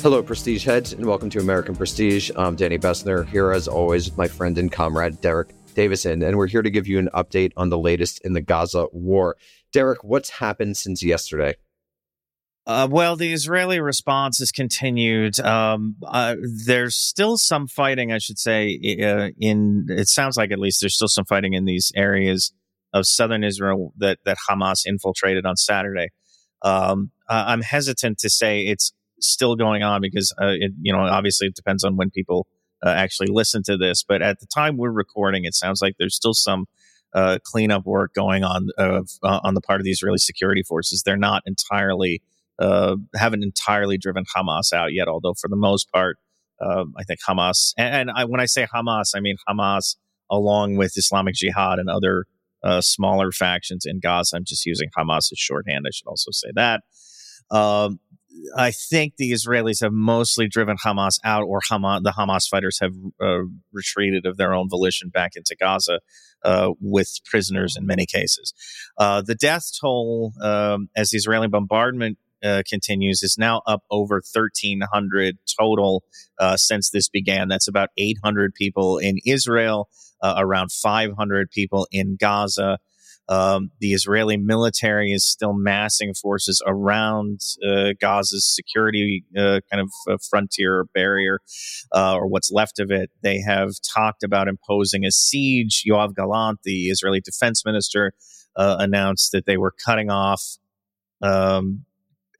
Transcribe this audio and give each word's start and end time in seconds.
Hello, 0.00 0.22
Prestige 0.22 0.64
heads, 0.64 0.92
and 0.92 1.04
welcome 1.04 1.28
to 1.30 1.40
American 1.40 1.74
Prestige. 1.74 2.30
I'm 2.36 2.54
Danny 2.54 2.78
Bessner, 2.78 3.26
here 3.26 3.50
as 3.50 3.66
always 3.66 4.08
with 4.08 4.16
my 4.16 4.28
friend 4.28 4.56
and 4.56 4.70
comrade 4.70 5.20
Derek 5.20 5.50
Davison, 5.74 6.22
and 6.22 6.38
we're 6.38 6.46
here 6.46 6.62
to 6.62 6.70
give 6.70 6.86
you 6.86 7.00
an 7.00 7.08
update 7.14 7.50
on 7.56 7.68
the 7.68 7.78
latest 7.78 8.20
in 8.24 8.32
the 8.32 8.40
Gaza 8.40 8.86
war. 8.92 9.36
Derek, 9.72 10.04
what's 10.04 10.30
happened 10.30 10.76
since 10.76 11.02
yesterday? 11.02 11.56
Uh, 12.64 12.86
well, 12.88 13.16
the 13.16 13.32
Israeli 13.32 13.80
response 13.80 14.38
has 14.38 14.52
continued. 14.52 15.40
Um, 15.40 15.96
uh, 16.06 16.36
there's 16.64 16.94
still 16.94 17.36
some 17.36 17.66
fighting, 17.66 18.12
I 18.12 18.18
should 18.18 18.38
say. 18.38 18.78
Uh, 19.02 19.30
in 19.40 19.86
it 19.88 20.06
sounds 20.06 20.36
like 20.36 20.52
at 20.52 20.60
least 20.60 20.80
there's 20.80 20.94
still 20.94 21.08
some 21.08 21.24
fighting 21.24 21.54
in 21.54 21.64
these 21.64 21.90
areas 21.96 22.52
of 22.92 23.04
southern 23.04 23.42
Israel 23.42 23.94
that 23.96 24.18
that 24.24 24.38
Hamas 24.48 24.86
infiltrated 24.86 25.44
on 25.44 25.56
Saturday. 25.56 26.10
Um, 26.62 27.10
I'm 27.28 27.62
hesitant 27.62 28.18
to 28.18 28.30
say 28.30 28.66
it's 28.66 28.92
still 29.20 29.56
going 29.56 29.82
on 29.82 30.00
because 30.00 30.32
uh, 30.40 30.54
it, 30.58 30.72
you 30.80 30.92
know 30.92 31.00
obviously 31.00 31.46
it 31.46 31.54
depends 31.54 31.84
on 31.84 31.96
when 31.96 32.10
people 32.10 32.46
uh, 32.84 32.90
actually 32.90 33.28
listen 33.30 33.62
to 33.64 33.76
this. 33.76 34.02
But 34.02 34.22
at 34.22 34.40
the 34.40 34.46
time 34.46 34.76
we're 34.76 34.90
recording, 34.90 35.44
it 35.44 35.54
sounds 35.54 35.80
like 35.82 35.96
there's 35.98 36.14
still 36.14 36.34
some 36.34 36.66
uh, 37.14 37.38
cleanup 37.42 37.86
work 37.86 38.14
going 38.14 38.44
on 38.44 38.68
uh, 38.78 39.02
on 39.22 39.54
the 39.54 39.60
part 39.60 39.80
of 39.80 39.84
the 39.84 39.90
Israeli 39.90 40.18
security 40.18 40.62
forces. 40.62 41.02
They're 41.04 41.16
not 41.16 41.42
entirely 41.46 42.22
uh, 42.58 42.96
haven't 43.14 43.42
entirely 43.42 43.98
driven 43.98 44.24
Hamas 44.36 44.72
out 44.72 44.92
yet, 44.92 45.08
although 45.08 45.34
for 45.34 45.48
the 45.48 45.56
most 45.56 45.90
part, 45.92 46.18
um, 46.60 46.92
I 46.98 47.04
think 47.04 47.20
Hamas 47.26 47.72
and, 47.78 47.94
and 47.94 48.10
I, 48.10 48.24
when 48.24 48.40
I 48.40 48.46
say 48.46 48.66
Hamas, 48.66 49.12
I 49.14 49.20
mean 49.20 49.36
Hamas 49.48 49.96
along 50.30 50.76
with 50.76 50.96
Islamic 50.96 51.34
Jihad 51.34 51.78
and 51.78 51.88
other 51.88 52.24
uh, 52.62 52.80
smaller 52.80 53.32
factions 53.32 53.84
in 53.86 54.00
Gaza. 54.00 54.36
I'm 54.36 54.44
just 54.44 54.66
using 54.66 54.90
Hamas 54.96 55.32
as 55.32 55.38
shorthand. 55.38 55.84
I 55.86 55.90
should 55.92 56.08
also 56.08 56.30
say 56.32 56.48
that. 56.54 56.82
Um, 57.50 58.00
I 58.56 58.70
think 58.70 59.16
the 59.16 59.32
Israelis 59.32 59.82
have 59.82 59.92
mostly 59.92 60.48
driven 60.48 60.76
Hamas 60.76 61.18
out, 61.24 61.44
or 61.44 61.60
Hamas, 61.60 62.02
the 62.02 62.12
Hamas 62.12 62.48
fighters 62.48 62.78
have 62.80 62.94
uh, 63.20 63.40
retreated 63.72 64.26
of 64.26 64.36
their 64.36 64.54
own 64.54 64.68
volition 64.68 65.08
back 65.08 65.32
into 65.36 65.56
Gaza 65.58 66.00
uh, 66.44 66.70
with 66.80 67.18
prisoners 67.24 67.76
in 67.76 67.86
many 67.86 68.06
cases. 68.06 68.54
Uh, 68.96 69.22
the 69.22 69.34
death 69.34 69.70
toll 69.80 70.32
um, 70.40 70.88
as 70.96 71.10
the 71.10 71.16
Israeli 71.16 71.48
bombardment 71.48 72.18
uh, 72.44 72.62
continues 72.68 73.22
is 73.22 73.36
now 73.38 73.62
up 73.66 73.82
over 73.90 74.22
1,300 74.32 75.38
total 75.58 76.04
uh, 76.38 76.56
since 76.56 76.90
this 76.90 77.08
began. 77.08 77.48
That's 77.48 77.68
about 77.68 77.90
800 77.96 78.54
people 78.54 78.98
in 78.98 79.18
Israel, 79.26 79.88
uh, 80.22 80.34
around 80.38 80.72
500 80.72 81.50
people 81.50 81.88
in 81.90 82.16
Gaza. 82.16 82.78
Um, 83.28 83.70
the 83.80 83.92
Israeli 83.92 84.36
military 84.38 85.12
is 85.12 85.24
still 85.24 85.52
massing 85.52 86.14
forces 86.14 86.62
around 86.66 87.40
uh, 87.66 87.92
Gaza's 88.00 88.46
security 88.46 89.24
uh, 89.36 89.60
kind 89.70 89.82
of 89.82 89.90
uh, 90.08 90.16
frontier 90.30 90.86
barrier, 90.94 91.40
uh, 91.94 92.14
or 92.14 92.26
what's 92.26 92.50
left 92.50 92.78
of 92.78 92.90
it. 92.90 93.10
They 93.22 93.40
have 93.40 93.72
talked 93.94 94.22
about 94.22 94.48
imposing 94.48 95.04
a 95.04 95.10
siege. 95.10 95.84
Yoav 95.86 96.14
Gallant, 96.14 96.60
the 96.64 96.88
Israeli 96.88 97.20
defense 97.20 97.64
minister, 97.66 98.14
uh, 98.56 98.76
announced 98.78 99.32
that 99.32 99.44
they 99.44 99.58
were 99.58 99.74
cutting 99.84 100.10
off 100.10 100.42
um, 101.20 101.84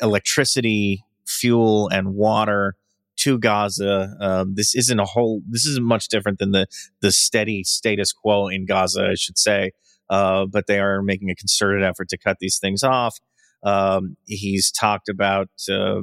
electricity, 0.00 1.05
fuel, 1.27 1.89
and 1.89 2.14
water 2.14 2.77
to 3.17 3.39
Gaza. 3.39 4.17
Um, 4.20 4.55
this 4.55 4.75
isn't 4.75 4.98
a 4.98 5.05
whole. 5.05 5.42
This 5.50 5.67
isn't 5.67 5.84
much 5.84 6.08
different 6.08 6.39
than 6.39 6.52
the 6.52 6.67
the 7.02 7.12
steady 7.12 7.62
status 7.62 8.12
quo 8.12 8.48
in 8.48 8.64
Gaza, 8.64 9.08
I 9.11 9.14
should 9.14 9.36
say 9.36 9.73
uh, 10.11 10.47
but 10.47 10.67
they 10.67 10.78
are 10.78 11.03
making 11.03 11.31
a 11.31 11.34
concerted 11.34 11.84
effort 11.84 12.09
to 12.11 12.19
cut 12.19 12.39
these 12.41 12.59
things 12.59 12.83
off. 12.83 13.19
Um, 13.62 14.17
he's 14.27 14.70
talked 14.70 15.09
about 15.09 15.48
uh, 15.70 16.03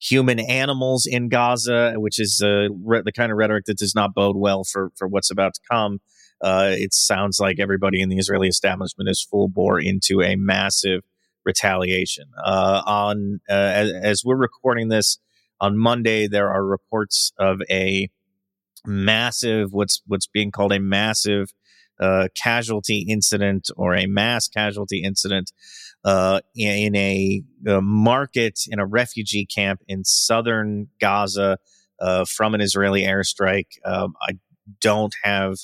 human 0.00 0.38
animals 0.40 1.06
in 1.06 1.28
Gaza, 1.28 1.94
which 1.96 2.18
is 2.18 2.40
uh, 2.42 2.68
re- 2.82 3.02
the 3.04 3.12
kind 3.12 3.30
of 3.30 3.38
rhetoric 3.38 3.66
that 3.66 3.78
does 3.78 3.94
not 3.94 4.14
bode 4.14 4.36
well 4.36 4.64
for 4.64 4.90
for 4.96 5.06
what's 5.08 5.30
about 5.30 5.54
to 5.54 5.60
come. 5.70 6.00
Uh, 6.42 6.72
it 6.72 6.92
sounds 6.92 7.38
like 7.38 7.58
everybody 7.58 8.00
in 8.00 8.08
the 8.08 8.18
Israeli 8.18 8.48
establishment 8.48 9.08
is 9.08 9.22
full 9.22 9.48
bore 9.48 9.80
into 9.80 10.20
a 10.20 10.36
massive 10.36 11.02
retaliation. 11.44 12.24
Uh, 12.44 12.82
on 12.86 13.40
as, 13.48 13.92
as 13.92 14.22
we're 14.24 14.36
recording 14.36 14.88
this 14.88 15.18
on 15.60 15.78
Monday, 15.78 16.26
there 16.26 16.50
are 16.50 16.64
reports 16.64 17.32
of 17.38 17.60
a 17.70 18.08
massive 18.86 19.72
what's 19.72 20.02
what's 20.06 20.26
being 20.26 20.50
called 20.50 20.72
a 20.72 20.80
massive 20.80 21.52
uh, 22.00 22.28
casualty 22.34 23.06
incident 23.08 23.68
or 23.76 23.94
a 23.94 24.06
mass 24.06 24.48
casualty 24.48 25.02
incident 25.02 25.52
uh, 26.04 26.40
in 26.54 26.94
a, 26.96 27.42
a, 27.66 27.80
market 27.80 28.60
in 28.68 28.78
a 28.78 28.86
refugee 28.86 29.46
camp 29.46 29.80
in 29.88 30.04
southern 30.04 30.88
Gaza 31.00 31.58
uh, 32.00 32.24
from 32.24 32.54
an 32.54 32.60
Israeli 32.60 33.02
airstrike. 33.02 33.78
Um, 33.84 34.14
I 34.20 34.38
don't 34.80 35.14
have 35.22 35.54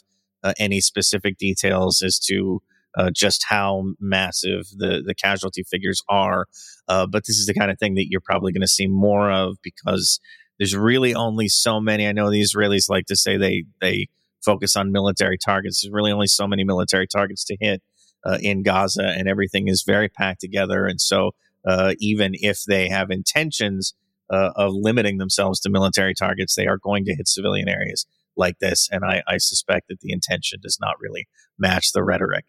uh, 0.42 0.54
any 0.58 0.80
specific 0.80 1.36
details 1.36 2.02
as 2.02 2.18
to 2.18 2.62
uh, 2.96 3.10
just 3.14 3.44
how 3.48 3.84
massive 4.00 4.66
the, 4.76 5.02
the 5.04 5.14
casualty 5.14 5.62
figures 5.62 6.02
are, 6.08 6.46
uh, 6.88 7.06
but 7.06 7.24
this 7.26 7.38
is 7.38 7.46
the 7.46 7.54
kind 7.54 7.70
of 7.70 7.78
thing 7.78 7.94
that 7.94 8.06
you're 8.08 8.20
probably 8.20 8.52
going 8.52 8.60
to 8.62 8.68
see 8.68 8.86
more 8.86 9.30
of 9.30 9.56
because 9.62 10.20
there's 10.58 10.76
really 10.76 11.14
only 11.14 11.48
so 11.48 11.80
many. 11.80 12.06
I 12.06 12.12
know 12.12 12.30
the 12.30 12.42
Israelis 12.42 12.88
like 12.88 13.06
to 13.06 13.16
say 13.16 13.36
they 13.36 13.64
they 13.80 14.08
focus 14.44 14.76
on 14.76 14.92
military 14.92 15.38
targets. 15.38 15.82
There's 15.82 15.92
really 15.92 16.12
only 16.12 16.26
so 16.26 16.46
many 16.46 16.64
military 16.64 17.06
targets 17.06 17.44
to 17.44 17.56
hit 17.60 17.82
uh, 18.24 18.38
in 18.40 18.62
Gaza, 18.62 19.04
and 19.04 19.28
everything 19.28 19.68
is 19.68 19.82
very 19.86 20.08
packed 20.08 20.40
together. 20.40 20.86
And 20.86 21.00
so, 21.00 21.32
uh, 21.66 21.94
even 21.98 22.32
if 22.34 22.64
they 22.64 22.88
have 22.88 23.10
intentions 23.10 23.94
uh, 24.30 24.50
of 24.56 24.72
limiting 24.74 25.18
themselves 25.18 25.60
to 25.60 25.70
military 25.70 26.14
targets, 26.14 26.54
they 26.54 26.66
are 26.66 26.78
going 26.78 27.04
to 27.04 27.14
hit 27.14 27.28
civilian 27.28 27.68
areas 27.68 28.06
like 28.36 28.58
this. 28.58 28.88
And 28.90 29.04
I, 29.04 29.22
I 29.28 29.38
suspect 29.38 29.88
that 29.88 30.00
the 30.00 30.12
intention 30.12 30.60
does 30.62 30.78
not 30.80 30.94
really 31.00 31.28
match 31.58 31.92
the 31.92 32.02
rhetoric. 32.02 32.46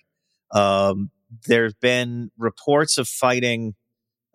Um, 0.51 1.11
there's 1.47 1.73
been 1.73 2.31
reports 2.37 2.97
of 2.97 3.07
fighting 3.07 3.75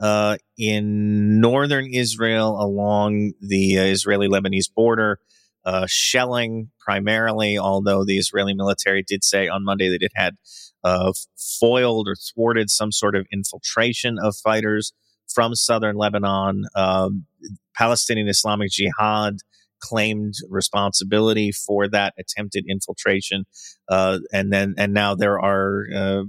uh, 0.00 0.37
in 0.59 1.41
northern 1.41 1.87
Israel 1.87 2.61
along 2.61 3.33
the 3.41 3.78
uh, 3.78 3.84
Israeli 3.84 4.28
Lebanese 4.28 4.73
border 4.75 5.19
uh, 5.66 5.84
shelling 5.88 6.71
primarily, 6.78 7.59
although 7.59 8.04
the 8.04 8.16
Israeli 8.16 8.54
military 8.54 9.03
did 9.03 9.25
say 9.25 9.49
on 9.49 9.65
Monday 9.65 9.88
that 9.88 10.03
it 10.03 10.12
had 10.15 10.37
uh, 10.84 11.12
foiled 11.60 12.06
or 12.09 12.15
thwarted 12.15 12.71
some 12.71 12.93
sort 12.93 13.16
of 13.16 13.27
infiltration 13.32 14.16
of 14.22 14.37
fighters 14.37 14.93
from 15.28 15.56
southern 15.56 15.97
Lebanon. 15.97 16.65
Um, 16.76 17.26
Palestinian 17.76 18.28
Islamic 18.28 18.71
Jihad 18.71 19.38
claimed 19.81 20.34
responsibility 20.49 21.50
for 21.50 21.88
that 21.88 22.15
attempted 22.16 22.65
infiltration, 22.69 23.44
uh, 23.91 24.21
and 24.32 24.53
then 24.53 24.75
and 24.78 24.94
now 24.94 25.16
there 25.16 25.41
are 25.41 25.84
uh, 25.94 26.22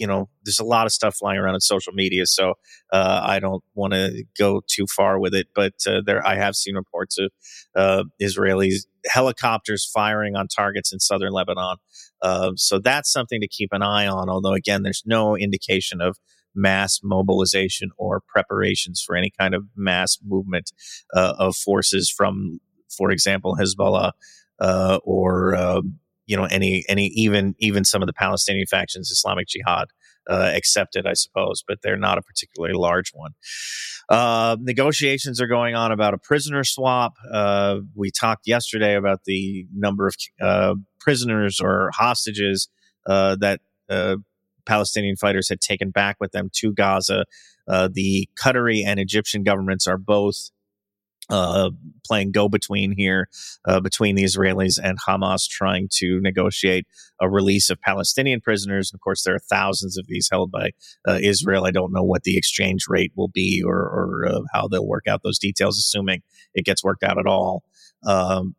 you 0.00 0.06
know, 0.06 0.30
there's 0.44 0.58
a 0.58 0.64
lot 0.64 0.86
of 0.86 0.92
stuff 0.92 1.16
flying 1.16 1.38
around 1.38 1.54
in 1.54 1.60
social 1.60 1.92
media, 1.92 2.24
so 2.24 2.54
uh, 2.90 3.20
I 3.22 3.38
don't 3.38 3.62
want 3.74 3.92
to 3.92 4.24
go 4.38 4.62
too 4.66 4.86
far 4.86 5.20
with 5.20 5.34
it. 5.34 5.48
But 5.54 5.74
uh, 5.86 6.00
there, 6.04 6.26
I 6.26 6.36
have 6.36 6.56
seen 6.56 6.74
reports 6.74 7.18
of 7.18 7.30
uh, 7.76 8.04
Israeli 8.18 8.72
helicopters 9.06 9.88
firing 9.92 10.36
on 10.36 10.48
targets 10.48 10.90
in 10.90 11.00
southern 11.00 11.32
Lebanon. 11.32 11.76
Uh, 12.22 12.52
so 12.56 12.78
that's 12.78 13.12
something 13.12 13.42
to 13.42 13.46
keep 13.48 13.68
an 13.72 13.82
eye 13.82 14.06
on. 14.06 14.30
Although 14.30 14.54
again, 14.54 14.82
there's 14.82 15.02
no 15.04 15.36
indication 15.36 16.00
of 16.00 16.16
mass 16.54 17.00
mobilization 17.02 17.90
or 17.98 18.22
preparations 18.26 19.02
for 19.06 19.14
any 19.14 19.30
kind 19.38 19.54
of 19.54 19.64
mass 19.76 20.16
movement 20.26 20.72
uh, 21.14 21.34
of 21.38 21.54
forces 21.54 22.10
from, 22.10 22.58
for 22.96 23.10
example, 23.10 23.54
Hezbollah 23.60 24.12
uh, 24.60 24.98
or 25.04 25.54
um, 25.54 25.98
you 26.30 26.36
know 26.36 26.44
any 26.44 26.84
any 26.88 27.06
even 27.08 27.56
even 27.58 27.84
some 27.84 28.02
of 28.02 28.06
the 28.06 28.12
Palestinian 28.12 28.66
factions, 28.66 29.10
Islamic 29.10 29.48
Jihad, 29.48 29.88
uh, 30.28 30.52
accepted, 30.54 31.04
I 31.04 31.14
suppose, 31.14 31.64
but 31.66 31.82
they're 31.82 31.96
not 31.96 32.18
a 32.18 32.22
particularly 32.22 32.74
large 32.74 33.10
one. 33.12 33.32
Uh, 34.08 34.56
negotiations 34.60 35.40
are 35.40 35.48
going 35.48 35.74
on 35.74 35.90
about 35.90 36.14
a 36.14 36.18
prisoner 36.18 36.62
swap. 36.62 37.14
Uh, 37.32 37.80
we 37.96 38.12
talked 38.12 38.46
yesterday 38.46 38.94
about 38.94 39.24
the 39.24 39.66
number 39.74 40.06
of 40.06 40.14
uh, 40.40 40.74
prisoners 41.00 41.60
or 41.60 41.90
hostages 41.94 42.68
uh, 43.06 43.34
that 43.40 43.60
uh, 43.88 44.16
Palestinian 44.66 45.16
fighters 45.16 45.48
had 45.48 45.60
taken 45.60 45.90
back 45.90 46.16
with 46.20 46.30
them 46.30 46.48
to 46.52 46.72
Gaza. 46.72 47.24
the 47.66 48.28
Qatari 48.40 48.84
and 48.86 49.00
Egyptian 49.00 49.42
governments 49.42 49.88
are 49.88 49.98
both 49.98 50.52
uh, 51.30 51.70
playing 52.04 52.32
go 52.32 52.48
between 52.48 52.92
here 52.96 53.28
uh, 53.66 53.80
between 53.80 54.16
the 54.16 54.24
Israelis 54.24 54.78
and 54.82 54.98
Hamas, 55.00 55.48
trying 55.48 55.88
to 55.92 56.20
negotiate 56.20 56.86
a 57.20 57.30
release 57.30 57.70
of 57.70 57.80
Palestinian 57.80 58.40
prisoners. 58.40 58.92
Of 58.92 59.00
course, 59.00 59.22
there 59.22 59.34
are 59.34 59.40
thousands 59.50 59.96
of 59.96 60.06
these 60.08 60.28
held 60.30 60.50
by 60.50 60.70
uh, 61.06 61.18
Israel. 61.22 61.66
I 61.66 61.70
don't 61.70 61.92
know 61.92 62.02
what 62.02 62.24
the 62.24 62.36
exchange 62.36 62.86
rate 62.88 63.12
will 63.16 63.28
be 63.28 63.62
or, 63.64 63.76
or 63.76 64.26
uh, 64.28 64.40
how 64.52 64.68
they'll 64.68 64.86
work 64.86 65.06
out 65.08 65.22
those 65.22 65.38
details, 65.38 65.78
assuming 65.78 66.22
it 66.54 66.64
gets 66.64 66.82
worked 66.82 67.04
out 67.04 67.18
at 67.18 67.26
all. 67.26 67.62
Um, 68.04 68.56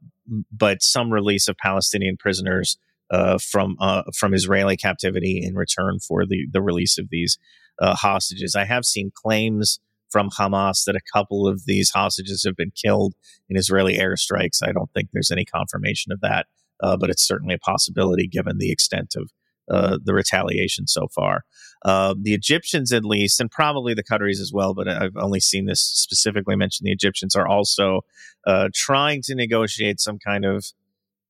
but 0.52 0.82
some 0.82 1.12
release 1.12 1.48
of 1.48 1.58
Palestinian 1.58 2.16
prisoners 2.18 2.78
uh, 3.10 3.38
from 3.38 3.76
from 4.16 4.34
Israeli 4.34 4.78
captivity 4.78 5.42
in 5.44 5.56
return 5.56 6.00
for 6.00 6.26
the 6.26 6.48
the 6.52 6.62
release 6.62 6.98
of 6.98 7.10
these 7.10 7.38
hostages. 7.82 8.56
I 8.56 8.64
have 8.64 8.86
seen 8.86 9.12
claims 9.14 9.80
from 10.12 10.30
Hamas 10.30 10.84
that 10.86 10.96
a 10.96 11.12
couple 11.14 11.48
of 11.48 11.66
these 11.66 11.92
hostages 11.92 12.44
have 12.46 12.56
been 12.56 12.72
killed 12.72 13.14
in 13.50 13.58
Israeli 13.58 13.98
airstrikes. 13.98 14.62
I 14.64 14.72
don't 14.72 14.92
think 14.94 15.10
there's 15.12 15.32
any 15.32 15.46
confirmation 15.46 16.12
of 16.12 16.22
that, 16.22 16.48
uh, 16.84 16.98
but 16.98 17.10
it's 17.10 17.26
certainly 17.26 17.56
a 17.56 17.60
possibility 17.60 18.28
given 18.28 18.58
the 18.58 18.72
extent 18.72 19.16
of 19.16 19.32
uh, 19.70 19.98
the 20.04 20.14
retaliation 20.14 20.88
so 20.88 21.08
far. 21.08 21.46
Uh, 21.84 22.14
the 22.20 22.34
Egyptians, 22.34 22.92
at 22.92 23.06
least, 23.06 23.40
and 23.40 23.50
probably 23.50 23.94
the 23.94 24.04
Qataris 24.04 24.40
as 24.40 24.52
well, 24.54 24.74
but 24.74 24.88
I've 24.88 25.16
only 25.16 25.40
seen 25.40 25.66
this 25.66 25.80
specifically 25.80 26.56
mentioned. 26.56 26.86
The 26.86 26.92
Egyptians 26.92 27.36
are 27.36 27.48
also 27.48 28.02
uh, 28.46 28.70
trying 28.74 29.22
to 29.24 29.36
negotiate 29.36 30.00
some 30.00 30.20
kind 30.20 30.46
of 30.46 30.66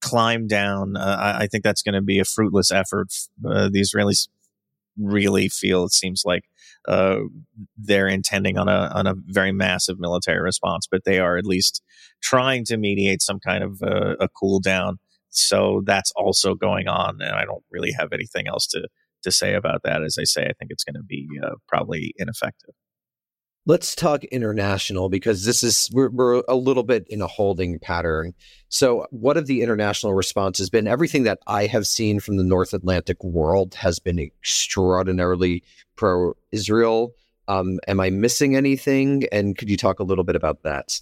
climb 0.01 0.47
down. 0.47 0.97
Uh, 0.97 1.17
I, 1.19 1.43
I, 1.43 1.47
think 1.47 1.63
that's 1.63 1.83
going 1.83 1.93
to 1.93 2.01
be 2.01 2.19
a 2.19 2.25
fruitless 2.25 2.71
effort. 2.71 3.13
Uh, 3.45 3.69
the 3.71 3.81
Israelis 3.81 4.27
really 4.97 5.49
feel 5.49 5.85
it 5.85 5.93
seems 5.93 6.23
like 6.25 6.43
uh, 6.87 7.17
they're 7.77 8.07
intending 8.07 8.57
on 8.57 8.67
a 8.67 8.91
on 8.93 9.07
a 9.07 9.13
very 9.27 9.51
massive 9.51 9.99
military 9.99 10.41
response, 10.41 10.87
but 10.89 11.03
they 11.05 11.19
are 11.19 11.37
at 11.37 11.45
least 11.45 11.81
trying 12.21 12.65
to 12.65 12.77
mediate 12.77 13.21
some 13.21 13.39
kind 13.39 13.63
of 13.63 13.81
uh, 13.83 14.15
a 14.19 14.27
cool 14.29 14.59
down. 14.59 14.97
So 15.29 15.81
that's 15.85 16.11
also 16.15 16.55
going 16.55 16.87
on, 16.87 17.21
and 17.21 17.35
I 17.35 17.45
don't 17.45 17.63
really 17.71 17.91
have 17.97 18.09
anything 18.13 18.47
else 18.47 18.67
to 18.67 18.87
to 19.23 19.31
say 19.31 19.53
about 19.53 19.81
that. 19.83 20.03
As 20.03 20.17
I 20.19 20.23
say, 20.23 20.43
I 20.43 20.53
think 20.57 20.71
it's 20.71 20.83
going 20.83 20.95
to 20.95 21.03
be 21.03 21.27
uh, 21.43 21.55
probably 21.67 22.13
ineffective. 22.17 22.73
Let's 23.67 23.93
talk 23.93 24.23
international 24.25 25.07
because 25.07 25.45
this 25.45 25.61
is 25.61 25.87
we're, 25.93 26.09
we're 26.09 26.41
a 26.47 26.55
little 26.55 26.81
bit 26.81 27.05
in 27.09 27.21
a 27.21 27.27
holding 27.27 27.77
pattern. 27.77 28.33
So, 28.69 29.05
what 29.11 29.35
have 29.35 29.45
the 29.45 29.61
international 29.61 30.15
responses 30.15 30.71
been? 30.71 30.87
Everything 30.87 31.23
that 31.23 31.37
I 31.45 31.67
have 31.67 31.85
seen 31.85 32.19
from 32.19 32.37
the 32.37 32.43
North 32.43 32.73
Atlantic 32.73 33.23
world 33.23 33.75
has 33.75 33.99
been 33.99 34.17
extraordinarily 34.17 35.63
pro-Israel. 35.95 37.13
Um, 37.47 37.79
am 37.87 37.99
I 37.99 38.09
missing 38.09 38.55
anything? 38.55 39.25
And 39.31 39.55
could 39.55 39.69
you 39.69 39.77
talk 39.77 39.99
a 39.99 40.03
little 40.03 40.23
bit 40.23 40.35
about 40.35 40.63
that? 40.63 40.99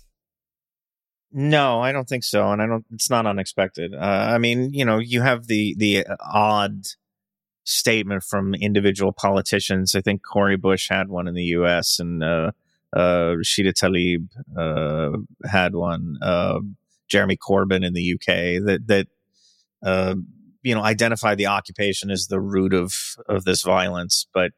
No, 1.32 1.80
I 1.80 1.94
don't 1.94 2.10
think 2.10 2.24
so, 2.26 2.52
and 2.52 2.62
I 2.62 2.66
don't. 2.66 2.86
It's 2.92 3.10
not 3.10 3.26
unexpected. 3.26 3.94
Uh, 3.94 4.00
I 4.00 4.38
mean, 4.38 4.74
you 4.74 4.84
know, 4.84 4.98
you 4.98 5.22
have 5.22 5.48
the 5.48 5.76
the 5.78 6.06
odd 6.20 6.88
statement 7.70 8.24
from 8.24 8.56
individual 8.56 9.14
politicians. 9.14 9.96
I 9.96 10.02
think 10.02 10.22
Cori 10.24 10.58
Bush 10.58 10.90
had 10.90 11.08
one 11.08 11.28
in 11.28 11.36
the 11.36 11.44
U.S. 11.44 12.00
and 12.00 12.24
uh, 12.24 12.52
uh, 12.96 13.36
Rashida 13.36 13.74
Tlaib 13.74 14.28
uh, 14.58 15.18
had 15.48 15.76
one. 15.76 16.18
Uh, 16.22 16.60
Jeremy 17.08 17.38
Corbyn 17.38 17.86
in 17.86 17.94
the 17.94 18.02
U.K. 18.02 18.60
that 18.60 18.88
that 18.88 19.08
uh, 19.84 20.16
you 20.64 20.76
know 20.76 20.84
identify 20.84 21.36
the 21.36 21.48
occupation 21.48 22.12
as 22.12 22.28
the 22.28 22.40
root 22.40 22.74
of 22.74 22.94
of 23.28 23.46
this 23.46 23.62
violence, 23.62 24.28
but 24.34 24.52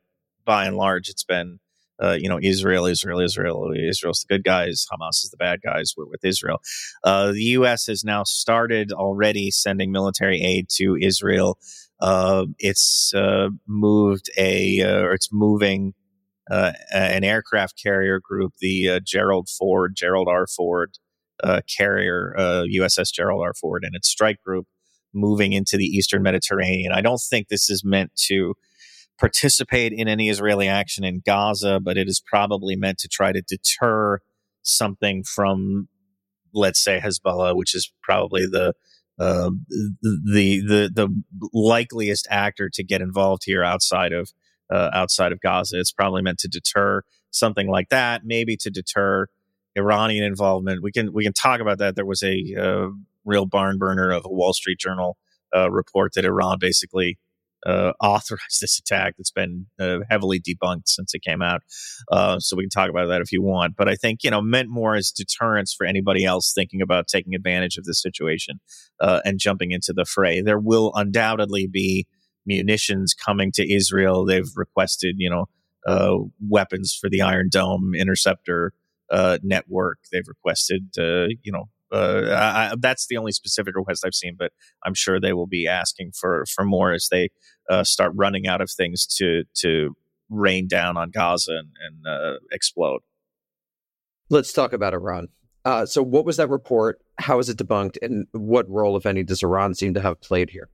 by 0.45 0.65
and 0.65 0.77
large, 0.77 1.09
it's 1.09 1.23
been. 1.23 1.59
Uh, 2.03 2.17
you 2.19 2.27
know, 2.27 2.39
Israel, 2.41 2.87
Israel, 2.87 3.19
Israel, 3.19 3.73
Israel's 3.77 4.25
the 4.27 4.33
good 4.35 4.43
guys, 4.43 4.87
Hamas 4.91 5.23
is 5.23 5.29
the 5.29 5.37
bad 5.37 5.59
guys. 5.63 5.93
We're 5.95 6.07
with 6.07 6.25
Israel. 6.25 6.59
Uh, 7.03 7.31
the 7.31 7.43
U.S. 7.43 7.85
has 7.85 8.03
now 8.03 8.23
started 8.23 8.91
already 8.91 9.51
sending 9.51 9.91
military 9.91 10.41
aid 10.41 10.67
to 10.77 10.97
Israel 10.99 11.59
uh, 12.01 12.45
it's 12.57 13.13
uh, 13.15 13.49
moved 13.67 14.29
a, 14.37 14.81
uh, 14.81 15.01
or 15.01 15.13
it's 15.13 15.29
moving 15.31 15.93
uh, 16.49 16.73
an 16.91 17.23
aircraft 17.23 17.79
carrier 17.81 18.19
group, 18.19 18.53
the 18.59 18.89
uh, 18.89 18.99
Gerald 19.05 19.47
Ford, 19.49 19.93
Gerald 19.95 20.27
R. 20.27 20.47
Ford 20.47 20.97
carrier, 21.75 22.35
USS 22.37 23.11
Gerald 23.13 23.41
R. 23.43 23.53
Ford, 23.53 23.83
and 23.83 23.95
its 23.95 24.09
strike 24.09 24.41
group 24.43 24.67
moving 25.13 25.53
into 25.53 25.77
the 25.77 25.85
Eastern 25.85 26.21
Mediterranean. 26.23 26.91
I 26.91 27.01
don't 27.01 27.21
think 27.21 27.47
this 27.47 27.69
is 27.69 27.83
meant 27.83 28.11
to 28.27 28.55
participate 29.19 29.93
in 29.93 30.07
any 30.07 30.29
Israeli 30.29 30.67
action 30.67 31.03
in 31.03 31.21
Gaza, 31.25 31.79
but 31.79 31.97
it 31.97 32.07
is 32.07 32.21
probably 32.25 32.75
meant 32.75 32.97
to 32.99 33.07
try 33.07 33.31
to 33.31 33.41
deter 33.41 34.19
something 34.63 35.23
from, 35.23 35.87
let's 36.53 36.83
say, 36.83 36.99
Hezbollah, 36.99 37.55
which 37.55 37.75
is 37.75 37.91
probably 38.03 38.45
the 38.45 38.73
uh, 39.19 39.51
the 39.99 40.61
the 40.61 40.91
the 40.93 41.23
likeliest 41.53 42.27
actor 42.29 42.69
to 42.73 42.83
get 42.83 43.01
involved 43.01 43.43
here 43.45 43.63
outside 43.63 44.13
of 44.13 44.31
uh, 44.71 44.89
outside 44.93 45.31
of 45.31 45.39
Gaza. 45.41 45.79
It's 45.79 45.91
probably 45.91 46.21
meant 46.21 46.39
to 46.39 46.47
deter 46.47 47.03
something 47.29 47.67
like 47.67 47.89
that, 47.89 48.21
maybe 48.25 48.57
to 48.57 48.69
deter 48.69 49.27
Iranian 49.75 50.23
involvement. 50.23 50.81
We 50.81 50.91
can 50.91 51.13
we 51.13 51.23
can 51.23 51.33
talk 51.33 51.59
about 51.59 51.77
that. 51.79 51.95
There 51.95 52.05
was 52.05 52.23
a 52.23 52.55
uh, 52.57 52.87
real 53.25 53.45
barn 53.45 53.77
burner 53.77 54.11
of 54.11 54.25
a 54.25 54.29
Wall 54.29 54.53
Street 54.53 54.79
Journal 54.79 55.17
uh, 55.55 55.69
report 55.69 56.13
that 56.15 56.25
Iran 56.25 56.57
basically 56.59 57.17
uh, 57.65 57.93
authorized 58.01 58.61
this 58.61 58.79
attack 58.79 59.15
that's 59.17 59.31
been 59.31 59.67
uh, 59.79 59.99
heavily 60.09 60.39
debunked 60.39 60.87
since 60.87 61.13
it 61.13 61.21
came 61.21 61.41
out. 61.41 61.61
Uh, 62.11 62.39
so 62.39 62.55
we 62.55 62.63
can 62.63 62.69
talk 62.69 62.89
about 62.89 63.07
that 63.07 63.21
if 63.21 63.31
you 63.31 63.41
want. 63.41 63.75
But 63.75 63.87
I 63.87 63.95
think, 63.95 64.23
you 64.23 64.31
know, 64.31 64.41
meant 64.41 64.69
more 64.69 64.95
as 64.95 65.11
deterrence 65.11 65.73
for 65.73 65.85
anybody 65.85 66.25
else 66.25 66.53
thinking 66.53 66.81
about 66.81 67.07
taking 67.07 67.35
advantage 67.35 67.77
of 67.77 67.85
this 67.85 68.01
situation 68.01 68.59
uh, 68.99 69.21
and 69.25 69.39
jumping 69.39 69.71
into 69.71 69.93
the 69.93 70.05
fray. 70.05 70.41
There 70.41 70.59
will 70.59 70.91
undoubtedly 70.95 71.67
be 71.67 72.07
munitions 72.45 73.13
coming 73.13 73.51
to 73.53 73.73
Israel. 73.73 74.25
They've 74.25 74.49
requested, 74.55 75.15
you 75.17 75.29
know, 75.29 75.45
uh, 75.85 76.17
weapons 76.47 76.97
for 76.99 77.09
the 77.09 77.21
Iron 77.21 77.49
Dome 77.51 77.93
interceptor 77.95 78.73
uh, 79.11 79.37
network. 79.43 79.99
They've 80.11 80.27
requested, 80.27 80.89
you 80.95 81.51
know, 81.51 81.69
uh, 81.91 82.71
I, 82.71 82.75
that's 82.79 83.07
the 83.07 83.17
only 83.17 83.31
specific 83.31 83.75
request 83.75 84.05
I've 84.05 84.15
seen, 84.15 84.35
but 84.37 84.51
I'm 84.85 84.93
sure 84.93 85.19
they 85.19 85.33
will 85.33 85.47
be 85.47 85.67
asking 85.67 86.11
for 86.13 86.45
for 86.53 86.63
more 86.63 86.91
as 86.93 87.07
they 87.11 87.29
uh, 87.69 87.83
start 87.83 88.13
running 88.15 88.47
out 88.47 88.61
of 88.61 88.71
things 88.71 89.05
to 89.17 89.43
to 89.55 89.95
rain 90.29 90.67
down 90.67 90.97
on 90.97 91.11
Gaza 91.11 91.51
and, 91.51 91.69
and 91.85 92.07
uh, 92.07 92.39
explode. 92.51 93.01
Let's 94.29 94.53
talk 94.53 94.73
about 94.73 94.93
Iran. 94.93 95.27
Uh, 95.63 95.85
so, 95.85 96.01
what 96.01 96.25
was 96.25 96.37
that 96.37 96.49
report? 96.49 97.01
How 97.17 97.37
is 97.39 97.49
it 97.49 97.57
debunked? 97.57 97.97
And 98.01 98.27
what 98.31 98.67
role, 98.69 98.97
if 98.97 99.05
any, 99.05 99.23
does 99.23 99.43
Iran 99.43 99.75
seem 99.75 99.93
to 99.93 100.01
have 100.01 100.21
played 100.21 100.49
here? 100.49 100.69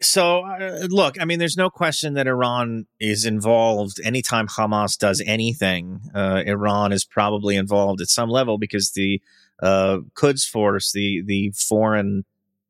So, 0.00 0.40
uh, 0.42 0.86
look, 0.90 1.20
I 1.20 1.24
mean, 1.24 1.38
there's 1.38 1.56
no 1.56 1.70
question 1.70 2.14
that 2.14 2.26
Iran 2.26 2.86
is 3.00 3.24
involved. 3.24 4.00
Anytime 4.04 4.48
Hamas 4.48 4.98
does 4.98 5.22
anything, 5.24 6.00
uh, 6.14 6.42
Iran 6.46 6.92
is 6.92 7.04
probably 7.04 7.56
involved 7.56 8.00
at 8.00 8.08
some 8.08 8.28
level 8.28 8.58
because 8.58 8.90
the 8.90 9.22
uh, 9.62 9.98
Quds 10.14 10.44
Force, 10.46 10.92
the 10.92 11.22
the 11.24 11.52
foreign 11.52 12.24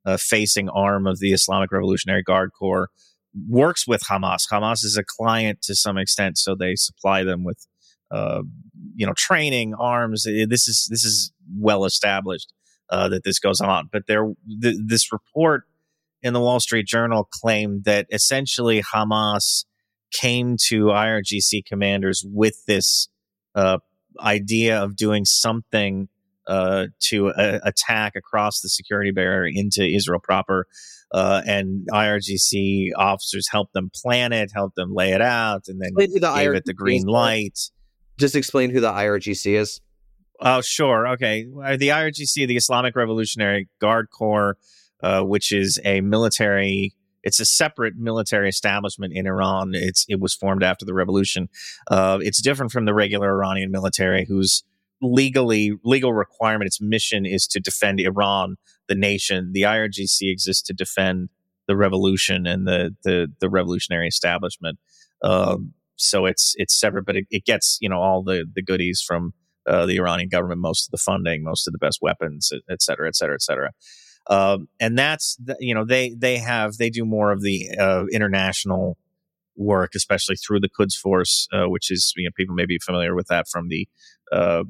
uh, 0.04 0.18
facing 0.18 0.68
arm 0.68 1.06
of 1.06 1.18
the 1.18 1.32
Islamic 1.32 1.72
Revolutionary 1.72 2.22
Guard 2.22 2.50
Corps, 2.56 2.90
works 3.48 3.86
with 3.86 4.02
Hamas. 4.02 4.46
Hamas 4.50 4.84
is 4.84 4.96
a 4.96 5.04
client 5.04 5.62
to 5.62 5.74
some 5.74 5.96
extent, 5.96 6.38
so 6.38 6.54
they 6.54 6.76
supply 6.76 7.24
them 7.24 7.42
with, 7.42 7.66
uh, 8.10 8.42
you 8.94 9.06
know, 9.06 9.14
training, 9.16 9.74
arms. 9.74 10.24
This 10.24 10.68
is 10.68 10.86
this 10.90 11.04
is 11.04 11.32
well 11.58 11.84
established 11.86 12.52
uh, 12.90 13.08
that 13.08 13.24
this 13.24 13.38
goes 13.38 13.60
on. 13.60 13.88
But 13.90 14.06
there, 14.06 14.32
th- 14.62 14.76
this 14.84 15.10
report 15.10 15.64
in 16.24 16.32
the 16.32 16.40
Wall 16.40 16.58
Street 16.58 16.86
Journal 16.86 17.28
claimed 17.30 17.84
that 17.84 18.06
essentially 18.10 18.82
Hamas 18.82 19.66
came 20.10 20.56
to 20.68 20.86
IRGC 20.86 21.66
commanders 21.66 22.24
with 22.26 22.64
this 22.66 23.08
uh, 23.54 23.78
idea 24.18 24.82
of 24.82 24.96
doing 24.96 25.24
something 25.26 26.08
uh, 26.46 26.86
to 27.00 27.28
uh, 27.28 27.58
attack 27.62 28.14
across 28.16 28.60
the 28.60 28.68
security 28.68 29.10
barrier 29.10 29.50
into 29.54 29.84
Israel 29.84 30.20
proper. 30.20 30.66
Uh, 31.12 31.42
and 31.46 31.86
IRGC 31.92 32.88
officers 32.96 33.46
helped 33.50 33.72
them 33.74 33.90
plan 33.94 34.32
it, 34.32 34.50
helped 34.52 34.76
them 34.76 34.92
lay 34.94 35.12
it 35.12 35.20
out, 35.20 35.64
and 35.68 35.80
then 35.80 35.92
the 35.94 36.06
gave 36.06 36.22
IRGC 36.22 36.56
it 36.56 36.64
the 36.64 36.74
green 36.74 37.04
light. 37.04 37.58
Just 38.18 38.34
explain 38.34 38.70
who 38.70 38.80
the 38.80 38.90
IRGC 38.90 39.58
is. 39.58 39.80
Oh, 40.40 40.60
sure. 40.62 41.08
Okay. 41.08 41.44
The 41.44 41.88
IRGC, 41.88 42.48
the 42.48 42.56
Islamic 42.56 42.96
Revolutionary 42.96 43.68
Guard 43.80 44.08
Corps, 44.10 44.56
uh, 45.04 45.22
which 45.22 45.52
is 45.52 45.78
a 45.84 46.00
military. 46.00 46.94
It's 47.22 47.38
a 47.38 47.44
separate 47.44 47.94
military 47.96 48.48
establishment 48.48 49.12
in 49.14 49.26
Iran. 49.26 49.72
It's 49.74 50.06
it 50.08 50.18
was 50.18 50.34
formed 50.34 50.62
after 50.62 50.86
the 50.86 50.94
revolution. 50.94 51.48
Uh, 51.90 52.18
it's 52.22 52.40
different 52.40 52.72
from 52.72 52.86
the 52.86 52.94
regular 52.94 53.30
Iranian 53.30 53.70
military, 53.70 54.24
whose 54.24 54.64
legally 55.02 55.72
legal 55.84 56.14
requirement, 56.14 56.66
its 56.66 56.80
mission 56.80 57.26
is 57.26 57.46
to 57.48 57.60
defend 57.60 58.00
Iran, 58.00 58.56
the 58.88 58.94
nation. 58.94 59.50
The 59.52 59.62
IRGC 59.62 60.32
exists 60.32 60.62
to 60.68 60.72
defend 60.72 61.28
the 61.68 61.76
revolution 61.76 62.46
and 62.46 62.66
the 62.66 62.96
the, 63.04 63.28
the 63.40 63.50
revolutionary 63.50 64.08
establishment. 64.08 64.78
Um, 65.22 65.74
so 65.96 66.24
it's 66.24 66.54
it's 66.56 66.78
separate, 66.78 67.04
but 67.04 67.16
it, 67.16 67.26
it, 67.30 67.44
gets 67.44 67.76
you 67.82 67.90
know 67.90 68.00
all 68.00 68.22
the 68.22 68.46
the 68.54 68.62
goodies 68.62 69.04
from 69.06 69.34
uh, 69.66 69.84
the 69.84 69.98
Iranian 69.98 70.30
government, 70.30 70.62
most 70.62 70.86
of 70.86 70.92
the 70.92 70.98
funding, 70.98 71.44
most 71.44 71.66
of 71.66 71.72
the 71.72 71.78
best 71.78 71.98
weapons, 72.00 72.50
et 72.70 72.80
cetera, 72.80 73.06
et 73.06 73.16
cetera, 73.16 73.34
et 73.34 73.42
cetera. 73.42 73.70
Um, 74.28 74.68
and 74.80 74.96
that's 74.98 75.38
you 75.60 75.74
know 75.74 75.84
they 75.84 76.14
they 76.16 76.38
have 76.38 76.76
they 76.78 76.90
do 76.90 77.04
more 77.04 77.30
of 77.30 77.42
the 77.42 77.70
uh, 77.78 78.04
international 78.12 78.96
work, 79.56 79.92
especially 79.94 80.36
through 80.36 80.60
the 80.60 80.68
Quds 80.68 80.96
Force, 80.96 81.46
uh, 81.52 81.68
which 81.68 81.90
is 81.90 82.12
you 82.16 82.24
know 82.24 82.30
people 82.36 82.54
may 82.54 82.66
be 82.66 82.78
familiar 82.78 83.14
with 83.14 83.26
that 83.28 83.48
from 83.48 83.68
the 83.68 83.86
uh, 84.32 84.64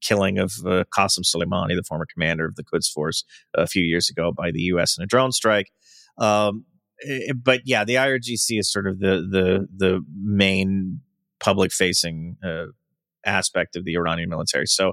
killing 0.00 0.38
of 0.38 0.52
uh, 0.64 0.84
Qasem 0.96 1.24
Soleimani, 1.24 1.74
the 1.76 1.84
former 1.86 2.06
commander 2.12 2.46
of 2.46 2.56
the 2.56 2.64
Quds 2.64 2.88
Force, 2.88 3.24
a 3.54 3.66
few 3.66 3.82
years 3.82 4.08
ago 4.08 4.32
by 4.32 4.50
the 4.50 4.60
U.S. 4.60 4.96
in 4.96 5.04
a 5.04 5.06
drone 5.06 5.32
strike. 5.32 5.70
Um, 6.18 6.64
eh, 7.06 7.32
but 7.32 7.62
yeah, 7.64 7.84
the 7.84 7.94
IRGC 7.94 8.58
is 8.58 8.70
sort 8.70 8.86
of 8.86 9.00
the 9.00 9.26
the 9.28 9.68
the 9.76 10.04
main 10.14 11.00
public 11.40 11.72
facing 11.72 12.36
uh, 12.44 12.66
aspect 13.24 13.76
of 13.76 13.84
the 13.84 13.94
Iranian 13.94 14.30
military. 14.30 14.66
So 14.66 14.92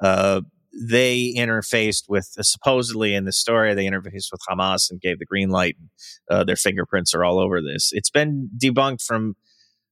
uh, 0.00 0.40
they 0.74 1.32
interfaced 1.36 2.04
with 2.08 2.34
uh, 2.38 2.42
supposedly 2.42 3.14
in 3.14 3.24
the 3.24 3.32
story 3.32 3.74
they 3.74 3.86
interfaced 3.86 4.32
with 4.32 4.40
Hamas 4.48 4.90
and 4.90 5.00
gave 5.00 5.18
the 5.18 5.26
green 5.26 5.50
light. 5.50 5.76
Uh, 6.30 6.44
their 6.44 6.56
fingerprints 6.56 7.14
are 7.14 7.24
all 7.24 7.38
over 7.38 7.60
this. 7.60 7.90
It's 7.92 8.10
been 8.10 8.50
debunked 8.60 9.02
from 9.02 9.36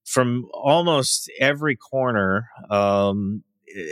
from 0.05 0.49
almost 0.53 1.31
every 1.41 1.77
corner. 1.77 2.49
Um, 2.69 3.45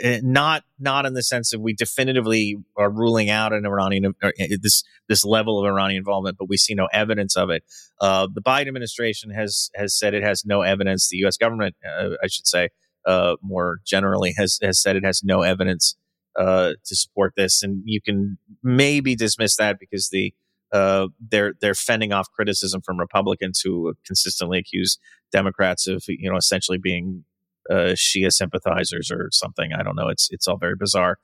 eh, 0.03 0.21
not 0.23 0.65
not 0.79 1.07
in 1.07 1.15
the 1.15 1.23
sense 1.23 1.51
that 1.51 1.61
we 1.61 1.75
definitively 1.75 2.57
are 2.77 2.91
ruling 2.91 3.31
out 3.31 3.53
an 3.53 3.65
Iranian 3.67 4.15
uh, 4.23 4.31
this 4.61 4.83
this 5.09 5.25
level 5.25 5.61
of 5.61 5.67
Iranian 5.67 5.99
involvement, 5.99 6.39
but 6.39 6.49
we 6.49 6.57
see 6.57 6.75
no 6.75 6.89
evidence 6.93 7.37
of 7.37 7.51
it. 7.51 7.63
Uh, 8.01 8.27
the 8.33 8.43
Biden 8.43 8.69
administration 8.69 9.31
has 9.31 9.71
has 9.77 9.97
said 9.97 10.15
it 10.15 10.25
has 10.25 10.45
no 10.45 10.63
evidence. 10.63 11.09
The 11.09 11.19
U.S. 11.19 11.37
government, 11.37 11.77
uh, 11.87 12.11
I 12.23 12.27
should 12.27 12.49
say, 12.49 12.71
uh, 13.07 13.37
more 13.43 13.79
generally, 13.87 14.35
has 14.37 14.59
has 14.61 14.83
said 14.83 14.97
it 14.97 15.05
has 15.05 15.23
no 15.23 15.43
evidence 15.43 15.97
uh, 16.39 16.73
to 16.85 16.97
support 16.97 17.35
this, 17.37 17.63
and 17.63 17.83
you 17.85 18.01
can 18.01 18.39
maybe 18.63 19.15
dismiss 19.17 19.57
that 19.57 19.79
because 19.79 20.11
the 20.11 20.33
uh, 20.73 21.09
they're 21.31 21.55
they're 21.61 21.75
fending 21.75 22.13
off 22.13 22.31
criticism 22.31 22.81
from 22.81 22.99
Republicans 22.99 23.61
who 23.61 23.95
consistently 24.07 24.59
accuse 24.59 24.99
Democrats 25.33 25.87
of 25.87 26.05
you 26.07 26.31
know 26.31 26.37
essentially 26.37 26.79
being 26.79 27.25
uh, 27.71 27.95
Shia 27.95 28.31
sympathizers 28.33 29.11
or 29.11 29.29
something. 29.33 29.71
I 29.77 29.83
don't 29.83 29.97
know. 29.97 30.09
It's 30.09 30.29
it's 30.31 30.47
all 30.47 30.59
very 30.59 30.77
bizarre. 30.79 31.19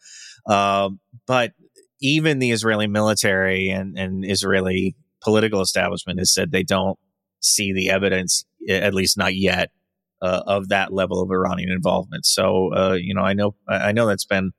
Um, 0.49 1.01
but 1.27 1.53
even 2.01 2.39
the 2.39 2.51
Israeli 2.51 2.87
military 2.87 3.71
and, 3.71 3.99
and 3.99 4.29
Israeli 4.29 4.97
political 5.23 5.61
establishment 5.61 6.19
has 6.19 6.33
said 6.33 6.53
they 6.53 6.63
don't 6.63 6.99
see 7.41 7.73
the 7.73 7.91
evidence, 7.91 8.45
at 8.69 8.95
least 8.95 9.17
not 9.17 9.35
yet, 9.35 9.71
uh, 10.21 10.43
of 10.47 10.69
that 10.69 10.93
level 10.93 11.23
of 11.23 11.31
Iranian 11.31 11.71
involvement. 11.71 12.27
So 12.27 12.75
uh, 12.75 12.97
you 13.01 13.15
know, 13.15 13.23
I 13.23 13.33
know 13.33 13.55
I 13.69 13.93
know 13.93 14.07
that's 14.07 14.27
been 14.27 14.53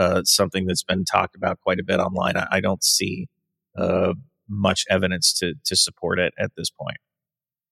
uh, 0.00 0.22
something 0.24 0.64
that's 0.64 0.82
been 0.82 1.04
talked 1.04 1.36
about 1.36 1.60
quite 1.60 1.78
a 1.78 1.84
bit 1.84 2.00
online. 2.00 2.34
I, 2.36 2.46
I 2.52 2.60
don't 2.60 2.82
see 2.82 3.28
uh, 3.76 4.14
much 4.48 4.86
evidence 4.88 5.32
to 5.34 5.54
to 5.66 5.76
support 5.76 6.18
it 6.18 6.32
at 6.38 6.52
this 6.56 6.70
point. 6.70 6.96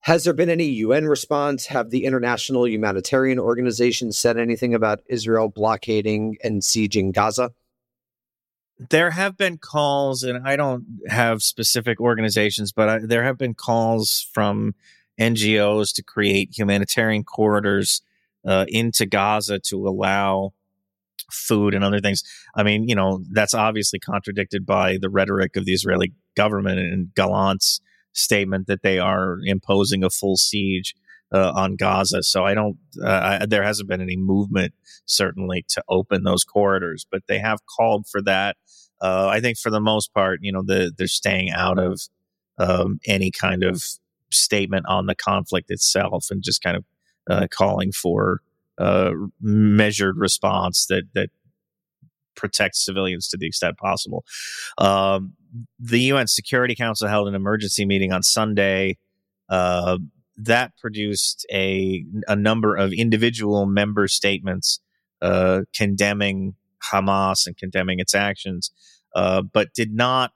Has 0.01 0.25
there 0.25 0.35
been 0.35 0.51
any 0.51 0.67
UN 0.67 1.07
response? 1.07 1.67
Have 1.67 1.89
the 1.91 2.05
international 2.05 2.69
humanitarian 2.69 3.39
organizations 3.39 4.19
said 4.19 4.37
anything 4.37 4.75
about 4.75 5.01
Israel 5.07 5.49
blockading 5.49 6.37
and 6.45 6.61
sieging 6.61 7.13
Gaza? 7.13 7.53
There 8.79 9.11
have 9.11 9.37
been 9.37 9.57
calls, 9.57 10.23
and 10.23 10.47
I 10.47 10.55
don't 10.55 10.85
have 11.09 11.43
specific 11.43 11.99
organizations, 11.99 12.73
but 12.73 12.89
I, 12.89 12.99
there 12.99 13.25
have 13.25 13.39
been 13.39 13.55
calls 13.55 14.29
from 14.33 14.75
NGOs 15.19 15.95
to 15.95 16.03
create 16.03 16.57
humanitarian 16.57 17.25
corridors 17.25 18.03
uh, 18.47 18.67
into 18.69 19.05
Gaza 19.07 19.59
to 19.71 19.89
allow 19.89 20.53
food 21.31 21.75
and 21.75 21.85
other 21.85 22.01
things. 22.01 22.23
I 22.55 22.63
mean, 22.63 22.89
you 22.89 22.95
know, 22.95 23.23
that's 23.33 23.55
obviously 23.55 23.99
contradicted 23.99 24.65
by 24.65 24.99
the 25.01 25.11
rhetoric 25.11 25.57
of 25.57 25.65
the 25.65 25.73
Israeli 25.73 26.13
government 26.37 26.79
and 26.79 27.15
Gallant's 27.15 27.81
statement 28.13 28.67
that 28.67 28.83
they 28.83 28.99
are 28.99 29.39
imposing 29.45 30.03
a 30.03 30.11
full 30.11 30.37
siege 30.37 30.95
uh, 31.33 31.53
on 31.55 31.77
Gaza. 31.77 32.23
So 32.23 32.45
I 32.45 32.55
don't, 32.55 32.79
uh, 33.03 33.39
I, 33.41 33.47
there 33.47 33.63
hasn't 33.63 33.89
been 33.89 34.01
any 34.01 34.17
movement 34.17 34.73
certainly 35.05 35.65
to 35.71 35.83
open 35.89 36.25
those 36.25 36.45
corridors, 36.45 37.07
but 37.11 37.23
they 37.29 37.39
have 37.39 37.61
called 37.67 38.07
for 38.07 38.23
that. 38.23 38.57
Uh, 39.01 39.29
I 39.29 39.41
think 39.41 39.59
for 39.59 39.71
the 39.71 39.81
most 39.81 40.13
part, 40.13 40.41
you 40.43 40.53
know, 40.53 40.63
the, 40.65 40.93
they're 40.97 41.07
staying 41.07 41.51
out 41.51 41.79
of 41.79 42.01
um, 42.59 42.99
any 43.07 43.31
kind 43.31 43.63
of 43.63 43.83
statement 44.33 44.87
on 44.89 45.07
the 45.07 45.15
conflict 45.15 45.71
itself 45.71 46.27
and 46.31 46.43
just 46.43 46.63
kind 46.63 46.77
of 46.77 46.85
uh, 47.31 47.47
calling 47.51 47.93
for 47.93 48.41
uh, 48.79 49.11
measured 49.41 50.17
response 50.17 50.87
that 50.87 51.05
that 51.15 51.31
protects 52.37 52.85
civilians 52.85 53.29
to 53.29 53.37
the 53.37 53.47
extent 53.47 53.77
possible. 53.77 54.25
Um, 54.79 55.35
the 55.79 56.01
UN 56.01 56.29
Security 56.29 56.75
Council 56.75 57.09
held 57.09 57.29
an 57.29 57.35
emergency 57.35 57.85
meeting 57.85 58.13
on 58.13 58.23
Sunday. 58.23 58.99
Uh, 59.49 59.99
that 60.37 60.73
produced 60.79 61.45
a 61.53 62.05
a 62.29 62.37
number 62.37 62.77
of 62.77 62.93
individual 62.93 63.67
member 63.67 64.07
statements 64.07 64.81
uh, 65.21 65.63
condemning 65.75 66.55
Hamas 66.93 67.47
and 67.47 67.57
condemning 67.57 67.99
its 67.99 68.15
actions, 68.15 68.71
uh, 69.17 69.43
but 69.43 69.75
did 69.75 69.93
not. 69.93 70.33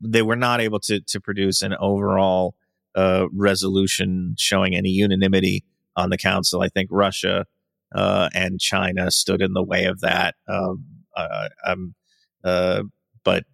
They 0.00 0.22
were 0.22 0.36
not 0.36 0.60
able 0.60 0.80
to 0.80 1.00
to 1.00 1.20
produce 1.20 1.62
an 1.62 1.74
overall 1.78 2.56
uh, 2.96 3.26
resolution 3.32 4.34
showing 4.36 4.74
any 4.74 4.90
unanimity 4.90 5.64
on 5.94 6.10
the 6.10 6.18
council. 6.18 6.62
I 6.62 6.68
think 6.68 6.88
Russia 6.90 7.46
uh, 7.94 8.28
and 8.34 8.60
China 8.60 9.10
stood 9.10 9.42
in 9.42 9.52
the 9.52 9.62
way 9.62 9.84
of 9.84 10.00
that. 10.00 10.34
Um, 10.46 10.84
uh, 11.16 11.48
um, 11.66 11.94
uh, 12.44 12.82
but 13.24 13.44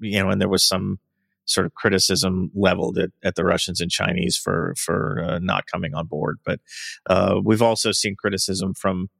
you 0.00 0.22
know, 0.22 0.30
and 0.30 0.40
there 0.40 0.48
was 0.48 0.66
some 0.66 0.98
sort 1.46 1.66
of 1.66 1.74
criticism 1.74 2.50
leveled 2.54 2.98
at, 2.98 3.10
at 3.22 3.34
the 3.34 3.44
Russians 3.44 3.80
and 3.80 3.90
Chinese 3.90 4.36
for 4.36 4.74
for 4.76 5.22
uh, 5.22 5.38
not 5.38 5.66
coming 5.66 5.94
on 5.94 6.06
board. 6.06 6.38
But 6.44 6.60
uh, 7.08 7.40
we've 7.42 7.62
also 7.62 7.92
seen 7.92 8.16
criticism 8.16 8.74
from 8.74 9.10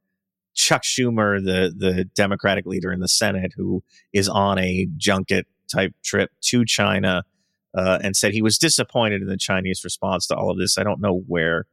Chuck 0.53 0.83
Schumer, 0.83 1.43
the 1.43 1.73
the 1.75 2.05
Democratic 2.05 2.65
leader 2.65 2.91
in 2.91 2.99
the 2.99 3.07
Senate, 3.07 3.53
who 3.55 3.83
is 4.13 4.27
on 4.27 4.57
a 4.57 4.87
junket 4.97 5.47
type 5.71 5.93
trip 6.03 6.31
to 6.45 6.65
China. 6.65 7.23
Uh, 7.77 7.99
and 8.01 8.15
said 8.15 8.31
he 8.31 8.41
was 8.41 8.57
disappointed 8.57 9.21
in 9.21 9.27
the 9.27 9.35
Chinese 9.35 9.83
response 9.83 10.27
to 10.27 10.33
all 10.33 10.49
of 10.49 10.57
this. 10.57 10.77
I 10.77 10.83
don't 10.83 11.01
know 11.01 11.23
where 11.27 11.65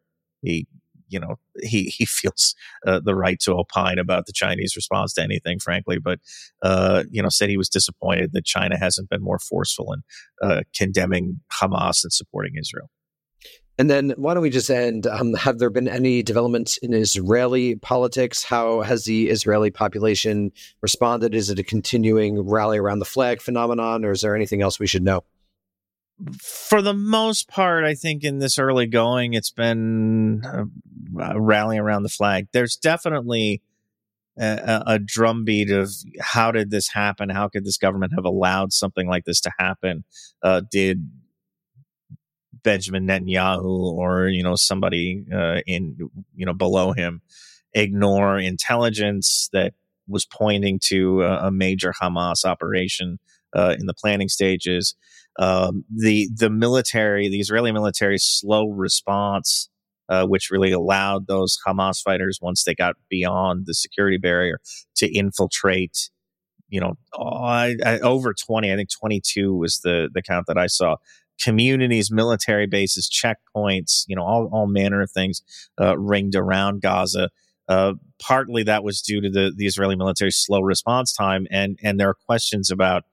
he 0.43 0.67
you 1.13 1.21
know 1.21 1.37
he 1.63 1.85
he 1.85 2.05
feels 2.07 2.55
uh, 2.87 3.01
the 3.05 3.15
right 3.15 3.39
to 3.41 3.53
opine 3.53 3.99
about 3.99 4.27
the 4.27 4.33
Chinese 4.33 4.75
response 4.75 5.13
to 5.15 5.23
anything, 5.23 5.59
frankly. 5.59 5.99
But 5.99 6.19
uh, 6.63 7.05
you 7.11 7.23
know, 7.23 7.29
said 7.29 7.51
he 7.51 7.57
was 7.57 7.69
disappointed 7.69 8.33
that 8.33 8.45
China 8.45 8.79
hasn't 8.79 9.11
been 9.11 9.23
more 9.23 9.39
forceful 9.39 9.93
in 9.93 10.03
uh, 10.43 10.63
condemning 10.75 11.41
Hamas 11.53 12.03
and 12.03 12.13
supporting 12.13 12.55
Israel. 12.59 12.91
And 13.79 13.89
then, 13.89 14.13
why 14.17 14.35
don't 14.35 14.43
we 14.43 14.51
just 14.51 14.71
end? 14.71 15.07
Um, 15.07 15.33
have 15.35 15.59
there 15.59 15.71
been 15.71 15.89
any 15.89 16.23
developments 16.23 16.77
in 16.79 16.93
Israeli 16.93 17.77
politics? 17.77 18.45
How 18.45 18.83
has 18.83 19.05
the 19.05 19.31
Israeli 19.31 19.71
population 19.71 20.53
responded? 20.83 21.35
Is 21.35 21.49
it 21.49 21.59
a 21.59 21.65
continuing 21.65 22.41
rally 22.41 22.79
around 22.79 22.99
the 22.99 23.07
flag 23.07 23.41
phenomenon, 23.41 24.05
or 24.05 24.13
is 24.13 24.21
there 24.21 24.37
anything 24.37 24.61
else 24.63 24.79
we 24.79 24.87
should 24.87 25.03
know? 25.03 25.25
For 26.41 26.83
the 26.83 26.95
most 26.95 27.49
part, 27.49 27.85
I 27.85 27.95
think 27.95 28.25
in 28.25 28.39
this 28.39 28.59
early 28.59 28.87
going, 28.87 29.35
it's 29.35 29.51
been 29.51 30.43
uh, 30.45 31.39
rallying 31.39 31.81
around 31.81 32.03
the 32.03 32.09
flag. 32.09 32.49
There's 32.53 32.77
definitely 32.77 33.63
a, 34.39 34.83
a, 34.87 34.99
drumbeat 34.99 35.71
of 35.71 35.93
how 36.21 36.53
did 36.53 36.71
this 36.71 36.89
happen? 36.89 37.29
How 37.29 37.49
could 37.49 37.65
this 37.65 37.77
government 37.77 38.13
have 38.15 38.25
allowed 38.25 38.73
something 38.73 39.07
like 39.07 39.25
this 39.25 39.41
to 39.43 39.51
happen? 39.59 40.05
Uh, 40.43 40.63
did 40.71 41.11
Benjamin 42.63 43.07
Netanyahu 43.07 43.65
or 43.65 44.29
you 44.29 44.43
know 44.43 44.55
somebody 44.55 45.25
uh, 45.33 45.61
in 45.67 45.97
you 46.35 46.47
know 46.47 46.55
below 46.55 46.93
him 46.93 47.21
ignore 47.75 48.39
intelligence 48.39 49.49
that 49.53 49.75
was 50.09 50.25
pointing 50.27 50.79
to 50.85 51.23
a, 51.23 51.49
a 51.49 51.51
major 51.51 51.93
Hamas 52.01 52.45
operation 52.45 53.19
uh, 53.55 53.75
in 53.79 53.87
the 53.87 53.95
planning 53.95 54.29
stages? 54.29 54.95
Um, 55.39 55.85
the 55.95 56.29
the 56.35 56.51
military, 56.51 57.29
the 57.29 57.41
Israeli 57.41 57.73
military, 57.73 58.19
slow 58.19 58.69
response, 58.69 59.71
uh, 60.09 60.27
which 60.27 60.51
really 60.51 60.73
allowed 60.73 61.27
those 61.27 61.57
Hamas 61.67 62.03
fighters 62.03 62.39
once 62.43 62.65
they 62.65 62.75
got 62.75 62.97
beyond 63.09 63.65
the 63.67 63.75
security 63.75 64.19
barrier 64.19 64.61
to 64.97 65.13
infiltrate. 65.13 66.11
You 66.69 66.81
know, 66.81 66.95
I, 67.19 67.77
I, 67.85 67.99
over 68.01 68.35
twenty, 68.35 68.73
I 68.73 68.77
think 68.77 68.91
twenty 68.91 69.21
two 69.25 69.55
was 69.55 69.81
the 69.81 70.09
the 70.13 70.23
count 70.23 70.47
that 70.49 70.59
I 70.59 70.67
saw. 70.67 70.97
Communities, 71.43 72.11
military 72.11 72.67
bases, 72.67 73.11
checkpoints, 73.11 74.05
you 74.07 74.15
know, 74.15 74.23
all 74.23 74.49
all 74.53 74.67
manner 74.67 75.01
of 75.03 75.11
things 75.11 75.43
uh, 75.81 75.99
ringed 75.99 76.35
around 76.37 76.83
Gaza. 76.83 77.31
Uh, 77.69 77.95
partly 78.21 78.63
that 78.65 78.85
was 78.85 79.01
due 79.01 79.21
to 79.21 79.31
the, 79.31 79.53
the 79.57 79.67
Israeli 79.67 79.97
military 79.97 80.31
slow 80.31 80.61
response 80.61 81.13
time, 81.13 81.47
and 81.51 81.79
and 81.83 81.99
there 81.99 82.09
are 82.09 82.17
questions 82.27 82.71
about 82.71 83.05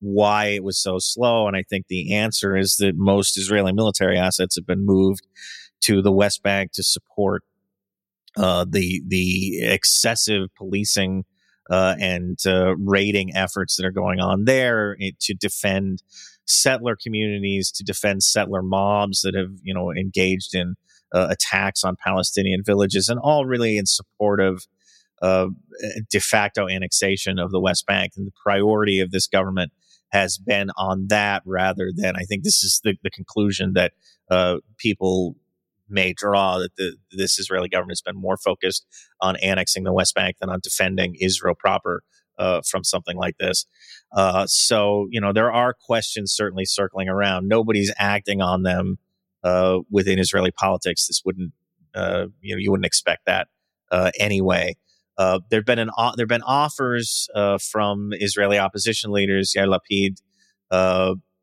why 0.00 0.46
it 0.46 0.64
was 0.64 0.78
so 0.78 0.98
slow. 0.98 1.46
And 1.46 1.56
I 1.56 1.62
think 1.68 1.86
the 1.88 2.14
answer 2.14 2.56
is 2.56 2.76
that 2.76 2.94
most 2.96 3.38
Israeli 3.38 3.72
military 3.72 4.18
assets 4.18 4.56
have 4.56 4.66
been 4.66 4.84
moved 4.84 5.26
to 5.82 6.02
the 6.02 6.12
West 6.12 6.42
Bank 6.42 6.72
to 6.72 6.82
support 6.82 7.42
uh, 8.36 8.64
the 8.68 9.02
the 9.06 9.60
excessive 9.62 10.48
policing 10.56 11.24
uh, 11.70 11.94
and 12.00 12.38
uh, 12.46 12.76
raiding 12.76 13.34
efforts 13.34 13.76
that 13.76 13.86
are 13.86 13.92
going 13.92 14.20
on 14.20 14.44
there 14.44 14.96
to 15.20 15.34
defend 15.34 16.02
settler 16.46 16.96
communities, 17.00 17.70
to 17.70 17.84
defend 17.84 18.22
settler 18.22 18.62
mobs 18.62 19.20
that 19.22 19.34
have 19.34 19.50
you 19.62 19.74
know 19.74 19.92
engaged 19.92 20.54
in 20.54 20.74
uh, 21.12 21.28
attacks 21.30 21.84
on 21.84 21.96
Palestinian 22.04 22.62
villages, 22.64 23.08
and 23.08 23.20
all 23.20 23.46
really 23.46 23.76
in 23.76 23.86
support 23.86 24.40
of 24.40 24.64
uh, 25.22 25.46
de 26.08 26.20
facto 26.20 26.68
annexation 26.68 27.38
of 27.38 27.50
the 27.50 27.60
West 27.60 27.86
Bank. 27.86 28.12
And 28.16 28.26
the 28.26 28.32
priority 28.42 29.00
of 29.00 29.10
this 29.10 29.26
government 29.26 29.72
has 30.10 30.38
been 30.38 30.70
on 30.76 31.06
that 31.08 31.42
rather 31.46 31.90
than 31.94 32.16
I 32.16 32.22
think 32.22 32.42
this 32.44 32.62
is 32.62 32.80
the, 32.84 32.94
the 33.02 33.10
conclusion 33.10 33.72
that 33.74 33.92
uh, 34.30 34.56
people 34.76 35.36
may 35.88 36.12
draw 36.12 36.58
that 36.58 36.76
the, 36.76 36.96
this 37.12 37.38
Israeli 37.38 37.68
government 37.68 37.92
has 37.92 38.02
been 38.02 38.20
more 38.20 38.36
focused 38.36 38.86
on 39.20 39.36
annexing 39.36 39.84
the 39.84 39.92
West 39.92 40.14
Bank 40.14 40.36
than 40.40 40.50
on 40.50 40.60
defending 40.62 41.16
Israel 41.20 41.54
proper 41.58 42.02
uh, 42.38 42.62
from 42.68 42.84
something 42.84 43.16
like 43.16 43.36
this. 43.38 43.66
Uh, 44.12 44.46
so, 44.46 45.06
you 45.10 45.20
know, 45.20 45.32
there 45.32 45.52
are 45.52 45.74
questions 45.74 46.32
certainly 46.32 46.64
circling 46.64 47.08
around. 47.08 47.48
Nobody's 47.48 47.92
acting 47.98 48.40
on 48.40 48.62
them 48.62 48.98
uh, 49.44 49.78
within 49.90 50.18
Israeli 50.18 50.50
politics. 50.50 51.06
This 51.06 51.22
wouldn't, 51.24 51.52
uh, 51.94 52.26
you 52.40 52.54
know, 52.54 52.58
you 52.58 52.70
wouldn't 52.70 52.86
expect 52.86 53.26
that 53.26 53.48
uh, 53.90 54.10
anyway. 54.18 54.76
Uh, 55.20 55.40
there've 55.50 55.66
been 55.66 55.78
an 55.78 55.90
there've 56.16 56.28
been 56.28 56.42
offers 56.42 57.28
from 57.70 58.10
Israeli 58.12 58.58
opposition 58.58 59.10
leaders, 59.12 59.52
Yair 59.56 59.68
Lapid, 59.68 60.16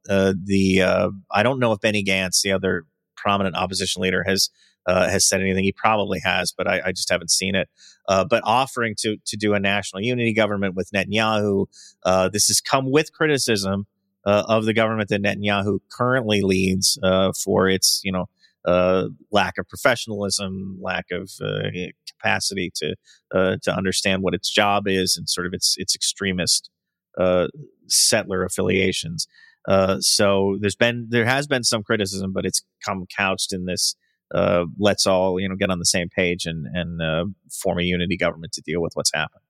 the 0.08 1.12
I 1.32 1.44
don't 1.44 1.60
know 1.60 1.72
if 1.72 1.80
Benny 1.82 2.04
Gantz, 2.04 2.42
the 2.42 2.52
other 2.52 2.86
prominent 3.16 3.56
opposition 3.56 4.02
leader, 4.02 4.24
has 4.24 4.50
uh, 4.88 5.10
has 5.10 5.28
said 5.28 5.42
anything. 5.42 5.66
He 5.66 5.74
probably 5.74 6.20
has, 6.24 6.54
but 6.58 6.68
I, 6.68 6.82
I 6.86 6.92
just 6.92 7.10
haven't 7.10 7.30
seen 7.30 7.56
it. 7.56 7.70
Uh, 8.08 8.24
but 8.24 8.42
offering 8.46 8.96
to 9.00 9.18
to 9.26 9.38
do 9.38 9.54
a 9.54 9.60
national 9.60 10.02
unity 10.02 10.34
government 10.34 10.76
with 10.76 10.90
Netanyahu, 10.96 11.66
uh, 12.06 12.30
this 12.30 12.48
has 12.48 12.62
come 12.62 12.90
with 12.90 13.12
criticism 13.12 13.86
uh, 14.26 14.44
of 14.48 14.66
the 14.66 14.74
government 14.74 15.10
that 15.10 15.22
Netanyahu 15.22 15.80
currently 15.92 16.42
leads 16.42 16.98
uh, 17.04 17.34
for 17.44 17.68
its 17.68 18.02
you 18.04 18.12
know 18.12 18.30
uh, 18.68 19.08
lack 19.32 19.58
of 19.58 19.68
professionalism, 19.68 20.78
lack 20.82 21.06
of 21.12 21.32
capacity 22.08 22.72
to 22.76 22.96
to 23.34 23.76
understand 23.76 24.22
what 24.22 24.34
its 24.34 24.50
job 24.50 24.88
is, 24.88 25.18
and 25.18 25.30
sort 25.30 25.48
of 25.48 25.54
its 25.54 25.76
its 25.78 25.96
extremist 25.96 26.70
settler 27.88 28.44
affiliations. 28.44 29.28
so 30.00 30.58
there's 30.62 30.76
been 30.76 31.08
there 31.10 31.26
has 31.26 31.48
been 31.48 31.64
some 31.64 31.84
criticism, 31.84 32.34
but 32.34 32.46
it's 32.46 32.62
come 32.86 33.06
couched 33.18 33.54
in 33.54 33.66
this 33.66 33.96
uh, 34.34 34.66
let's 34.78 35.08
all 35.08 35.40
you 35.40 35.48
know 35.48 35.56
get 35.56 35.70
on 35.70 35.80
the 35.80 35.86
same 35.86 36.10
page 36.10 36.46
and 36.46 36.68
and 36.74 37.02
uh, 37.02 37.26
form 37.52 37.80
a 37.80 37.84
unity 37.84 38.18
government 38.18 38.52
to 38.54 38.62
deal 38.62 38.82
with 38.82 38.92
what's 38.94 39.12
happened. 39.14 39.42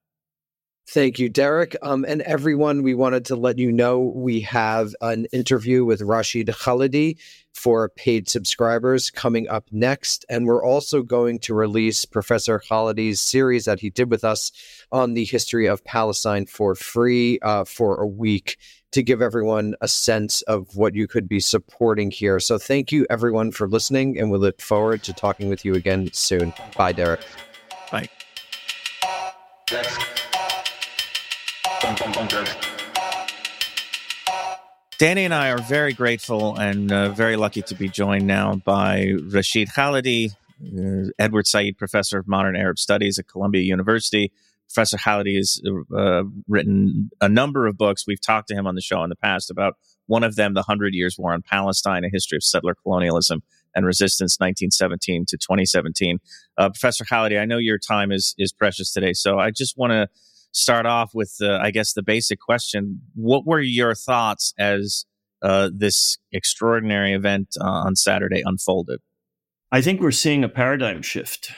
Thank 0.89 1.19
you, 1.19 1.27
Derek. 1.27 1.75
Um, 1.81 2.05
and 2.07 2.21
everyone, 2.21 2.81
we 2.81 2.93
wanted 2.93 3.25
to 3.25 3.35
let 3.35 3.57
you 3.57 3.73
know 3.73 3.99
we 3.99 4.39
have 4.41 4.95
an 5.01 5.25
interview 5.33 5.83
with 5.83 6.01
Rashid 6.01 6.47
Khalidi 6.47 7.17
for 7.53 7.89
paid 7.89 8.29
subscribers 8.29 9.11
coming 9.11 9.49
up 9.49 9.65
next. 9.69 10.23
And 10.29 10.45
we're 10.45 10.63
also 10.63 11.01
going 11.01 11.39
to 11.39 11.53
release 11.53 12.05
Professor 12.05 12.57
Khalidi's 12.59 13.19
series 13.19 13.65
that 13.65 13.81
he 13.81 13.89
did 13.89 14.09
with 14.09 14.23
us 14.23 14.53
on 14.89 15.13
the 15.13 15.25
history 15.25 15.65
of 15.65 15.83
Palestine 15.83 16.45
for 16.45 16.73
free 16.73 17.37
uh, 17.41 17.65
for 17.65 17.97
a 17.97 18.07
week 18.07 18.55
to 18.93 19.03
give 19.03 19.21
everyone 19.21 19.75
a 19.81 19.89
sense 19.89 20.41
of 20.43 20.77
what 20.77 20.95
you 20.95 21.05
could 21.05 21.27
be 21.27 21.41
supporting 21.41 22.11
here. 22.11 22.39
So 22.39 22.57
thank 22.57 22.93
you, 22.93 23.05
everyone, 23.09 23.51
for 23.51 23.67
listening. 23.67 24.17
And 24.17 24.31
we 24.31 24.37
look 24.37 24.61
forward 24.61 25.03
to 25.03 25.11
talking 25.11 25.49
with 25.49 25.65
you 25.65 25.73
again 25.73 26.11
soon. 26.13 26.53
Bye, 26.77 26.93
Derek. 26.93 27.19
Bye. 27.91 28.07
Danny 34.97 35.25
and 35.25 35.33
I 35.33 35.49
are 35.51 35.59
very 35.59 35.93
grateful 35.93 36.55
and 36.57 36.91
uh, 36.91 37.09
very 37.09 37.35
lucky 37.35 37.61
to 37.61 37.75
be 37.75 37.87
joined 37.87 38.25
now 38.25 38.55
by 38.55 39.13
Rashid 39.29 39.69
Khalidi, 39.69 40.31
uh, 40.61 41.11
Edward 41.19 41.45
Said 41.45 41.77
Professor 41.77 42.17
of 42.17 42.27
Modern 42.27 42.55
Arab 42.55 42.79
Studies 42.79 43.19
at 43.19 43.27
Columbia 43.27 43.61
University. 43.61 44.31
Professor 44.67 44.97
Khalidi 44.97 45.35
has 45.35 45.61
uh, 45.95 46.23
written 46.47 47.11
a 47.21 47.29
number 47.29 47.67
of 47.67 47.77
books. 47.77 48.05
We've 48.07 48.19
talked 48.19 48.47
to 48.49 48.55
him 48.55 48.65
on 48.65 48.75
the 48.75 48.81
show 48.81 49.03
in 49.03 49.09
the 49.09 49.15
past 49.15 49.51
about 49.51 49.75
one 50.07 50.23
of 50.23 50.35
them, 50.35 50.55
The 50.55 50.63
Hundred 50.63 50.93
Years 50.93 51.15
War 51.17 51.33
on 51.33 51.41
Palestine, 51.43 52.03
a 52.03 52.09
history 52.09 52.37
of 52.37 52.43
settler 52.43 52.75
colonialism 52.75 53.43
and 53.75 53.85
resistance, 53.85 54.37
1917 54.39 55.25
to 55.27 55.37
2017. 55.37 56.19
Uh, 56.57 56.69
Professor 56.69 57.05
Khalidi, 57.05 57.39
I 57.39 57.45
know 57.45 57.57
your 57.57 57.77
time 57.77 58.11
is 58.11 58.33
is 58.37 58.51
precious 58.51 58.91
today, 58.91 59.13
so 59.13 59.37
I 59.37 59.51
just 59.51 59.77
want 59.77 59.91
to 59.91 60.07
start 60.51 60.85
off 60.85 61.11
with, 61.13 61.35
uh, 61.41 61.57
I 61.57 61.71
guess, 61.71 61.93
the 61.93 62.03
basic 62.03 62.39
question. 62.39 63.01
What 63.15 63.45
were 63.45 63.61
your 63.61 63.93
thoughts 63.93 64.53
as 64.57 65.05
uh, 65.41 65.69
this 65.73 66.17
extraordinary 66.31 67.13
event 67.13 67.49
uh, 67.59 67.65
on 67.65 67.95
Saturday 67.95 68.41
unfolded? 68.43 68.99
I 69.71 69.81
think 69.81 70.01
we're 70.01 70.11
seeing 70.11 70.43
a 70.43 70.49
paradigm 70.49 71.01
shift. 71.01 71.51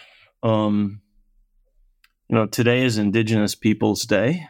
Um, 0.43 1.01
you 2.27 2.35
know, 2.35 2.45
today 2.45 2.83
is 2.83 2.97
Indigenous 2.97 3.55
Peoples 3.55 4.03
Day. 4.03 4.47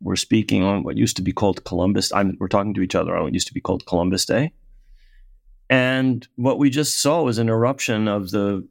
We're 0.00 0.16
speaking 0.16 0.62
on 0.62 0.82
what 0.82 0.96
used 0.96 1.16
to 1.16 1.22
be 1.22 1.32
called 1.32 1.64
Columbus. 1.64 2.12
I'm, 2.12 2.36
we're 2.38 2.48
talking 2.48 2.74
to 2.74 2.82
each 2.82 2.94
other 2.94 3.16
on 3.16 3.24
what 3.24 3.34
used 3.34 3.48
to 3.48 3.54
be 3.54 3.60
called 3.60 3.86
Columbus 3.86 4.26
Day. 4.26 4.52
And 5.68 6.26
what 6.36 6.58
we 6.58 6.70
just 6.70 7.00
saw 7.00 7.22
was 7.22 7.38
an 7.38 7.48
eruption 7.48 8.08
of 8.08 8.30
the 8.30 8.66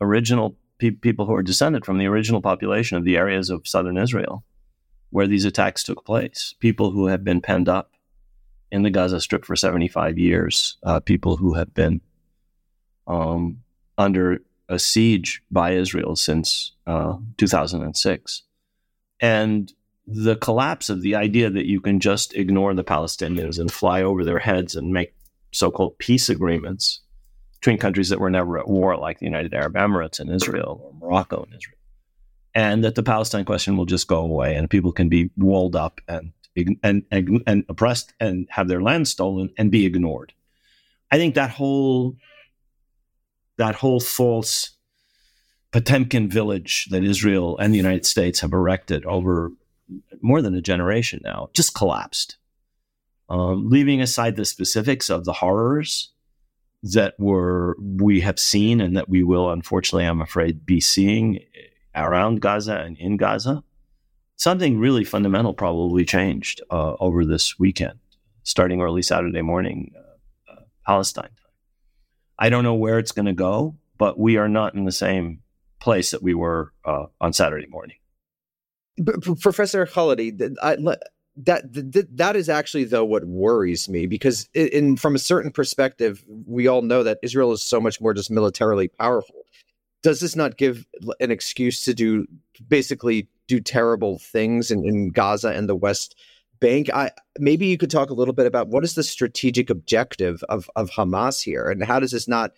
original 0.00 0.56
pe- 0.80 0.90
people 0.90 1.26
who 1.26 1.34
are 1.34 1.42
descended 1.42 1.84
from 1.84 1.98
the 1.98 2.06
original 2.06 2.42
population 2.42 2.96
of 2.96 3.04
the 3.04 3.16
areas 3.16 3.50
of 3.50 3.68
southern 3.68 3.96
Israel 3.96 4.44
where 5.10 5.26
these 5.26 5.44
attacks 5.44 5.82
took 5.82 6.04
place. 6.04 6.54
People 6.60 6.90
who 6.90 7.06
have 7.06 7.22
been 7.22 7.40
penned 7.40 7.68
up 7.68 7.92
in 8.72 8.82
the 8.82 8.90
Gaza 8.90 9.20
Strip 9.20 9.44
for 9.44 9.56
75 9.56 10.18
years, 10.18 10.76
uh, 10.84 11.00
people 11.00 11.36
who 11.36 11.54
have 11.54 11.74
been 11.74 12.00
um, 13.06 13.60
under 13.98 14.40
a 14.68 14.78
siege 14.78 15.42
by 15.50 15.72
Israel 15.72 16.14
since 16.14 16.72
uh, 16.86 17.16
2006. 17.36 18.42
And 19.20 19.72
the 20.06 20.36
collapse 20.36 20.88
of 20.88 21.02
the 21.02 21.16
idea 21.16 21.50
that 21.50 21.66
you 21.66 21.80
can 21.80 22.00
just 22.00 22.34
ignore 22.34 22.72
the 22.74 22.84
Palestinians 22.84 23.58
and 23.58 23.70
fly 23.70 24.02
over 24.02 24.24
their 24.24 24.38
heads 24.38 24.76
and 24.76 24.92
make 24.92 25.14
so 25.52 25.70
called 25.70 25.98
peace 25.98 26.28
agreements 26.28 27.00
between 27.60 27.78
countries 27.78 28.08
that 28.08 28.20
were 28.20 28.30
never 28.30 28.58
at 28.58 28.68
war, 28.68 28.96
like 28.96 29.18
the 29.18 29.26
United 29.26 29.52
Arab 29.52 29.74
Emirates 29.74 30.18
and 30.18 30.30
Israel 30.30 30.80
or 30.82 30.94
Morocco 30.98 31.42
and 31.42 31.54
Israel. 31.54 31.76
And 32.54 32.82
that 32.84 32.94
the 32.94 33.02
Palestine 33.02 33.44
question 33.44 33.76
will 33.76 33.86
just 33.86 34.08
go 34.08 34.20
away 34.20 34.56
and 34.56 34.68
people 34.68 34.92
can 34.92 35.08
be 35.08 35.30
walled 35.36 35.76
up 35.76 36.00
and, 36.08 36.32
and, 36.82 37.04
and, 37.10 37.42
and 37.46 37.64
oppressed 37.68 38.14
and 38.18 38.48
have 38.50 38.66
their 38.66 38.82
land 38.82 39.08
stolen 39.08 39.50
and 39.58 39.70
be 39.70 39.84
ignored. 39.84 40.32
I 41.10 41.18
think 41.18 41.34
that 41.34 41.50
whole 41.50 42.16
that 43.56 43.74
whole 43.74 44.00
false 44.00 44.70
Potemkin 45.70 46.30
village 46.30 46.86
that 46.90 47.04
Israel 47.04 47.58
and 47.58 47.74
the 47.74 47.76
United 47.76 48.06
States 48.06 48.40
have 48.40 48.54
erected 48.54 49.04
over 49.04 49.52
more 50.22 50.40
than 50.40 50.54
a 50.54 50.62
generation 50.62 51.20
now 51.22 51.50
just 51.52 51.74
collapsed. 51.74 52.38
Um, 53.28 53.68
leaving 53.68 54.00
aside 54.00 54.36
the 54.36 54.46
specifics 54.46 55.10
of 55.10 55.24
the 55.24 55.34
horrors 55.34 56.10
that 56.82 57.14
were 57.18 57.76
we 57.78 58.20
have 58.20 58.38
seen 58.38 58.80
and 58.80 58.96
that 58.96 59.08
we 59.08 59.22
will 59.22 59.50
unfortunately 59.50 60.04
i'm 60.04 60.22
afraid 60.22 60.64
be 60.64 60.80
seeing 60.80 61.38
around 61.94 62.40
gaza 62.40 62.76
and 62.76 62.96
in 62.98 63.16
gaza 63.16 63.62
something 64.36 64.78
really 64.78 65.04
fundamental 65.04 65.52
probably 65.52 66.04
changed 66.04 66.62
uh, 66.70 66.94
over 67.00 67.24
this 67.24 67.58
weekend 67.58 67.98
starting 68.44 68.80
early 68.80 69.02
saturday 69.02 69.42
morning 69.42 69.92
uh, 69.96 70.52
uh, 70.52 70.62
palestine 70.86 71.24
time. 71.24 71.34
I 72.38 72.48
don't 72.48 72.64
know 72.64 72.74
where 72.74 72.98
it's 72.98 73.12
going 73.12 73.26
to 73.26 73.34
go 73.34 73.76
but 73.98 74.18
we 74.18 74.38
are 74.38 74.48
not 74.48 74.74
in 74.74 74.86
the 74.86 74.92
same 74.92 75.40
place 75.80 76.10
that 76.10 76.22
we 76.22 76.34
were 76.34 76.72
uh, 76.86 77.06
on 77.20 77.32
saturday 77.32 77.66
morning. 77.66 77.96
Professor 79.40 79.86
Khalidi, 79.86 80.54
I, 80.62 80.76
that, 81.36 81.72
that 81.72 82.16
that 82.16 82.36
is 82.36 82.48
actually 82.48 82.84
though 82.84 83.04
what 83.04 83.24
worries 83.24 83.88
me 83.88 84.06
because 84.06 84.48
in, 84.54 84.68
in 84.68 84.96
from 84.96 85.14
a 85.14 85.18
certain 85.18 85.50
perspective 85.50 86.24
we 86.46 86.66
all 86.66 86.82
know 86.82 87.02
that 87.02 87.18
Israel 87.22 87.52
is 87.52 87.62
so 87.62 87.80
much 87.80 88.00
more 88.00 88.14
just 88.14 88.30
militarily 88.30 88.88
powerful. 88.88 89.44
Does 90.02 90.20
this 90.20 90.34
not 90.34 90.56
give 90.56 90.86
an 91.20 91.30
excuse 91.30 91.84
to 91.84 91.94
do 91.94 92.26
basically 92.68 93.28
do 93.48 93.60
terrible 93.60 94.18
things 94.18 94.70
in, 94.70 94.84
in 94.84 95.10
Gaza 95.10 95.50
and 95.50 95.68
the 95.68 95.76
West 95.76 96.16
Bank? 96.58 96.90
I 96.92 97.12
maybe 97.38 97.66
you 97.66 97.78
could 97.78 97.90
talk 97.90 98.10
a 98.10 98.14
little 98.14 98.34
bit 98.34 98.46
about 98.46 98.68
what 98.68 98.84
is 98.84 98.94
the 98.94 99.02
strategic 99.02 99.70
objective 99.70 100.42
of 100.48 100.68
of 100.74 100.90
Hamas 100.90 101.42
here 101.42 101.68
and 101.68 101.84
how 101.84 102.00
does 102.00 102.12
this 102.12 102.28
not 102.28 102.52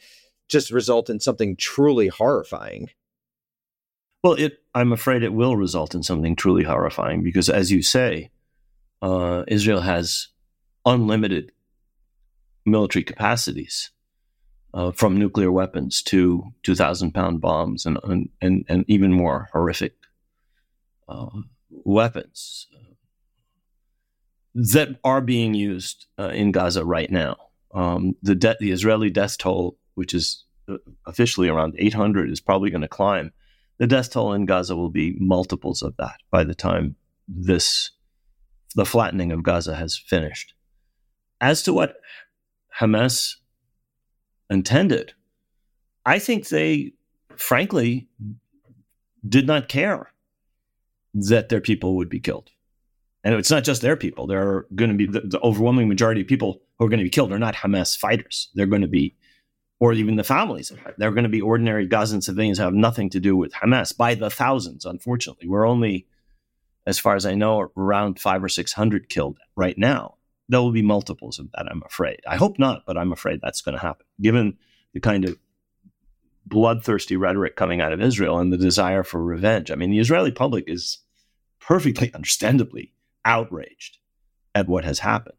just 0.48 0.70
result 0.70 1.10
in 1.10 1.20
something 1.20 1.56
truly 1.56 2.08
horrifying? 2.08 2.90
Well 4.24 4.34
it 4.34 4.60
I'm 4.74 4.92
afraid 4.92 5.22
it 5.22 5.34
will 5.34 5.56
result 5.56 5.94
in 5.94 6.02
something 6.02 6.36
truly 6.36 6.64
horrifying 6.64 7.22
because 7.22 7.50
as 7.50 7.70
you 7.70 7.82
say 7.82 8.30
uh, 9.02 9.44
Israel 9.48 9.80
has 9.80 10.28
unlimited 10.86 11.52
military 12.64 13.02
capacities, 13.02 13.90
uh, 14.74 14.92
from 14.92 15.18
nuclear 15.18 15.52
weapons 15.52 16.02
to 16.02 16.44
2,000 16.62 17.12
pound 17.12 17.40
bombs 17.40 17.84
and, 17.84 17.98
and, 18.40 18.64
and 18.68 18.84
even 18.88 19.12
more 19.12 19.48
horrific 19.52 19.94
uh, 21.08 21.28
weapons 21.68 22.68
that 24.54 24.88
are 25.04 25.20
being 25.20 25.54
used 25.54 26.06
uh, 26.18 26.28
in 26.28 26.52
Gaza 26.52 26.84
right 26.84 27.10
now. 27.10 27.36
Um, 27.74 28.16
the, 28.22 28.34
de- 28.34 28.56
the 28.60 28.70
Israeli 28.70 29.10
death 29.10 29.38
toll, 29.38 29.78
which 29.94 30.14
is 30.14 30.44
uh, 30.68 30.76
officially 31.06 31.48
around 31.48 31.74
800, 31.78 32.30
is 32.30 32.40
probably 32.40 32.70
going 32.70 32.82
to 32.82 32.88
climb. 32.88 33.32
The 33.78 33.86
death 33.86 34.12
toll 34.12 34.32
in 34.34 34.46
Gaza 34.46 34.76
will 34.76 34.90
be 34.90 35.16
multiples 35.18 35.82
of 35.82 35.96
that 35.96 36.16
by 36.30 36.44
the 36.44 36.54
time 36.54 36.96
this 37.26 37.90
the 38.72 38.86
flattening 38.86 39.32
of 39.32 39.42
Gaza 39.42 39.74
has 39.76 39.96
finished. 39.96 40.54
As 41.40 41.62
to 41.64 41.72
what 41.72 41.96
Hamas 42.80 43.36
intended, 44.48 45.14
I 46.06 46.18
think 46.18 46.48
they, 46.48 46.92
frankly, 47.36 48.08
did 49.28 49.46
not 49.46 49.68
care 49.68 50.12
that 51.14 51.48
their 51.48 51.60
people 51.60 51.96
would 51.96 52.08
be 52.08 52.20
killed. 52.20 52.50
And 53.24 53.34
it's 53.34 53.50
not 53.50 53.64
just 53.64 53.82
their 53.82 53.96
people. 53.96 54.26
There 54.26 54.42
are 54.42 54.66
going 54.74 54.90
to 54.90 54.96
be 54.96 55.06
the, 55.06 55.20
the 55.20 55.40
overwhelming 55.40 55.88
majority 55.88 56.22
of 56.22 56.26
people 56.26 56.60
who 56.78 56.86
are 56.86 56.88
going 56.88 56.98
to 56.98 57.04
be 57.04 57.10
killed 57.10 57.32
are 57.32 57.38
not 57.38 57.54
Hamas 57.54 57.96
fighters. 57.96 58.50
They're 58.54 58.66
going 58.66 58.82
to 58.82 58.88
be, 58.88 59.14
or 59.78 59.92
even 59.92 60.16
the 60.16 60.24
families. 60.24 60.72
They're 60.98 61.12
going 61.12 61.22
to 61.22 61.28
be 61.28 61.40
ordinary 61.40 61.86
Gazan 61.86 62.22
civilians 62.22 62.58
who 62.58 62.64
have 62.64 62.74
nothing 62.74 63.10
to 63.10 63.20
do 63.20 63.36
with 63.36 63.52
Hamas 63.52 63.96
by 63.96 64.14
the 64.14 64.30
thousands, 64.30 64.84
unfortunately. 64.84 65.46
We're 65.48 65.68
only, 65.68 66.06
as 66.86 66.98
far 66.98 67.14
as 67.16 67.26
I 67.26 67.34
know, 67.34 67.70
around 67.76 68.18
five 68.18 68.42
or 68.42 68.48
600 68.48 69.08
killed 69.08 69.38
right 69.56 69.76
now. 69.78 70.16
There 70.48 70.60
will 70.60 70.72
be 70.72 70.82
multiples 70.82 71.38
of 71.38 71.50
that, 71.52 71.66
I'm 71.70 71.82
afraid. 71.86 72.20
I 72.28 72.36
hope 72.36 72.58
not, 72.58 72.84
but 72.86 72.98
I'm 72.98 73.12
afraid 73.12 73.40
that's 73.40 73.62
going 73.62 73.74
to 73.76 73.80
happen, 73.80 74.06
given 74.20 74.58
the 74.92 75.00
kind 75.00 75.24
of 75.24 75.38
bloodthirsty 76.44 77.16
rhetoric 77.16 77.56
coming 77.56 77.80
out 77.80 77.92
of 77.92 78.02
Israel 78.02 78.38
and 78.38 78.52
the 78.52 78.58
desire 78.58 79.02
for 79.02 79.22
revenge. 79.22 79.70
I 79.70 79.76
mean, 79.76 79.90
the 79.90 80.00
Israeli 80.00 80.32
public 80.32 80.64
is 80.66 80.98
perfectly 81.60 82.12
understandably 82.14 82.92
outraged 83.24 83.98
at 84.54 84.68
what 84.68 84.84
has 84.84 84.98
happened. 84.98 85.36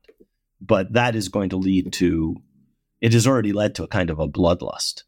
But 0.62 0.93
that 0.93 1.15
is 1.15 1.27
going 1.27 1.49
to 1.49 1.58
lead 1.58 1.91
to, 1.93 2.38
it 3.01 3.13
has 3.13 3.27
already 3.27 3.51
led 3.51 3.75
to 3.75 3.84
a 3.84 3.88
kind 3.88 4.10
of 4.10 4.19
a 4.19 4.27
bloodlust. 4.27 5.03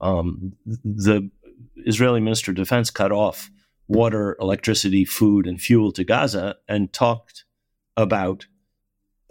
Um, 0.00 0.52
the 0.64 1.30
Israeli 1.76 2.20
Minister 2.20 2.52
of 2.52 2.56
Defense 2.56 2.90
cut 2.90 3.12
off 3.12 3.50
water, 3.90 4.36
electricity, 4.40 5.04
food, 5.04 5.46
and 5.46 5.60
fuel 5.60 5.92
to 5.92 6.04
Gaza 6.04 6.56
and 6.68 6.92
talked 6.92 7.44
about 7.96 8.46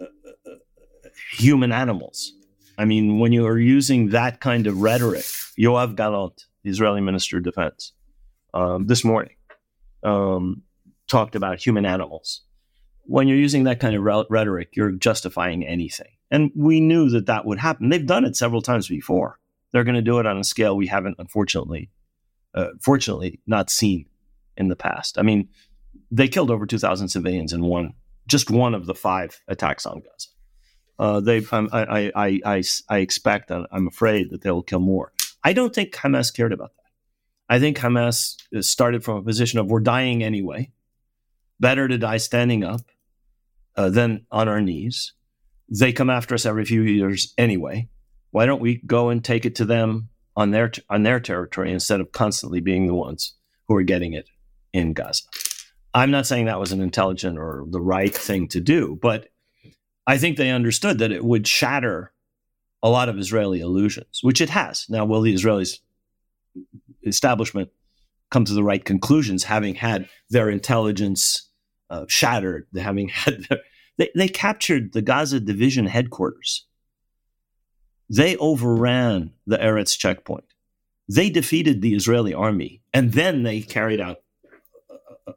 uh, 0.00 0.04
uh 0.04 1.08
human 1.32 1.72
animals. 1.72 2.34
I 2.78 2.84
mean, 2.84 3.18
when 3.18 3.32
you 3.32 3.46
are 3.46 3.58
using 3.58 4.10
that 4.10 4.40
kind 4.40 4.66
of 4.66 4.80
rhetoric, 4.80 5.24
Yoav 5.58 5.96
Gallant, 5.96 6.44
the 6.62 6.70
Israeli 6.70 7.00
Minister 7.00 7.38
of 7.38 7.44
Defense, 7.44 7.92
um, 8.54 8.86
this 8.86 9.04
morning 9.04 9.36
um, 10.02 10.62
talked 11.08 11.34
about 11.34 11.58
human 11.58 11.84
animals 11.84 12.42
when 13.10 13.26
you're 13.26 13.36
using 13.36 13.64
that 13.64 13.80
kind 13.80 13.96
of 13.96 14.04
rhetoric, 14.04 14.68
you're 14.76 14.92
justifying 14.92 15.66
anything. 15.66 16.12
And 16.30 16.52
we 16.54 16.80
knew 16.80 17.10
that 17.10 17.26
that 17.26 17.44
would 17.44 17.58
happen. 17.58 17.88
They've 17.88 18.06
done 18.06 18.24
it 18.24 18.36
several 18.36 18.62
times 18.62 18.86
before. 18.86 19.40
They're 19.72 19.82
going 19.82 19.96
to 19.96 20.02
do 20.02 20.20
it 20.20 20.26
on 20.26 20.38
a 20.38 20.44
scale 20.44 20.76
we 20.76 20.86
haven't, 20.86 21.16
unfortunately, 21.18 21.90
uh, 22.54 22.68
fortunately, 22.80 23.40
not 23.48 23.68
seen 23.68 24.06
in 24.60 24.68
the 24.68 24.76
past. 24.76 25.18
I 25.18 25.22
mean, 25.22 25.48
they 26.10 26.28
killed 26.28 26.50
over 26.50 26.66
2,000 26.66 27.08
civilians 27.08 27.52
in 27.52 27.64
one, 27.64 27.94
just 28.28 28.50
one 28.50 28.74
of 28.74 28.86
the 28.86 28.94
five 28.94 29.40
attacks 29.48 29.86
on 29.86 30.00
Gaza. 30.00 30.28
Uh, 30.98 31.20
they've, 31.20 31.50
um, 31.52 31.70
I, 31.72 32.12
I, 32.14 32.40
I, 32.44 32.62
I 32.90 32.98
expect, 32.98 33.50
I'm 33.50 33.88
afraid 33.88 34.30
that 34.30 34.42
they 34.42 34.50
will 34.50 34.62
kill 34.62 34.80
more. 34.80 35.12
I 35.42 35.54
don't 35.54 35.74
think 35.74 35.94
Hamas 35.94 36.32
cared 36.32 36.52
about 36.52 36.72
that. 36.76 37.54
I 37.54 37.58
think 37.58 37.78
Hamas 37.78 38.36
started 38.62 39.02
from 39.02 39.16
a 39.16 39.22
position 39.22 39.58
of 39.58 39.66
we're 39.66 39.80
dying 39.80 40.22
anyway. 40.22 40.70
Better 41.58 41.88
to 41.88 41.98
die 41.98 42.18
standing 42.18 42.62
up 42.62 42.82
uh, 43.76 43.88
than 43.88 44.26
on 44.30 44.46
our 44.46 44.60
knees. 44.60 45.14
They 45.70 45.92
come 45.92 46.10
after 46.10 46.34
us 46.34 46.44
every 46.44 46.66
few 46.66 46.82
years 46.82 47.32
anyway. 47.38 47.88
Why 48.30 48.44
don't 48.44 48.60
we 48.60 48.82
go 48.86 49.08
and 49.08 49.24
take 49.24 49.46
it 49.46 49.56
to 49.56 49.64
them 49.64 50.10
on 50.36 50.50
their 50.50 50.70
on 50.88 51.02
their 51.02 51.18
territory 51.18 51.72
instead 51.72 52.00
of 52.00 52.12
constantly 52.12 52.60
being 52.60 52.86
the 52.86 52.94
ones 52.94 53.34
who 53.66 53.74
are 53.76 53.82
getting 53.82 54.12
it 54.12 54.28
in 54.72 54.92
Gaza? 54.92 55.22
I'm 55.92 56.10
not 56.10 56.26
saying 56.26 56.46
that 56.46 56.60
was 56.60 56.72
an 56.72 56.80
intelligent 56.80 57.38
or 57.38 57.64
the 57.68 57.80
right 57.80 58.14
thing 58.14 58.48
to 58.48 58.60
do, 58.60 58.98
but 59.00 59.28
I 60.06 60.18
think 60.18 60.36
they 60.36 60.50
understood 60.50 60.98
that 60.98 61.12
it 61.12 61.24
would 61.24 61.46
shatter 61.46 62.12
a 62.82 62.88
lot 62.88 63.08
of 63.08 63.18
Israeli 63.18 63.60
illusions, 63.60 64.20
which 64.22 64.40
it 64.40 64.50
has. 64.50 64.86
Now, 64.88 65.04
will 65.04 65.20
the 65.20 65.34
Israelis 65.34 65.78
establishment 67.04 67.70
come 68.30 68.44
to 68.44 68.54
the 68.54 68.62
right 68.62 68.84
conclusions, 68.84 69.44
having 69.44 69.74
had 69.74 70.08
their 70.30 70.48
intelligence 70.48 71.48
uh, 71.90 72.04
shattered, 72.08 72.66
having 72.76 73.08
had 73.08 73.44
their, 73.48 73.58
they, 73.98 74.10
they 74.14 74.28
captured 74.28 74.92
the 74.92 75.02
Gaza 75.02 75.40
division 75.40 75.86
headquarters. 75.86 76.66
They 78.08 78.36
overran 78.36 79.32
the 79.46 79.58
Erez 79.58 79.96
checkpoint. 79.96 80.44
They 81.08 81.28
defeated 81.28 81.82
the 81.82 81.94
Israeli 81.94 82.32
army, 82.32 82.82
and 82.92 83.12
then 83.12 83.42
they 83.42 83.60
carried 83.60 84.00
out 84.00 84.18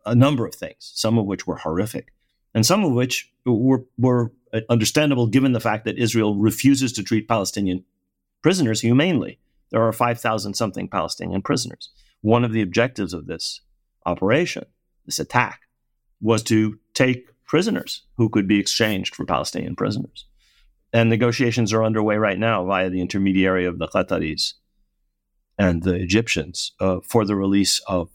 a, 0.06 0.16
number 0.16 0.46
of 0.46 0.56
things, 0.56 0.92
some 0.96 1.18
of 1.18 1.26
which 1.26 1.48
were 1.48 1.58
horrific, 1.58 2.14
and 2.54 2.66
some 2.66 2.84
of 2.84 2.92
which 2.92 3.32
were, 3.46 3.84
were 3.98 4.32
understandable 4.70 5.28
given 5.28 5.54
the 5.54 5.60
fact 5.60 5.86
that 5.86 5.98
Israel 5.98 6.36
refuses 6.36 6.94
to 6.94 7.04
treat 7.04 7.28
Palestinian 7.28 7.84
prisoners 8.42 8.82
humanely. 8.82 9.40
There 9.72 9.82
are 9.82 9.92
5,000 9.92 10.54
something 10.54 10.88
Palestinian 10.88 11.42
prisoners. 11.42 11.90
One 12.22 12.44
of 12.44 12.54
the 12.54 12.62
objectives 12.62 13.14
of 13.14 13.26
this 13.26 13.62
operation, 14.06 14.66
this 15.06 15.20
attack, 15.20 15.62
was 16.22 16.44
to 16.44 16.80
take 16.94 17.28
prisoners 17.46 18.04
who 18.18 18.30
could 18.30 18.48
be 18.48 18.60
exchanged 18.60 19.16
for 19.16 19.26
Palestinian 19.26 19.76
prisoners. 19.76 20.26
And 20.92 21.10
negotiations 21.10 21.74
are 21.74 21.84
underway 21.84 22.18
right 22.18 22.38
now 22.38 22.66
via 22.66 22.90
the 22.90 23.02
intermediary 23.02 23.66
of 23.66 23.80
the 23.80 23.88
Qataris 23.88 24.54
and 25.58 25.84
the 25.84 25.96
Egyptians 25.96 26.72
uh, 26.80 27.00
for 27.04 27.26
the 27.26 27.36
release 27.36 27.80
of 27.88 28.10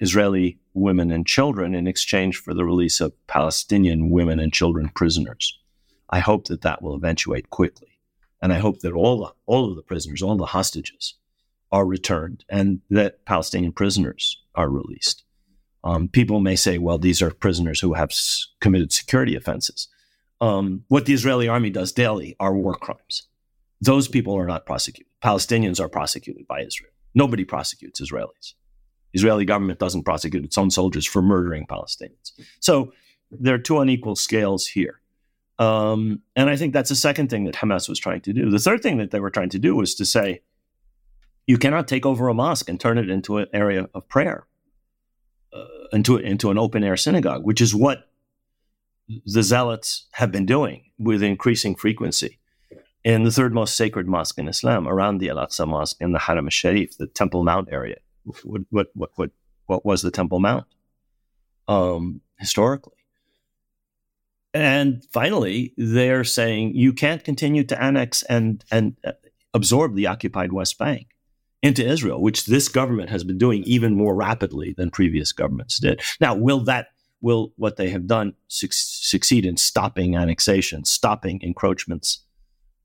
Israeli 0.00 0.58
women 0.72 1.10
and 1.10 1.26
children 1.26 1.74
in 1.74 1.86
exchange 1.86 2.36
for 2.36 2.54
the 2.54 2.64
release 2.64 3.00
of 3.00 3.12
Palestinian 3.26 4.10
women 4.10 4.40
and 4.40 4.52
children 4.52 4.90
prisoners. 4.94 5.58
I 6.10 6.20
hope 6.20 6.46
that 6.46 6.62
that 6.62 6.82
will 6.82 6.94
eventuate 6.94 7.50
quickly. 7.50 7.98
And 8.42 8.52
I 8.52 8.58
hope 8.58 8.80
that 8.80 8.92
all, 8.92 9.34
all 9.46 9.70
of 9.70 9.76
the 9.76 9.82
prisoners, 9.82 10.22
all 10.22 10.36
the 10.36 10.46
hostages, 10.46 11.14
are 11.72 11.86
returned 11.86 12.44
and 12.48 12.80
that 12.90 13.24
Palestinian 13.24 13.72
prisoners 13.72 14.40
are 14.54 14.68
released. 14.68 15.24
Um, 15.82 16.08
people 16.08 16.40
may 16.40 16.56
say, 16.56 16.78
well, 16.78 16.98
these 16.98 17.20
are 17.20 17.30
prisoners 17.30 17.80
who 17.80 17.94
have 17.94 18.10
s- 18.10 18.46
committed 18.60 18.92
security 18.92 19.34
offenses. 19.34 19.88
Um, 20.40 20.84
what 20.88 21.06
the 21.06 21.14
Israeli 21.14 21.48
army 21.48 21.70
does 21.70 21.92
daily 21.92 22.36
are 22.38 22.54
war 22.54 22.74
crimes. 22.74 23.28
Those 23.80 24.08
people 24.08 24.34
are 24.34 24.46
not 24.46 24.66
prosecuted. 24.66 25.12
Palestinians 25.22 25.80
are 25.80 25.88
prosecuted 25.88 26.46
by 26.46 26.60
Israel. 26.60 26.92
Nobody 27.14 27.44
prosecutes 27.44 28.00
Israelis. 28.00 28.54
Israeli 29.14 29.44
government 29.44 29.78
doesn't 29.78 30.02
prosecute 30.02 30.44
its 30.44 30.58
own 30.58 30.70
soldiers 30.70 31.06
for 31.06 31.22
murdering 31.22 31.66
Palestinians. 31.66 32.32
So 32.60 32.92
there 33.30 33.54
are 33.54 33.58
two 33.58 33.78
unequal 33.78 34.16
scales 34.16 34.66
here. 34.66 35.00
Um, 35.58 36.20
and 36.34 36.50
I 36.50 36.56
think 36.56 36.72
that's 36.72 36.88
the 36.88 36.96
second 36.96 37.30
thing 37.30 37.44
that 37.44 37.54
Hamas 37.54 37.88
was 37.88 37.98
trying 37.98 38.20
to 38.22 38.32
do. 38.32 38.50
The 38.50 38.58
third 38.58 38.82
thing 38.82 38.98
that 38.98 39.12
they 39.12 39.20
were 39.20 39.30
trying 39.30 39.50
to 39.50 39.58
do 39.58 39.76
was 39.76 39.94
to 39.94 40.04
say, 40.04 40.42
you 41.46 41.58
cannot 41.58 41.86
take 41.86 42.04
over 42.04 42.28
a 42.28 42.34
mosque 42.34 42.68
and 42.68 42.80
turn 42.80 42.98
it 42.98 43.08
into 43.08 43.38
an 43.38 43.46
area 43.52 43.88
of 43.94 44.08
prayer 44.08 44.46
uh, 45.52 45.64
into 45.92 46.16
into 46.16 46.50
an 46.50 46.58
open 46.58 46.82
air 46.82 46.96
synagogue, 46.96 47.44
which 47.44 47.60
is 47.60 47.74
what 47.74 48.08
the 49.26 49.42
zealots 49.42 50.06
have 50.12 50.32
been 50.32 50.46
doing 50.46 50.90
with 50.98 51.22
increasing 51.22 51.74
frequency 51.74 52.40
in 53.04 53.22
the 53.22 53.30
third 53.30 53.52
most 53.52 53.76
sacred 53.76 54.08
mosque 54.08 54.38
in 54.38 54.48
Islam, 54.48 54.88
around 54.88 55.18
the 55.18 55.28
Al 55.28 55.36
Aqsa 55.36 55.68
Mosque 55.68 56.00
in 56.00 56.12
the 56.12 56.18
Haram 56.18 56.46
al-Sharif, 56.46 56.96
the 56.96 57.06
Temple 57.06 57.44
Mount 57.44 57.68
area. 57.70 57.98
What 58.24 58.62
what 58.70 58.86
what 58.94 59.10
what, 59.16 59.30
what 59.66 59.84
was 59.84 60.02
the 60.02 60.10
Temple 60.10 60.40
Mount 60.40 60.66
um, 61.68 62.20
historically? 62.38 62.92
And 64.52 65.04
finally, 65.12 65.74
they're 65.76 66.24
saying 66.24 66.76
you 66.76 66.92
can't 66.92 67.24
continue 67.24 67.64
to 67.64 67.82
annex 67.82 68.22
and 68.22 68.64
and 68.70 68.96
uh, 69.04 69.12
absorb 69.52 69.94
the 69.94 70.06
occupied 70.06 70.52
West 70.52 70.78
Bank 70.78 71.08
into 71.62 71.84
Israel, 71.84 72.20
which 72.20 72.44
this 72.44 72.68
government 72.68 73.08
has 73.10 73.24
been 73.24 73.38
doing 73.38 73.62
even 73.64 73.96
more 73.96 74.14
rapidly 74.14 74.74
than 74.76 74.90
previous 74.90 75.32
governments 75.32 75.78
did. 75.80 76.02
Now, 76.20 76.34
will 76.34 76.60
that 76.64 76.88
will 77.20 77.52
what 77.56 77.76
they 77.76 77.88
have 77.88 78.06
done 78.06 78.34
su- 78.48 78.68
succeed 78.70 79.46
in 79.46 79.56
stopping 79.56 80.14
annexation, 80.14 80.84
stopping 80.84 81.40
encroachments 81.42 82.24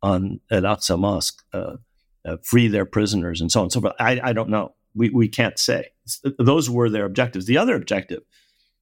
on 0.02 0.40
Al 0.50 0.62
Aqsa 0.62 0.98
Mosque, 0.98 1.44
uh, 1.54 1.76
uh, 2.26 2.38
free 2.42 2.70
their 2.70 2.86
prisoners, 2.86 3.42
and 3.42 3.52
so 3.52 3.60
on 3.60 3.66
and 3.66 3.72
so 3.74 3.82
forth? 3.82 3.96
I, 4.00 4.20
I 4.24 4.34
don't 4.34 4.50
know. 4.50 4.74
We, 4.96 5.10
we 5.10 5.28
can't 5.28 5.60
say. 5.60 5.90
Those 6.38 6.70
were 6.70 6.90
their 6.90 7.06
objectives. 7.06 7.46
The 7.46 7.58
other 7.58 7.76
objective 7.76 8.24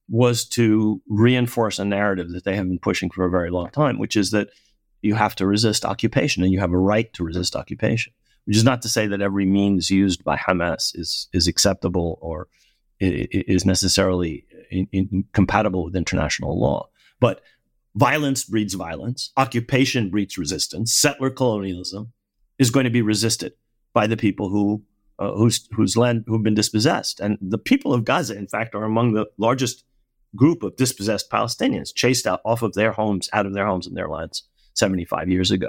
was 0.08 0.46
to 0.46 1.02
reinforce 1.08 1.78
a 1.78 1.84
narrative 1.84 2.30
that 2.30 2.44
they 2.44 2.56
have 2.56 2.66
been 2.66 2.78
pushing 2.78 3.10
for 3.10 3.26
a 3.26 3.30
very 3.30 3.50
long 3.50 3.70
time, 3.70 3.98
which 3.98 4.16
is 4.16 4.30
that 4.30 4.48
you 5.02 5.14
have 5.14 5.34
to 5.36 5.46
resist 5.46 5.84
occupation 5.84 6.42
and 6.42 6.52
you 6.52 6.60
have 6.60 6.72
a 6.72 6.78
right 6.78 7.12
to 7.12 7.24
resist 7.24 7.54
occupation 7.54 8.12
which 8.48 8.56
is 8.56 8.64
not 8.64 8.80
to 8.80 8.88
say 8.88 9.06
that 9.06 9.20
every 9.20 9.44
means 9.44 9.90
used 9.90 10.24
by 10.24 10.34
Hamas 10.34 10.98
is 10.98 11.28
is 11.34 11.46
acceptable 11.46 12.18
or 12.22 12.48
is 12.98 13.66
necessarily 13.66 14.46
in, 14.70 14.88
in, 14.90 15.24
compatible 15.34 15.84
with 15.84 15.94
international 15.94 16.58
law. 16.58 16.88
But 17.20 17.42
violence 17.94 18.44
breeds 18.44 18.72
violence, 18.72 19.32
occupation 19.36 20.08
breeds 20.08 20.38
resistance, 20.38 20.94
settler 20.94 21.28
colonialism 21.28 22.14
is 22.58 22.70
going 22.70 22.84
to 22.84 22.90
be 22.90 23.02
resisted 23.02 23.52
by 23.92 24.06
the 24.06 24.16
people 24.16 24.48
who 24.48 24.82
uh, 25.18 25.32
whose 25.32 25.68
whose 25.72 25.96
land 25.96 26.24
who've 26.26 26.42
been 26.42 26.54
dispossessed, 26.54 27.20
and 27.20 27.38
the 27.40 27.58
people 27.58 27.92
of 27.92 28.04
Gaza, 28.04 28.36
in 28.36 28.46
fact, 28.46 28.74
are 28.74 28.84
among 28.84 29.12
the 29.12 29.26
largest 29.36 29.84
group 30.36 30.62
of 30.62 30.76
dispossessed 30.76 31.30
Palestinians 31.30 31.94
chased 31.94 32.26
out 32.26 32.40
off 32.44 32.62
of 32.62 32.74
their 32.74 32.92
homes, 32.92 33.28
out 33.32 33.46
of 33.46 33.54
their 33.54 33.66
homes 33.66 33.86
and 33.86 33.96
their 33.96 34.08
lands, 34.08 34.44
75 34.74 35.28
years 35.28 35.50
ago 35.50 35.68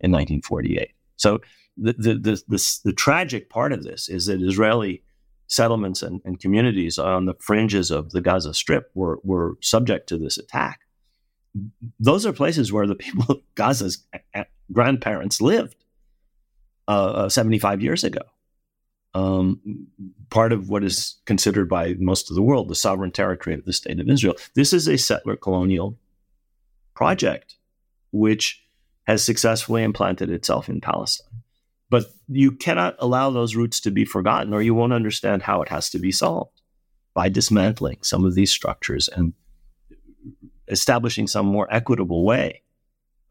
in 0.00 0.10
1948. 0.10 0.90
So 1.16 1.40
the, 1.76 1.92
the, 1.92 2.14
the, 2.14 2.42
the, 2.48 2.78
the 2.84 2.92
tragic 2.92 3.50
part 3.50 3.72
of 3.72 3.84
this 3.84 4.08
is 4.08 4.26
that 4.26 4.42
Israeli 4.42 5.02
settlements 5.46 6.02
and, 6.02 6.20
and 6.24 6.40
communities 6.40 6.98
on 6.98 7.26
the 7.26 7.34
fringes 7.40 7.90
of 7.90 8.10
the 8.10 8.20
Gaza 8.20 8.54
Strip 8.54 8.90
were, 8.94 9.18
were 9.24 9.56
subject 9.60 10.08
to 10.08 10.18
this 10.18 10.38
attack. 10.38 10.80
Those 11.98 12.24
are 12.24 12.32
places 12.32 12.72
where 12.72 12.86
the 12.86 12.94
people 12.94 13.24
of 13.28 13.42
Gaza's 13.56 14.06
grandparents 14.72 15.40
lived 15.40 15.76
uh, 16.86 17.12
uh, 17.12 17.28
75 17.28 17.82
years 17.82 18.04
ago. 18.04 18.20
Um, 19.12 19.88
part 20.28 20.52
of 20.52 20.68
what 20.68 20.84
is 20.84 21.16
considered 21.24 21.68
by 21.68 21.94
most 21.98 22.30
of 22.30 22.36
the 22.36 22.42
world 22.42 22.68
the 22.68 22.76
sovereign 22.76 23.10
territory 23.10 23.54
of 23.54 23.64
the 23.64 23.72
state 23.72 23.98
of 23.98 24.08
Israel. 24.08 24.36
This 24.54 24.72
is 24.72 24.86
a 24.86 24.96
settler 24.96 25.34
colonial 25.34 25.98
project 26.94 27.56
which 28.12 28.62
has 29.04 29.24
successfully 29.24 29.82
implanted 29.82 30.30
itself 30.30 30.68
in 30.68 30.80
Palestine. 30.80 31.42
But 31.88 32.04
you 32.28 32.52
cannot 32.52 32.94
allow 33.00 33.30
those 33.30 33.56
roots 33.56 33.80
to 33.80 33.90
be 33.90 34.04
forgotten, 34.04 34.54
or 34.54 34.62
you 34.62 34.74
won't 34.74 34.92
understand 34.92 35.42
how 35.42 35.62
it 35.62 35.68
has 35.70 35.90
to 35.90 35.98
be 35.98 36.12
solved 36.12 36.60
by 37.12 37.28
dismantling 37.28 37.98
some 38.02 38.24
of 38.24 38.36
these 38.36 38.52
structures 38.52 39.08
and 39.08 39.32
establishing 40.68 41.26
some 41.26 41.46
more 41.46 41.66
equitable 41.72 42.24
way 42.24 42.62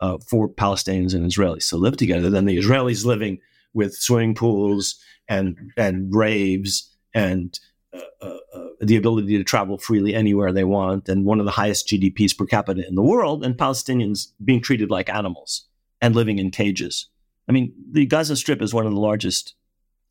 uh, 0.02 0.18
for 0.18 0.50
Palestinians 0.50 1.14
and 1.14 1.26
Israelis 1.26 1.70
to 1.70 1.78
live 1.78 1.96
together 1.96 2.30
than 2.30 2.46
the 2.46 2.58
Israelis 2.58 3.06
living 3.06 3.40
with 3.74 3.94
swimming 3.96 4.36
pools 4.36 5.00
and 5.28 5.58
and 5.78 6.14
raves 6.14 6.96
and 7.14 7.60
uh, 7.94 8.00
uh, 8.22 8.38
uh 8.54 8.66
the 8.82 8.96
ability 8.96 9.38
to 9.38 9.44
travel 9.44 9.78
freely 9.78 10.14
anywhere 10.14 10.52
they 10.52 10.64
want 10.64 11.10
and 11.10 11.26
one 11.26 11.40
of 11.40 11.46
the 11.46 11.52
highest 11.52 11.88
GDPs 11.88 12.38
per 12.38 12.46
capita 12.46 12.88
in 12.88 12.96
the 12.96 13.02
world, 13.02 13.44
and 13.44 13.58
Palestinians 13.58 14.28
being 14.44 14.62
treated 14.62 14.90
like 14.90 15.10
animals 15.10 15.68
and 16.02 16.16
living 16.16 16.40
in 16.40 16.52
cages. 16.52 17.08
I 17.48 17.52
mean, 17.52 17.74
the 17.92 18.06
Gaza 18.06 18.36
Strip 18.36 18.62
is 18.62 18.74
one 18.74 18.86
of 18.86 18.94
the 18.94 19.00
largest 19.00 19.56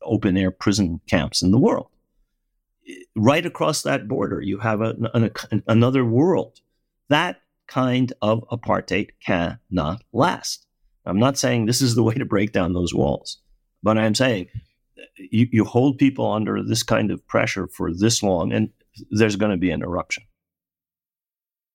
open 0.01 0.37
air 0.37 0.51
prison 0.51 1.01
camps 1.07 1.41
in 1.41 1.51
the 1.51 1.57
world. 1.57 1.87
Right 3.15 3.45
across 3.45 3.83
that 3.83 4.07
border, 4.07 4.41
you 4.41 4.59
have 4.59 4.81
a, 4.81 4.95
an, 5.13 5.25
a, 5.25 5.61
another 5.67 6.03
world. 6.03 6.59
That 7.09 7.41
kind 7.67 8.11
of 8.21 8.43
apartheid 8.49 9.09
cannot 9.25 10.03
last. 10.11 10.65
I'm 11.05 11.19
not 11.19 11.37
saying 11.37 11.65
this 11.65 11.81
is 11.81 11.95
the 11.95 12.03
way 12.03 12.15
to 12.15 12.25
break 12.25 12.51
down 12.51 12.73
those 12.73 12.93
walls, 12.93 13.37
but 13.83 13.97
I'm 13.97 14.15
saying 14.15 14.47
you, 15.17 15.47
you 15.51 15.65
hold 15.65 15.97
people 15.97 16.31
under 16.31 16.63
this 16.63 16.83
kind 16.83 17.11
of 17.11 17.25
pressure 17.27 17.67
for 17.67 17.93
this 17.93 18.23
long, 18.23 18.51
and 18.51 18.69
there's 19.11 19.35
going 19.35 19.51
to 19.51 19.57
be 19.57 19.71
an 19.71 19.81
eruption. 19.81 20.23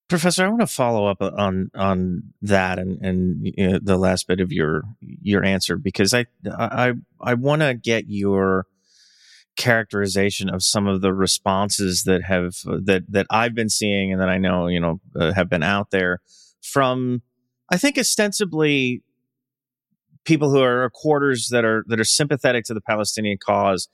Professor, 0.09 0.45
I 0.45 0.49
want 0.49 0.61
to 0.61 0.67
follow 0.67 1.07
up 1.07 1.23
on 1.23 1.71
on 1.75 2.23
that 2.43 2.79
and 2.79 3.01
and 3.01 3.41
you 3.57 3.69
know, 3.69 3.79
the 3.83 3.97
last 3.97 4.29
bit 4.29 4.41
of 4.41 4.53
your 4.53 4.83
your 5.01 5.43
answer 5.43 5.79
because 5.79 6.13
I 6.13 6.27
I 6.47 6.93
I 7.21 7.35
want 7.35 7.63
to 7.63 7.75
get 7.75 8.05
your 8.07 8.67
characterization 9.57 10.51
of 10.51 10.63
some 10.63 10.87
of 10.87 11.01
the 11.01 11.15
responses 11.15 12.03
that 12.05 12.23
have 12.25 12.55
that 12.65 13.05
that 13.09 13.27
I've 13.31 13.55
been 13.55 13.71
seeing 13.71 14.13
and 14.13 14.21
that 14.21 14.29
I 14.29 14.37
know 14.37 14.67
you 14.67 14.81
know 14.81 15.01
uh, 15.19 15.33
have 15.33 15.49
been 15.49 15.63
out 15.63 15.91
there 15.91 16.21
from 16.61 17.23
I 17.71 17.79
think 17.79 17.97
ostensibly 17.97 19.03
people 20.25 20.51
who 20.51 20.61
are 20.61 20.91
quarters 20.91 21.49
that 21.51 21.65
are 21.65 21.85
that 21.89 22.01
are 22.01 22.05
sympathetic 22.05 22.65
to 22.67 22.75
the 22.75 22.81
Palestinian 22.81 23.39
cause, 23.45 23.89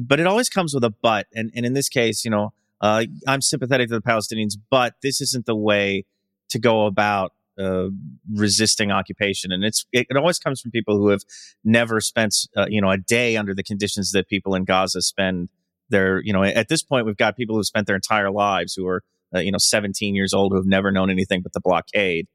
but 0.00 0.20
it 0.20 0.26
always 0.26 0.48
comes 0.48 0.74
with 0.74 0.84
a 0.84 0.90
but 1.02 1.26
and 1.34 1.50
and 1.54 1.66
in 1.66 1.74
this 1.74 1.88
case 1.88 2.24
you 2.24 2.30
know 2.30 2.52
uh, 2.80 3.04
I'm 3.26 3.40
sympathetic 3.40 3.88
to 3.88 3.94
the 3.94 4.02
Palestinians, 4.02 4.54
but 4.70 4.94
this 5.02 5.20
isn't 5.20 5.46
the 5.46 5.56
way 5.56 6.04
to 6.50 6.58
go 6.58 6.86
about 6.86 7.32
uh, 7.58 7.88
resisting 8.34 8.90
occupation. 8.90 9.50
And 9.50 9.64
it's 9.64 9.86
it, 9.92 10.06
it, 10.10 10.16
always 10.16 10.38
comes 10.38 10.60
from 10.60 10.70
people 10.70 10.98
who 10.98 11.08
have 11.08 11.22
never 11.64 12.00
spent 12.00 12.34
uh, 12.56 12.66
you 12.68 12.80
know 12.80 12.90
a 12.90 12.98
day 12.98 13.36
under 13.36 13.54
the 13.54 13.62
conditions 13.62 14.12
that 14.12 14.28
people 14.28 14.54
in 14.54 14.64
Gaza 14.64 15.02
spend. 15.02 15.48
Their 15.88 16.20
you 16.22 16.32
know 16.32 16.42
at 16.42 16.68
this 16.68 16.82
point 16.82 17.06
we've 17.06 17.16
got 17.16 17.36
people 17.36 17.54
who've 17.54 17.64
spent 17.64 17.86
their 17.86 17.94
entire 17.94 18.30
lives 18.30 18.74
who 18.74 18.88
are 18.88 19.04
uh, 19.34 19.38
you 19.38 19.52
know 19.52 19.58
17 19.58 20.16
years 20.16 20.34
old 20.34 20.50
who 20.50 20.56
have 20.56 20.66
never 20.66 20.90
known 20.90 21.10
anything 21.10 21.42
but 21.42 21.52
the 21.52 21.60
blockade. 21.60 22.26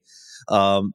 Um, 0.48 0.94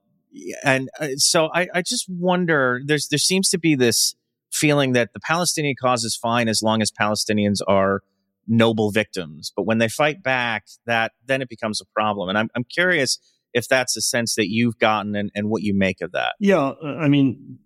and 0.65 0.89
uh, 1.01 1.09
so 1.17 1.49
I, 1.53 1.69
I 1.75 1.83
just 1.83 2.07
wonder. 2.09 2.81
There's 2.85 3.09
there 3.09 3.19
seems 3.19 3.49
to 3.51 3.59
be 3.59 3.75
this 3.75 4.15
feeling 4.53 4.93
that 4.93 5.13
the 5.13 5.21
Palestinian 5.21 5.75
cause 5.81 6.05
is 6.05 6.17
fine 6.17 6.49
as 6.49 6.63
long 6.63 6.81
as 6.83 6.91
Palestinians 6.91 7.61
are 7.67 8.03
noble 8.47 8.91
victims. 8.91 9.53
But 9.55 9.65
when 9.65 9.79
they 9.79 9.89
fight 9.89 10.23
back, 10.23 10.67
that 10.87 11.13
then 11.27 11.43
it 11.43 11.49
becomes 11.49 11.81
a 11.81 11.85
problem. 11.95 12.29
And 12.29 12.39
I'm, 12.39 12.49
I'm 12.55 12.65
curious 12.65 13.19
if 13.53 13.69
that's 13.69 13.97
a 13.97 14.01
sense 14.01 14.35
that 14.35 14.49
you've 14.49 14.79
gotten 14.79 15.17
and, 15.17 15.31
and 15.35 15.49
what 15.49 15.63
you 15.63 15.75
make 15.75 16.01
of 16.01 16.13
that. 16.13 16.35
Yeah, 16.39 16.73
uh, 16.83 16.97
I 16.99 17.09
mean, 17.09 17.59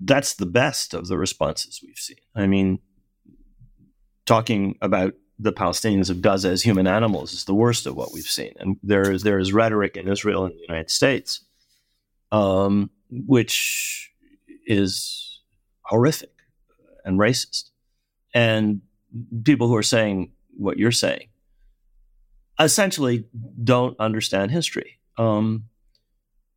that's 0.00 0.34
the 0.34 0.46
best 0.46 0.94
of 0.94 1.08
the 1.08 1.18
responses 1.18 1.80
we've 1.82 1.96
seen. 1.96 2.16
I 2.34 2.46
mean, 2.46 2.78
talking 4.26 4.76
about 4.80 5.14
the 5.38 5.52
Palestinians 5.52 6.10
of 6.10 6.22
Gaza 6.22 6.48
as 6.48 6.62
human 6.62 6.86
animals 6.86 7.32
is 7.32 7.44
the 7.44 7.54
worst 7.54 7.86
of 7.86 7.96
what 7.96 8.12
we've 8.12 8.24
seen. 8.24 8.52
And 8.58 8.76
there 8.82 9.10
is 9.10 9.22
there 9.22 9.38
is 9.38 9.52
rhetoric 9.52 9.96
in 9.96 10.08
Israel 10.08 10.44
and 10.44 10.54
the 10.54 10.64
United 10.68 10.90
States, 10.90 11.44
um, 12.34 12.90
which 13.10 14.12
is 14.66 15.40
horrific 15.82 16.32
and 17.04 17.18
racist. 17.20 17.70
And 18.34 18.80
people 19.44 19.68
who 19.68 19.76
are 19.76 19.84
saying 19.84 20.32
what 20.56 20.76
you're 20.76 20.90
saying 20.90 21.28
essentially 22.58 23.26
don't 23.62 23.98
understand 24.00 24.50
history. 24.50 24.98
Um, 25.16 25.66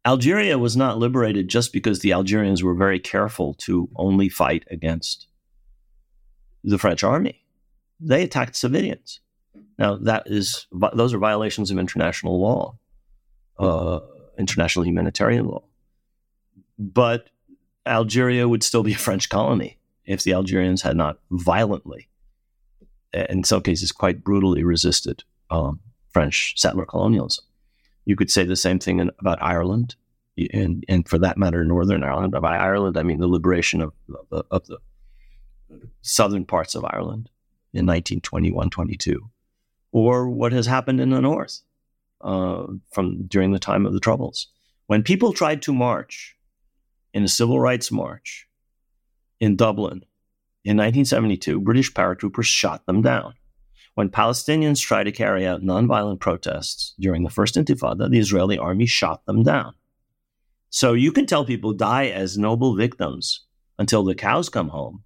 Algeria 0.04 0.58
was 0.58 0.76
not 0.76 0.98
liberated 0.98 1.48
just 1.48 1.72
because 1.72 2.00
the 2.00 2.14
Algerians 2.14 2.64
were 2.64 2.74
very 2.74 3.00
careful 3.00 3.54
to 3.60 3.88
only 3.98 4.30
fight 4.30 4.64
against 4.72 5.28
the 6.64 6.80
French 6.80 7.04
army. 7.04 7.44
They 8.00 8.24
attacked 8.24 8.56
civilians. 8.56 9.20
Now 9.78 9.96
that 9.98 10.24
is 10.26 10.66
those 10.72 11.14
are 11.14 11.20
violations 11.20 11.70
of 11.70 11.78
international 11.78 12.42
law, 12.42 12.78
uh, 13.60 14.00
international 14.38 14.86
humanitarian 14.86 15.48
law. 15.48 15.64
But 16.78 17.30
Algeria 17.86 18.48
would 18.48 18.64
still 18.64 18.84
be 18.84 18.94
a 18.94 18.98
French 18.98 19.30
colony 19.30 19.78
if 20.06 20.24
the 20.24 20.34
Algerians 20.34 20.82
had 20.82 20.96
not 20.96 21.20
violently 21.32 22.08
in 23.14 23.44
some 23.44 23.62
cases 23.62 23.92
quite 23.92 24.24
brutally 24.24 24.64
resisted 24.64 25.24
um, 25.50 25.80
French 26.12 26.54
settler 26.58 26.86
colonialism. 26.86 27.46
You 28.06 28.16
could 28.16 28.32
say 28.32 28.46
the 28.46 28.56
same 28.56 28.80
thing 28.80 29.00
in, 29.00 29.12
about 29.20 29.42
Ireland, 29.42 29.96
and, 30.54 30.84
and 30.88 31.08
for 31.08 31.18
that 31.20 31.38
matter, 31.38 31.64
Northern 31.64 32.04
Ireland. 32.04 32.32
By 32.32 32.58
Ireland, 32.58 32.98
I 32.98 33.04
mean 33.04 33.20
the 33.20 33.28
liberation 33.28 33.82
of, 33.82 33.94
of, 34.10 34.28
the, 34.30 34.44
of 34.52 34.68
the 34.68 34.80
southern 36.02 36.46
parts 36.46 36.76
of 36.76 36.86
Ireland 36.86 37.30
in 37.74 37.86
1921 37.86 38.70
22, 38.70 39.30
or 39.92 40.30
what 40.30 40.52
has 40.52 40.68
happened 40.68 41.02
in 41.02 41.10
the 41.10 41.22
North 41.22 41.62
uh, 42.22 42.68
from 42.92 43.26
during 43.28 43.52
the 43.52 43.60
time 43.60 43.86
of 43.86 43.94
the 43.94 44.00
Troubles. 44.00 44.48
When 44.88 45.04
people 45.04 45.34
tried 45.34 45.62
to 45.64 45.74
march 45.74 46.36
in 47.14 47.24
a 47.24 47.28
civil 47.28 47.60
rights 47.60 47.92
march 47.92 48.48
in 49.40 49.56
Dublin 49.56 50.04
in 50.64 50.78
1972, 50.78 51.60
British 51.60 51.94
paratroopers 51.94 52.46
shot 52.46 52.86
them 52.86 53.02
down. 53.02 53.34
When 53.96 54.10
Palestinians 54.10 54.80
tried 54.80 55.06
to 55.06 55.12
carry 55.12 55.46
out 55.46 55.64
nonviolent 55.64 56.20
protests 56.20 56.94
during 57.00 57.24
the 57.24 57.30
first 57.30 57.56
Intifada, 57.56 58.10
the 58.10 58.20
Israeli 58.20 58.58
army 58.58 58.86
shot 58.86 59.26
them 59.26 59.44
down. 59.44 59.74
So 60.70 60.94
you 60.94 61.12
can 61.12 61.26
tell 61.26 61.46
people 61.46 61.74
die 61.74 62.08
as 62.08 62.38
noble 62.38 62.76
victims 62.76 63.46
until 63.80 64.04
the 64.04 64.16
cows 64.16 64.50
come 64.50 64.70
home, 64.70 65.04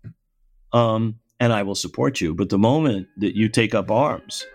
um, 0.74 1.19
and 1.39 1.54
I 1.54 1.63
will 1.63 1.76
support 1.76 2.19
you. 2.19 2.34
But 2.34 2.50
the 2.50 2.58
moment 2.58 3.08
that 3.17 3.36
you 3.36 3.47
take 3.47 3.74
up 3.74 3.89
arms 3.89 4.45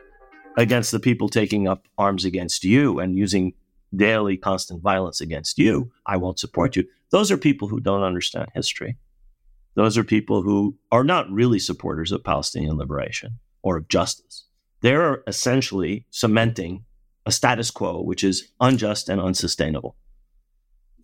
against 0.56 0.90
the 0.90 1.00
people 1.00 1.28
taking 1.28 1.68
up 1.68 1.86
arms 1.98 2.24
against 2.24 2.64
you 2.64 2.98
and 2.98 3.16
using 3.16 3.52
daily 3.94 4.36
constant 4.36 4.82
violence 4.82 5.20
against 5.20 5.58
you, 5.58 5.92
I 6.06 6.16
won't 6.16 6.38
support 6.38 6.76
you. 6.76 6.84
Those 7.10 7.30
are 7.30 7.38
people 7.38 7.68
who 7.68 7.80
don't 7.80 8.02
understand 8.02 8.48
history. 8.54 8.96
Those 9.74 9.98
are 9.98 10.04
people 10.04 10.42
who 10.42 10.76
are 10.90 11.04
not 11.04 11.30
really 11.30 11.58
supporters 11.58 12.10
of 12.10 12.24
Palestinian 12.24 12.78
liberation 12.78 13.38
or 13.62 13.76
of 13.76 13.88
justice. 13.88 14.44
They're 14.80 15.22
essentially 15.26 16.06
cementing 16.10 16.84
a 17.26 17.32
status 17.32 17.70
quo 17.70 18.00
which 18.00 18.24
is 18.24 18.50
unjust 18.60 19.08
and 19.08 19.20
unsustainable. 19.20 19.96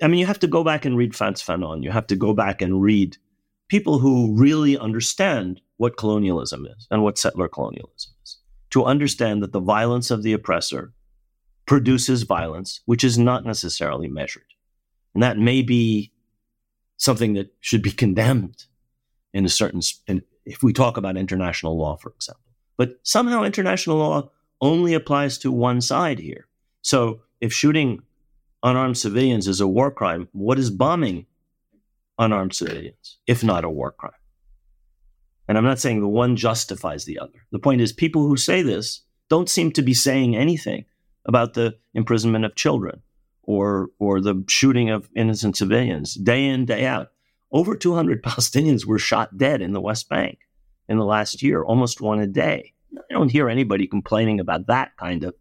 I 0.03 0.09
mean, 0.09 0.21
you 0.21 0.27
have 0.27 0.41
to 0.41 0.47
go 0.47 0.65
back 0.65 0.85
and 0.85 0.97
read 0.97 1.15
Frantz 1.15 1.43
Fanon. 1.43 1.83
You 1.83 1.91
have 1.91 2.07
to 2.09 2.17
go 2.17 2.33
back 2.33 2.63
and 2.63 2.83
read 2.83 3.17
people 3.69 3.99
who 3.99 4.35
really 4.37 4.77
understand 4.79 5.61
what 5.77 5.97
colonialism 5.97 6.67
is 6.67 6.87
and 6.91 7.03
what 7.03 7.19
settler 7.19 7.49
colonialism 7.49 7.93
is 7.97 8.12
to 8.73 8.85
understand 8.85 9.43
that 9.43 9.53
the 9.53 9.61
violence 9.61 10.11
of 10.11 10.23
the 10.23 10.33
oppressor 10.33 10.93
produces 11.67 12.23
violence 12.23 12.81
which 12.87 13.05
is 13.05 13.19
not 13.19 13.45
necessarily 13.45 14.09
measured. 14.09 14.45
And 15.15 15.23
that 15.23 15.39
may 15.39 15.63
be 15.63 16.13
something 16.97 17.35
that 17.35 17.55
should 17.61 17.83
be 17.83 17.91
condemned 17.91 18.65
in 19.33 19.45
a 19.45 19.49
certain, 19.49 19.81
in, 20.07 20.23
if 20.45 20.63
we 20.63 20.73
talk 20.73 20.97
about 20.97 21.17
international 21.17 21.79
law, 21.79 21.97
for 21.97 22.11
example. 22.11 22.43
But 22.77 22.99
somehow 23.03 23.45
international 23.45 23.99
law 23.99 24.31
only 24.61 24.95
applies 24.95 25.39
to 25.39 25.53
one 25.53 25.81
side 25.81 26.19
here. 26.19 26.47
So 26.81 27.23
if 27.41 27.53
shooting 27.53 28.03
unarmed 28.63 28.97
civilians 28.97 29.49
is 29.49 29.61
a 29.61 29.69
war 29.69 29.91
crime, 29.91 30.29
what 30.33 30.59
is 30.59 30.71
bombing 30.71 31.27
unarmed 32.19 32.55
civilians, 32.55 33.19
if 33.27 33.45
not 33.45 33.65
a 33.65 33.71
war 33.71 33.93
crime. 33.93 34.13
And 35.53 35.59
I'm 35.59 35.65
not 35.65 35.81
saying 35.81 36.01
the 36.01 36.09
one 36.09 36.35
justifies 36.35 37.05
the 37.05 37.19
other. 37.19 37.45
The 37.51 37.59
point 37.59 37.83
is, 37.83 37.93
people 37.93 38.27
who 38.27 38.39
say 38.39 38.63
this 38.63 39.03
don't 39.29 39.51
seem 39.51 39.71
to 39.73 39.83
be 39.83 39.93
saying 39.93 40.35
anything 40.35 40.87
about 41.27 41.53
the 41.53 41.77
imprisonment 41.93 42.47
of 42.47 42.55
children 42.55 43.03
or, 43.43 43.91
or 43.99 44.23
the 44.23 44.43
shooting 44.49 44.89
of 44.89 45.11
innocent 45.15 45.59
civilians 45.59 46.15
day 46.15 46.47
in, 46.47 46.65
day 46.65 46.87
out. 46.87 47.09
Over 47.51 47.77
200 47.77 48.23
Palestinians 48.25 48.87
were 48.87 48.99
shot 48.99 49.37
dead 49.37 49.61
in 49.61 49.75
the 49.75 49.81
West 49.83 50.09
Bank 50.09 50.39
in 50.89 50.97
the 50.97 51.05
last 51.05 51.43
year, 51.43 51.63
almost 51.63 52.01
one 52.01 52.21
a 52.21 52.27
day. 52.27 52.73
I 52.97 53.13
don't 53.13 53.31
hear 53.31 53.51
anybody 53.51 53.87
complaining 53.87 54.41
about 54.41 54.69
that 54.69 54.97
kind 54.97 55.23
of 55.23 55.35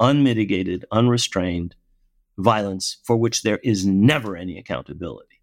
unmitigated, 0.00 0.86
unrestrained 0.90 1.74
violence 2.38 2.96
for 3.04 3.18
which 3.18 3.42
there 3.42 3.58
is 3.58 3.84
never 3.84 4.34
any 4.34 4.56
accountability. 4.56 5.42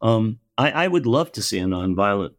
Um, 0.00 0.38
I, 0.56 0.70
I, 0.70 0.88
would 0.88 1.04
love 1.04 1.30
to 1.32 1.42
see 1.42 1.58
a 1.58 1.64
nonviolent 1.64 2.36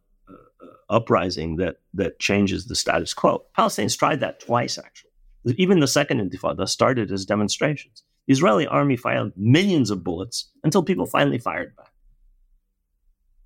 uprising 0.92 1.56
that 1.56 1.76
that 1.94 2.18
changes 2.18 2.66
the 2.66 2.76
status 2.76 3.14
quo. 3.14 3.44
Palestinians 3.58 3.98
tried 3.98 4.20
that 4.20 4.40
twice, 4.40 4.78
actually. 4.78 5.10
Even 5.56 5.80
the 5.80 5.88
second 5.88 6.20
Intifada 6.20 6.68
started 6.68 7.10
as 7.10 7.24
demonstrations. 7.24 8.04
The 8.26 8.32
Israeli 8.32 8.66
army 8.66 8.96
fired 8.96 9.32
millions 9.36 9.90
of 9.90 10.04
bullets 10.04 10.50
until 10.62 10.84
people 10.84 11.06
finally 11.06 11.38
fired 11.38 11.74
back. 11.74 11.90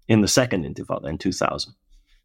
In 0.08 0.20
the 0.20 0.28
second 0.28 0.64
Intifada 0.64 1.08
in 1.08 1.18
2000. 1.18 1.72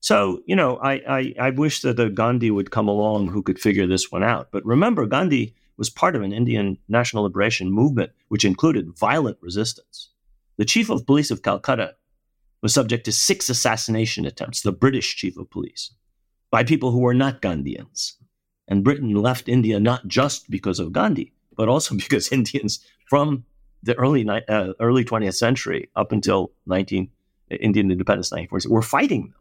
So, 0.02 0.42
you 0.46 0.56
know, 0.56 0.78
I, 0.78 0.94
I, 1.08 1.36
I 1.40 1.50
wish 1.52 1.82
that 1.82 2.00
a 2.00 2.10
Gandhi 2.10 2.52
would 2.52 2.72
come 2.72 2.88
along 2.88 3.28
who 3.28 3.44
could 3.44 3.60
figure 3.60 3.88
this 3.88 4.12
one 4.12 4.24
out. 4.24 4.50
But 4.52 4.66
remember, 4.66 5.06
Gandhi 5.06 5.56
was 5.78 5.90
part 5.90 6.16
of 6.16 6.24
an 6.24 6.34
Indian 6.34 6.78
national 6.90 7.24
liberation 7.24 7.72
movement 7.72 8.12
which 8.28 8.44
included 8.44 8.98
violent 8.98 9.38
resistance. 9.42 10.10
The 10.58 10.66
chief 10.66 10.90
of 10.90 11.06
police 11.06 11.32
of 11.32 11.44
Calcutta 11.44 11.96
was 12.62 12.74
subject 12.74 13.06
to 13.06 13.12
six 13.12 13.50
assassination 13.50 14.26
attempts, 14.26 14.62
the 14.62 14.72
British 14.72 15.16
chief 15.16 15.38
of 15.38 15.50
police, 15.50 15.94
by 16.52 16.64
people 16.64 16.92
who 16.92 17.00
were 17.00 17.14
not 17.14 17.42
Gandhians. 17.42 18.14
And 18.68 18.84
Britain 18.84 19.14
left 19.14 19.50
India 19.50 19.80
not 19.80 20.08
just 20.08 20.50
because 20.50 20.80
of 20.80 20.94
Gandhi, 20.94 21.34
but 21.56 21.68
also 21.68 21.96
because 22.04 22.32
Indians 22.32 22.86
from 23.10 23.46
the 23.84 23.96
early 23.96 24.28
uh, 24.30 24.74
early 24.80 25.04
20th 25.04 25.36
century 25.36 25.90
up 25.96 26.12
until 26.12 26.52
19 26.68 27.10
Indian 27.50 27.92
independence 27.92 28.32
1940 28.32 28.70
were 28.70 28.82
fighting 28.82 29.22
them. 29.24 29.36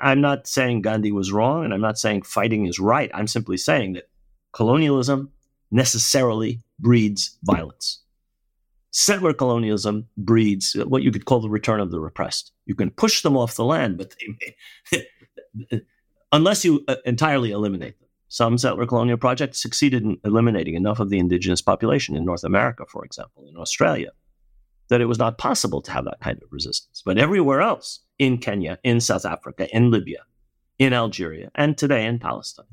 I'm 0.00 0.20
not 0.20 0.46
saying 0.46 0.82
Gandhi 0.82 1.12
was 1.12 1.32
wrong, 1.32 1.64
and 1.64 1.74
I'm 1.74 1.80
not 1.80 1.98
saying 1.98 2.22
fighting 2.22 2.66
is 2.66 2.78
right. 2.78 3.10
I'm 3.12 3.26
simply 3.26 3.56
saying 3.56 3.94
that 3.94 4.08
colonialism 4.52 5.30
necessarily 5.70 6.60
breeds 6.78 7.36
violence. 7.42 8.00
Settler 8.98 9.32
colonialism 9.32 10.08
breeds 10.16 10.72
what 10.72 11.04
you 11.04 11.12
could 11.12 11.24
call 11.24 11.38
the 11.38 11.48
return 11.48 11.78
of 11.78 11.92
the 11.92 12.00
repressed. 12.00 12.50
You 12.66 12.74
can 12.74 12.90
push 12.90 13.22
them 13.22 13.36
off 13.36 13.54
the 13.54 13.64
land, 13.64 13.96
but 13.96 14.16
may, 14.90 15.80
unless 16.32 16.64
you 16.64 16.82
uh, 16.88 16.96
entirely 17.04 17.52
eliminate 17.52 17.96
them. 18.00 18.08
Some 18.26 18.58
settler 18.58 18.86
colonial 18.86 19.16
projects 19.16 19.62
succeeded 19.62 20.02
in 20.02 20.18
eliminating 20.24 20.74
enough 20.74 20.98
of 20.98 21.10
the 21.10 21.20
indigenous 21.20 21.62
population 21.62 22.16
in 22.16 22.24
North 22.24 22.42
America, 22.42 22.86
for 22.88 23.04
example, 23.04 23.46
in 23.48 23.56
Australia, 23.56 24.10
that 24.88 25.00
it 25.00 25.06
was 25.06 25.20
not 25.20 25.38
possible 25.38 25.80
to 25.82 25.92
have 25.92 26.04
that 26.06 26.18
kind 26.18 26.42
of 26.42 26.50
resistance. 26.50 27.00
But 27.06 27.18
everywhere 27.18 27.60
else, 27.60 28.00
in 28.18 28.38
Kenya, 28.38 28.80
in 28.82 29.00
South 29.00 29.24
Africa, 29.24 29.68
in 29.72 29.92
Libya, 29.92 30.24
in 30.80 30.92
Algeria, 30.92 31.52
and 31.54 31.78
today 31.78 32.04
in 32.04 32.18
Palestine, 32.18 32.66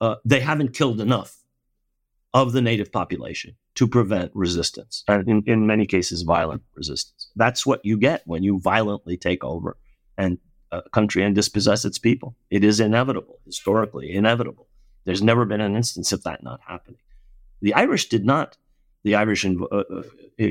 uh, 0.00 0.14
they 0.24 0.40
haven't 0.40 0.72
killed 0.72 1.02
enough 1.02 1.36
of 2.32 2.52
the 2.52 2.62
native 2.62 2.90
population 2.90 3.56
to 3.76 3.86
prevent 3.86 4.30
resistance, 4.34 5.04
and 5.08 5.28
in, 5.28 5.42
in 5.46 5.66
many 5.66 5.86
cases, 5.86 6.22
violent 6.22 6.62
resistance. 6.74 7.30
That's 7.36 7.64
what 7.64 7.84
you 7.84 7.96
get 7.96 8.22
when 8.26 8.42
you 8.42 8.58
violently 8.58 9.16
take 9.16 9.44
over 9.44 9.76
and 10.18 10.38
a 10.72 10.82
country 10.90 11.22
and 11.22 11.34
dispossess 11.34 11.84
its 11.84 11.98
people. 11.98 12.36
It 12.50 12.64
is 12.64 12.80
inevitable, 12.80 13.38
historically 13.44 14.12
inevitable. 14.12 14.68
There's 15.04 15.22
never 15.22 15.44
been 15.44 15.60
an 15.60 15.76
instance 15.76 16.12
of 16.12 16.22
that 16.24 16.42
not 16.42 16.60
happening. 16.66 17.00
The 17.62 17.74
Irish 17.74 18.08
did 18.08 18.24
not. 18.24 18.56
The 19.02 19.14
Irish, 19.14 19.44
in, 19.44 19.64
uh, 19.72 19.76
uh, 19.76 20.02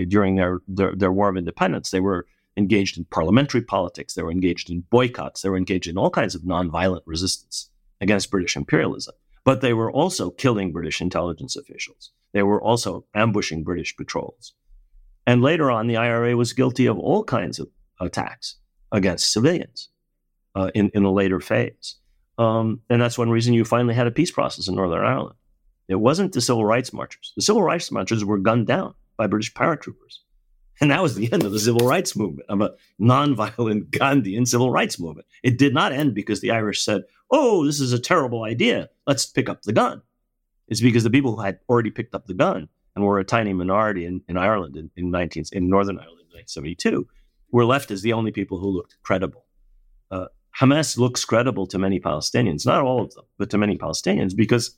during 0.08 0.36
their, 0.36 0.60
their, 0.68 0.96
their 0.96 1.12
war 1.12 1.30
of 1.30 1.38
independence, 1.38 1.92
they 1.92 2.00
were 2.00 2.26
engaged 2.58 2.98
in 2.98 3.06
parliamentary 3.06 3.62
politics. 3.62 4.14
They 4.14 4.24
were 4.24 4.32
engaged 4.32 4.70
in 4.70 4.82
boycotts. 4.90 5.42
They 5.42 5.50
were 5.50 5.58
engaged 5.58 5.88
in 5.88 5.98
all 5.98 6.10
kinds 6.10 6.36
of 6.36 6.42
nonviolent 6.42 7.04
resistance 7.06 7.70
against 8.02 8.32
British 8.32 8.56
imperialism. 8.56 9.16
But 9.44 9.62
they 9.62 9.74
were 9.74 9.92
also 9.92 10.32
killing 10.32 10.72
British 10.72 11.00
intelligence 11.00 11.56
officials. 11.56 12.12
They 12.34 12.44
were 12.44 12.62
also 12.62 13.06
ambushing 13.14 13.64
British 13.64 13.96
patrols. 13.96 14.54
And 15.26 15.42
later 15.42 15.70
on, 15.70 15.88
the 15.88 15.98
IRA 15.98 16.36
was 16.36 16.54
guilty 16.54 16.86
of 16.86 16.98
all 16.98 17.24
kinds 17.24 17.60
of 17.60 17.70
attacks 18.00 18.56
against 18.92 19.32
civilians 19.32 19.90
uh, 20.56 20.72
in, 20.74 20.90
in 20.94 21.04
a 21.04 21.12
later 21.12 21.40
phase. 21.40 21.96
Um, 22.38 22.82
and 22.90 23.02
that's 23.02 23.18
one 23.18 23.30
reason 23.30 23.54
you 23.54 23.66
finally 23.66 23.94
had 23.94 24.08
a 24.08 24.12
peace 24.12 24.32
process 24.32 24.68
in 24.68 24.76
Northern 24.76 25.06
Ireland. 25.06 25.36
It 25.88 25.96
wasn't 25.96 26.34
the 26.34 26.42
civil 26.42 26.66
rights 26.66 26.94
marchers. 26.94 27.34
The 27.36 27.42
civil 27.42 27.64
rights 27.64 27.92
marchers 27.92 28.24
were 28.24 28.38
gunned 28.38 28.68
down 28.68 28.94
by 29.18 29.28
British 29.28 29.54
paratroopers. 29.54 30.20
And 30.82 30.92
that 30.92 31.02
was 31.02 31.16
the 31.16 31.32
end 31.34 31.44
of 31.44 31.52
the 31.52 31.60
civil 31.60 31.86
rights 31.86 32.16
movement, 32.16 32.48
of 32.50 32.62
a 32.62 32.74
nonviolent 33.02 33.90
Gandhian 33.90 34.48
civil 34.48 34.72
rights 34.72 35.00
movement. 35.00 35.28
It 35.44 35.58
did 35.58 35.74
not 35.74 35.92
end 35.92 36.16
because 36.16 36.42
the 36.42 36.52
Irish 36.52 36.84
said, 36.84 37.04
oh, 37.30 37.66
this 37.66 37.80
is 37.80 37.92
a 37.92 38.00
terrible 38.00 38.44
idea. 38.44 38.90
Let's 39.06 39.26
pick 39.26 39.50
up 39.50 39.64
the 39.64 39.74
gun. 39.74 40.02
It's 40.70 40.82
because 40.82 41.04
the 41.04 41.10
people 41.10 41.36
who 41.36 41.42
had 41.42 41.60
already 41.68 41.92
picked 41.92 42.16
up 42.16 42.26
the 42.26 42.34
gun 42.34 42.70
and 42.96 43.04
were 43.04 43.20
a 43.20 43.26
tiny 43.26 43.54
minority 43.54 44.06
in, 44.06 44.22
in 44.28 44.38
Ireland 44.38 44.78
in, 44.78 44.90
in, 44.96 45.12
19, 45.12 45.46
in 45.52 45.70
Northern 45.70 45.98
Ireland 45.98 46.22
in 46.22 46.38
1972 46.38 47.08
were 47.52 47.66
left 47.66 47.92
as 47.92 48.02
the 48.02 48.14
only 48.14 48.32
people 48.32 48.60
who 48.60 48.70
looked 48.70 48.98
credible. 49.04 49.46
Uh, 50.12 50.26
Hamas 50.60 50.98
looks 50.98 51.26
credible 51.26 51.68
to 51.68 51.78
many 51.78 52.00
Palestinians, 52.00 52.66
not 52.66 52.84
all 52.84 53.04
of 53.04 53.14
them, 53.14 53.26
but 53.38 53.50
to 53.50 53.58
many 53.58 53.78
Palestinians, 53.78 54.36
because 54.36 54.78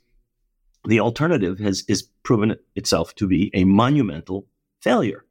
the 0.85 0.99
alternative 0.99 1.59
has 1.59 1.83
is 1.87 2.03
proven 2.23 2.55
itself 2.75 3.13
to 3.15 3.27
be 3.27 3.51
a 3.53 3.63
monumental 3.63 4.47
failure. 4.79 5.25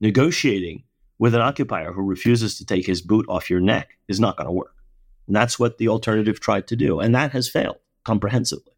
Negotiating 0.00 0.84
with 1.18 1.34
an 1.34 1.40
occupier 1.40 1.92
who 1.92 2.02
refuses 2.02 2.58
to 2.58 2.66
take 2.66 2.86
his 2.86 3.00
boot 3.00 3.24
off 3.28 3.48
your 3.48 3.60
neck 3.60 3.96
is 4.08 4.20
not 4.20 4.36
going 4.36 4.46
to 4.46 4.52
work. 4.52 4.74
And 5.26 5.34
that's 5.34 5.58
what 5.58 5.78
the 5.78 5.88
alternative 5.88 6.40
tried 6.40 6.66
to 6.68 6.76
do. 6.76 7.00
And 7.00 7.14
that 7.14 7.32
has 7.32 7.48
failed 7.48 7.78
comprehensively, 8.04 8.72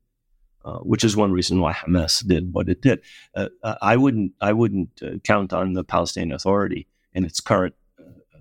uh, 0.64 0.78
which 0.78 1.04
is 1.04 1.16
one 1.16 1.32
reason 1.32 1.60
why 1.60 1.72
Hamas 1.72 2.26
did 2.26 2.52
what 2.52 2.68
it 2.68 2.82
did. 2.82 3.00
Uh, 3.34 3.48
I 3.82 3.96
wouldn't, 3.96 4.32
I 4.40 4.52
wouldn't 4.52 5.02
uh, 5.02 5.18
count 5.24 5.52
on 5.52 5.72
the 5.72 5.84
Palestinian 5.84 6.32
Authority 6.32 6.86
in 7.12 7.24
its 7.24 7.40
current 7.40 7.74
uh, 7.98 8.38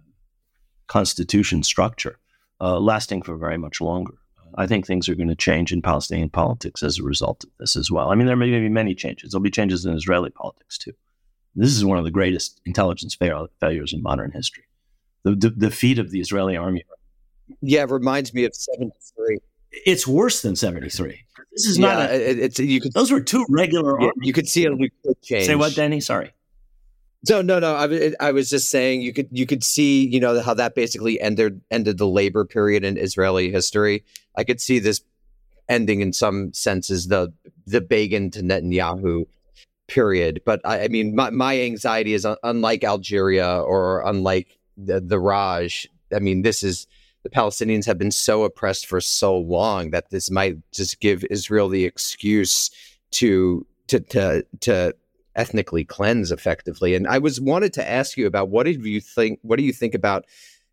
constitution 0.88 1.64
structure 1.64 2.20
uh, 2.60 2.80
lasting 2.80 3.22
for 3.22 3.38
very 3.38 3.58
much 3.58 3.82
longer. 3.82 4.16
I 4.56 4.66
think 4.66 4.86
things 4.86 5.08
are 5.08 5.16
going 5.16 5.28
to 5.28 5.36
change 5.36 5.72
in 5.72 5.82
Palestinian 5.82 6.30
politics 6.30 6.82
as 6.82 6.98
a 6.98 7.04
result 7.04 7.44
of 7.44 7.52
this 7.60 7.76
as 7.76 7.92
well. 7.92 8.10
I 8.10 8.16
mean, 8.16 8.28
there 8.28 8.36
may 8.36 8.50
be 8.50 8.70
many 8.70 8.96
changes. 8.96 9.32
There'll 9.32 9.44
be 9.44 9.52
changes 9.52 9.86
in 9.86 9.96
Israeli 9.96 10.32
politics 10.32 10.78
too. 10.78 10.94
This 11.56 11.76
is 11.76 11.86
one 11.86 11.98
of 11.98 12.04
the 12.04 12.12
greatest 12.12 12.62
intelligence 12.66 13.16
fail- 13.16 13.50
failures 13.60 13.94
in 13.94 14.02
modern 14.02 14.32
history. 14.32 14.64
The, 15.24 15.36
the 15.36 15.50
defeat 15.50 16.00
of 16.00 16.12
the 16.12 16.20
Israeli 16.20 16.56
army 16.56 16.84
yeah, 17.62 17.84
it 17.84 17.90
reminds 17.90 18.34
me 18.34 18.46
of 18.46 18.56
73. 18.56 19.40
It's 19.72 20.08
worse 20.08 20.42
than 20.42 20.56
73. 20.56 21.24
This 21.58 21.66
is 21.66 21.80
yeah, 21.80 21.94
not 21.94 22.10
a, 22.12 22.44
it's 22.46 22.60
you 22.60 22.80
could 22.80 22.94
Those 22.94 23.12
were 23.12 23.20
two 23.20 23.44
regular 23.50 24.00
yeah, 24.00 24.12
You 24.22 24.32
could 24.32 24.48
see 24.48 24.66
a 24.66 24.76
quick 24.76 24.92
change. 25.24 25.48
Say 25.48 25.56
what, 25.56 25.74
Danny? 25.74 26.00
Sorry. 26.00 26.32
No, 27.28 27.42
no, 27.42 27.58
no. 27.58 27.74
I, 27.74 28.14
I 28.20 28.32
was 28.32 28.48
just 28.48 28.70
saying 28.70 29.02
you 29.02 29.12
could 29.12 29.28
you 29.32 29.48
could 29.48 29.64
see 29.64 30.08
you 30.08 30.20
know 30.20 30.40
how 30.40 30.54
that 30.54 30.76
basically 30.76 31.20
ended 31.20 31.62
ended 31.72 31.98
the 31.98 32.08
labor 32.08 32.46
period 32.46 32.84
in 32.84 32.96
Israeli 32.96 33.50
history. 33.52 34.06
I 34.36 34.44
could 34.44 34.62
see 34.62 34.78
this 34.78 35.02
ending 35.68 36.02
in 36.02 36.14
some 36.14 36.54
senses 36.54 37.08
the 37.08 37.34
the 37.66 37.82
Begin 37.82 38.30
to 38.32 38.42
Netanyahu 38.42 39.26
period. 39.88 40.42
But 40.46 40.62
I, 40.64 40.84
I 40.84 40.88
mean, 40.90 41.16
my, 41.16 41.32
my 41.32 41.60
anxiety 41.60 42.14
is 42.14 42.26
unlike 42.44 42.84
Algeria 42.84 43.62
or 43.62 44.02
unlike 44.06 44.60
the, 44.78 45.02
the 45.02 45.20
Raj. 45.20 45.88
I 46.14 46.20
mean, 46.20 46.44
this 46.44 46.62
is 46.62 46.86
the 47.28 47.40
Palestinians 47.40 47.86
have 47.86 47.98
been 47.98 48.12
so 48.12 48.44
oppressed 48.44 48.86
for 48.86 49.02
so 49.02 49.38
long 49.38 49.92
that 49.92 50.10
this 50.12 50.32
might 50.32 50.58
just 50.72 51.02
give 51.02 51.26
Israel 51.30 51.68
the 51.68 51.84
excuse 51.84 52.72
to 53.12 53.66
to 53.88 54.00
to 54.00 54.46
to 54.62 54.96
ethnically 55.36 55.84
cleanse 55.84 56.32
effectively. 56.32 56.96
And 56.96 57.06
I 57.06 57.18
was 57.18 57.42
wanted 57.42 57.74
to 57.74 57.88
ask 57.88 58.18
you 58.18 58.28
about 58.28 58.50
what 58.50 58.66
did 58.66 58.84
you 58.84 59.02
think 59.02 59.40
what 59.42 59.58
do 59.58 59.64
you 59.64 59.74
think 59.74 59.94
about 59.94 60.26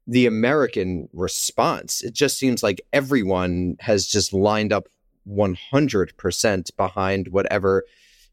the 0.07 0.27
American 0.27 1.09
response? 1.13 2.03
It 2.03 2.15
just 2.15 2.39
seems 2.39 2.63
like 2.63 2.81
everyone 2.93 3.77
has 3.81 4.07
just 4.07 4.33
lined 4.33 4.73
up 4.73 4.89
100% 5.29 6.77
behind 6.77 7.29
whatever 7.29 7.85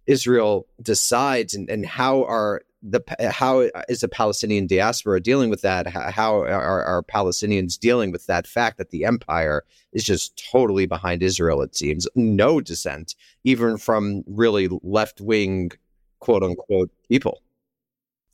Israel 0.05 0.67
decides 0.81 1.55
and, 1.55 1.69
and 1.69 1.85
how 1.85 2.23
are 2.25 2.61
the 2.81 3.01
how 3.31 3.69
is 3.87 4.01
the 4.01 4.07
Palestinian 4.07 4.67
diaspora 4.67 5.21
dealing 5.21 5.49
with 5.49 5.61
that? 5.61 5.87
How 5.87 6.41
are, 6.41 6.83
are 6.83 7.03
Palestinians 7.03 7.77
dealing 7.77 8.11
with 8.11 8.25
that 8.25 8.47
fact 8.47 8.77
that 8.77 8.89
the 8.89 9.05
empire 9.05 9.63
is 9.93 10.03
just 10.03 10.41
totally 10.51 10.85
behind 10.85 11.21
Israel? 11.21 11.61
It 11.61 11.75
seems 11.75 12.07
no 12.15 12.59
dissent, 12.59 13.15
even 13.43 13.77
from 13.77 14.23
really 14.25 14.67
left 14.81 15.21
wing, 15.21 15.71
quote 16.19 16.43
unquote, 16.43 16.89
people. 17.07 17.41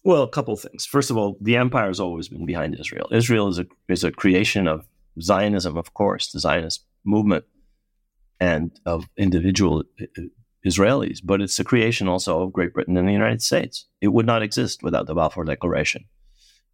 Well, 0.03 0.23
a 0.23 0.29
couple 0.29 0.55
things. 0.55 0.85
First 0.85 1.11
of 1.11 1.17
all, 1.17 1.37
the 1.41 1.57
empire 1.57 1.87
has 1.87 1.99
always 1.99 2.29
been 2.29 2.45
behind 2.45 2.79
Israel. 2.79 3.09
Israel 3.11 3.49
is 3.49 3.59
a 3.59 3.65
is 3.89 4.03
a 4.05 4.11
creation 4.11 4.67
of 4.67 4.87
Zionism, 5.21 5.75
of 5.77 5.93
course, 5.93 6.31
the 6.31 6.39
Zionist 6.39 6.85
movement, 7.03 7.43
and 8.39 8.71
of 8.85 9.09
individual 9.17 9.83
Israelis, 10.67 11.19
but 11.23 11.41
it's 11.41 11.57
the 11.57 11.63
creation 11.63 12.07
also 12.07 12.41
of 12.41 12.53
Great 12.53 12.73
Britain 12.73 12.97
and 12.97 13.07
the 13.07 13.13
United 13.13 13.41
States. 13.41 13.85
It 14.01 14.09
would 14.09 14.25
not 14.25 14.43
exist 14.43 14.83
without 14.83 15.07
the 15.07 15.15
Balfour 15.15 15.45
Declaration 15.45 16.05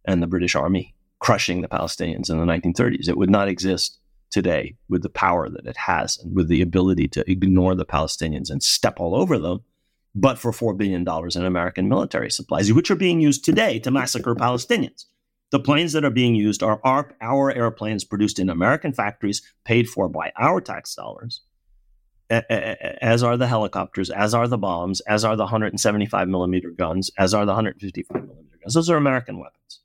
and 0.04 0.22
the 0.22 0.26
British 0.26 0.54
Army 0.54 0.94
crushing 1.18 1.62
the 1.62 1.68
Palestinians 1.68 2.28
in 2.28 2.38
the 2.38 2.44
1930s. 2.44 3.08
It 3.08 3.16
would 3.16 3.30
not 3.30 3.48
exist 3.48 3.98
today 4.30 4.76
with 4.88 5.02
the 5.02 5.08
power 5.08 5.48
that 5.48 5.64
it 5.64 5.76
has 5.76 6.18
and 6.18 6.34
with 6.34 6.48
the 6.48 6.60
ability 6.60 7.08
to 7.08 7.30
ignore 7.30 7.74
the 7.74 7.86
Palestinians 7.86 8.50
and 8.50 8.62
step 8.62 9.00
all 9.00 9.14
over 9.14 9.38
them, 9.38 9.62
but 10.14 10.38
for 10.38 10.52
$4 10.52 10.76
billion 10.76 11.06
in 11.34 11.44
American 11.46 11.88
military 11.88 12.30
supplies, 12.30 12.72
which 12.72 12.90
are 12.90 12.96
being 12.96 13.20
used 13.20 13.44
today 13.44 13.78
to 13.78 13.90
massacre 13.90 14.34
Palestinians. 14.34 15.06
The 15.50 15.60
planes 15.60 15.92
that 15.92 16.04
are 16.04 16.10
being 16.10 16.34
used 16.34 16.62
are 16.62 16.80
our, 16.84 17.14
our 17.20 17.52
airplanes 17.52 18.04
produced 18.04 18.38
in 18.38 18.50
American 18.50 18.92
factories, 18.92 19.40
paid 19.64 19.88
for 19.88 20.08
by 20.08 20.32
our 20.36 20.60
tax 20.60 20.94
dollars, 20.94 21.42
as 22.30 23.22
are 23.22 23.36
the 23.36 23.46
helicopters, 23.46 24.10
as 24.10 24.34
are 24.34 24.48
the 24.48 24.58
bombs, 24.58 25.00
as 25.02 25.24
are 25.24 25.36
the 25.36 25.44
175 25.44 26.28
millimeter 26.28 26.70
guns, 26.70 27.10
as 27.18 27.34
are 27.34 27.44
the 27.44 27.52
155 27.52 28.14
millimeter 28.14 28.58
guns. 28.62 28.74
Those 28.74 28.90
are 28.90 28.96
American 28.96 29.38
weapons. 29.38 29.80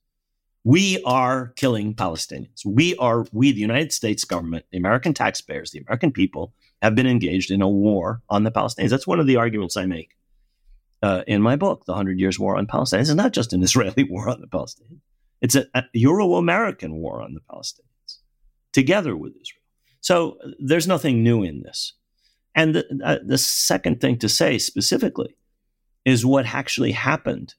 We 0.64 1.02
are 1.06 1.54
killing 1.56 1.96
Palestinians. 1.96 2.66
We 2.66 2.96
are, 2.98 3.26
we, 3.32 3.52
the 3.52 3.60
United 3.60 3.94
States 3.94 4.24
government, 4.24 4.66
the 4.72 4.78
American 4.78 5.14
taxpayers, 5.14 5.72
the 5.72 5.80
American 5.80 6.12
people, 6.12 6.54
have 6.82 6.96
been 6.96 7.08
engaged 7.08 7.52
in 7.52 7.62
a 7.62 7.70
war 7.70 8.22
on 8.30 8.44
the 8.44 8.52
Palestinians. 8.52 8.90
That's 8.90 9.08
one 9.08 9.20
of 9.20 9.28
the 9.28 9.38
arguments 9.38 9.78
I 9.78 9.86
make 9.86 10.16
uh, 11.02 11.24
in 11.28 11.42
my 11.42 11.56
book, 11.56 11.86
The 11.86 11.94
Hundred 11.94 12.20
Years 12.20 12.40
War 12.40 12.58
on 12.58 12.68
Palestine. 12.68 13.02
It's 13.02 13.10
not 13.14 13.34
just 13.34 13.54
an 13.54 13.64
Israeli 13.70 14.04
war 14.04 14.30
on 14.30 14.42
the 14.42 14.48
Palestinians, 14.48 15.02
it's 15.42 15.56
a, 15.56 15.66
a 15.74 15.84
Euro 15.94 16.36
American 16.36 16.96
war 16.96 17.22
on 17.22 17.34
the 17.34 17.42
Palestinians, 17.42 18.20
together 18.74 19.16
with 19.16 19.34
Israel. 19.42 19.64
So 20.02 20.38
there's 20.60 20.88
nothing 20.88 21.24
new 21.24 21.44
in 21.44 21.62
this. 21.62 21.94
And 22.60 22.76
the, 22.76 23.02
uh, 23.06 23.20
the 23.26 23.38
second 23.38 24.02
thing 24.02 24.18
to 24.18 24.28
say 24.28 24.58
specifically 24.58 25.38
is 26.04 26.26
what 26.26 26.46
actually 26.46 26.92
happened 26.92 27.56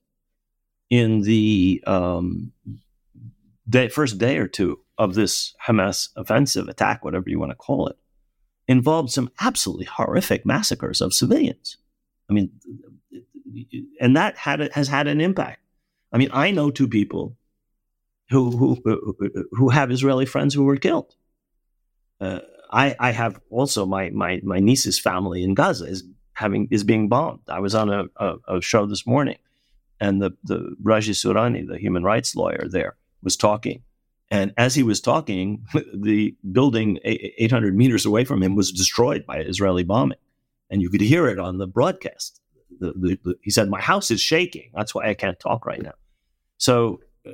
in 0.90 1.22
the 1.22 1.82
um, 1.86 2.52
day, 3.66 3.88
first 3.88 4.18
day 4.18 4.36
or 4.36 4.46
two 4.46 4.78
of 4.98 5.14
this 5.14 5.54
Hamas 5.66 6.10
offensive 6.16 6.68
attack, 6.68 7.02
whatever 7.02 7.30
you 7.30 7.38
want 7.38 7.50
to 7.50 7.56
call 7.56 7.86
it, 7.86 7.96
involved 8.68 9.08
some 9.10 9.30
absolutely 9.40 9.86
horrific 9.86 10.44
massacres 10.44 11.00
of 11.00 11.14
civilians. 11.14 11.78
I 12.28 12.34
mean, 12.34 12.50
and 14.02 14.14
that 14.18 14.36
had 14.36 14.70
has 14.74 14.88
had 14.88 15.06
an 15.06 15.22
impact. 15.22 15.62
I 16.12 16.18
mean, 16.18 16.28
I 16.30 16.50
know 16.50 16.70
two 16.70 16.88
people 16.88 17.38
who 18.28 18.50
who 18.50 19.26
who 19.52 19.70
have 19.70 19.90
Israeli 19.90 20.26
friends 20.26 20.52
who 20.52 20.64
were 20.64 20.76
killed. 20.76 21.14
Uh, 22.20 22.40
I, 22.70 22.94
I 22.98 23.10
have 23.10 23.40
also 23.50 23.84
my, 23.84 24.10
my, 24.10 24.40
my 24.44 24.60
niece's 24.60 24.98
family 24.98 25.42
in 25.42 25.54
Gaza 25.54 25.86
is 25.86 26.04
having 26.40 26.68
is 26.70 26.84
being 26.84 27.08
bombed. 27.08 27.40
I 27.48 27.60
was 27.60 27.74
on 27.74 27.90
a, 27.90 28.04
a, 28.16 28.56
a 28.56 28.60
show 28.62 28.86
this 28.86 29.06
morning, 29.06 29.38
and 30.00 30.22
the 30.22 30.30
the 30.44 30.74
Raji 30.82 31.12
Sourani, 31.12 31.66
the 31.66 31.78
human 31.78 32.02
rights 32.02 32.34
lawyer 32.34 32.66
there, 32.68 32.96
was 33.22 33.36
talking. 33.36 33.82
And 34.32 34.54
as 34.56 34.74
he 34.76 34.84
was 34.84 35.00
talking, 35.00 35.66
the 35.94 36.36
building 36.52 36.98
800 37.04 37.76
meters 37.76 38.06
away 38.06 38.24
from 38.24 38.42
him 38.42 38.54
was 38.54 38.72
destroyed 38.72 39.26
by 39.26 39.38
Israeli 39.38 39.84
bombing, 39.84 40.18
and 40.70 40.80
you 40.80 40.88
could 40.88 41.00
hear 41.00 41.26
it 41.28 41.38
on 41.38 41.58
the 41.58 41.66
broadcast. 41.66 42.40
The, 42.78 42.92
the, 42.92 43.18
the, 43.24 43.34
he 43.42 43.50
said, 43.50 43.68
"My 43.68 43.80
house 43.80 44.10
is 44.10 44.20
shaking. 44.20 44.70
That's 44.74 44.94
why 44.94 45.08
I 45.08 45.14
can't 45.14 45.38
talk 45.38 45.66
right 45.66 45.82
now." 45.82 45.94
So 46.56 47.00
uh, 47.26 47.32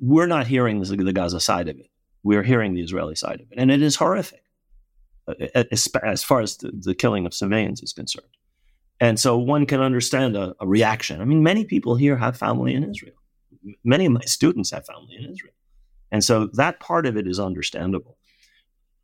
we're 0.00 0.26
not 0.26 0.46
hearing 0.46 0.80
the 0.80 1.12
Gaza 1.12 1.40
side 1.40 1.68
of 1.68 1.78
it. 1.78 1.90
We're 2.22 2.42
hearing 2.42 2.74
the 2.74 2.82
Israeli 2.82 3.14
side 3.14 3.40
of 3.40 3.52
it, 3.52 3.58
and 3.58 3.70
it 3.70 3.80
is 3.80 3.96
horrific 3.96 4.43
as, 5.54 6.24
far 6.24 6.40
as 6.40 6.56
the, 6.58 6.70
the, 6.72 6.94
killing 6.94 7.26
of 7.26 7.34
civilians 7.34 7.82
is 7.82 7.92
concerned. 7.92 8.26
And 9.00 9.18
so 9.18 9.36
one 9.38 9.66
can 9.66 9.80
understand 9.80 10.36
a, 10.36 10.54
a, 10.60 10.66
reaction. 10.66 11.20
I 11.20 11.24
mean, 11.24 11.42
many 11.42 11.64
people 11.64 11.96
here 11.96 12.16
have 12.16 12.36
family 12.36 12.74
in 12.74 12.88
Israel. 12.88 13.16
Many 13.82 14.06
of 14.06 14.12
my 14.12 14.20
students 14.22 14.70
have 14.70 14.86
family 14.86 15.16
in 15.16 15.30
Israel. 15.30 15.54
And 16.12 16.22
so 16.22 16.48
that 16.54 16.80
part 16.80 17.06
of 17.06 17.16
it 17.16 17.26
is 17.26 17.40
understandable. 17.40 18.18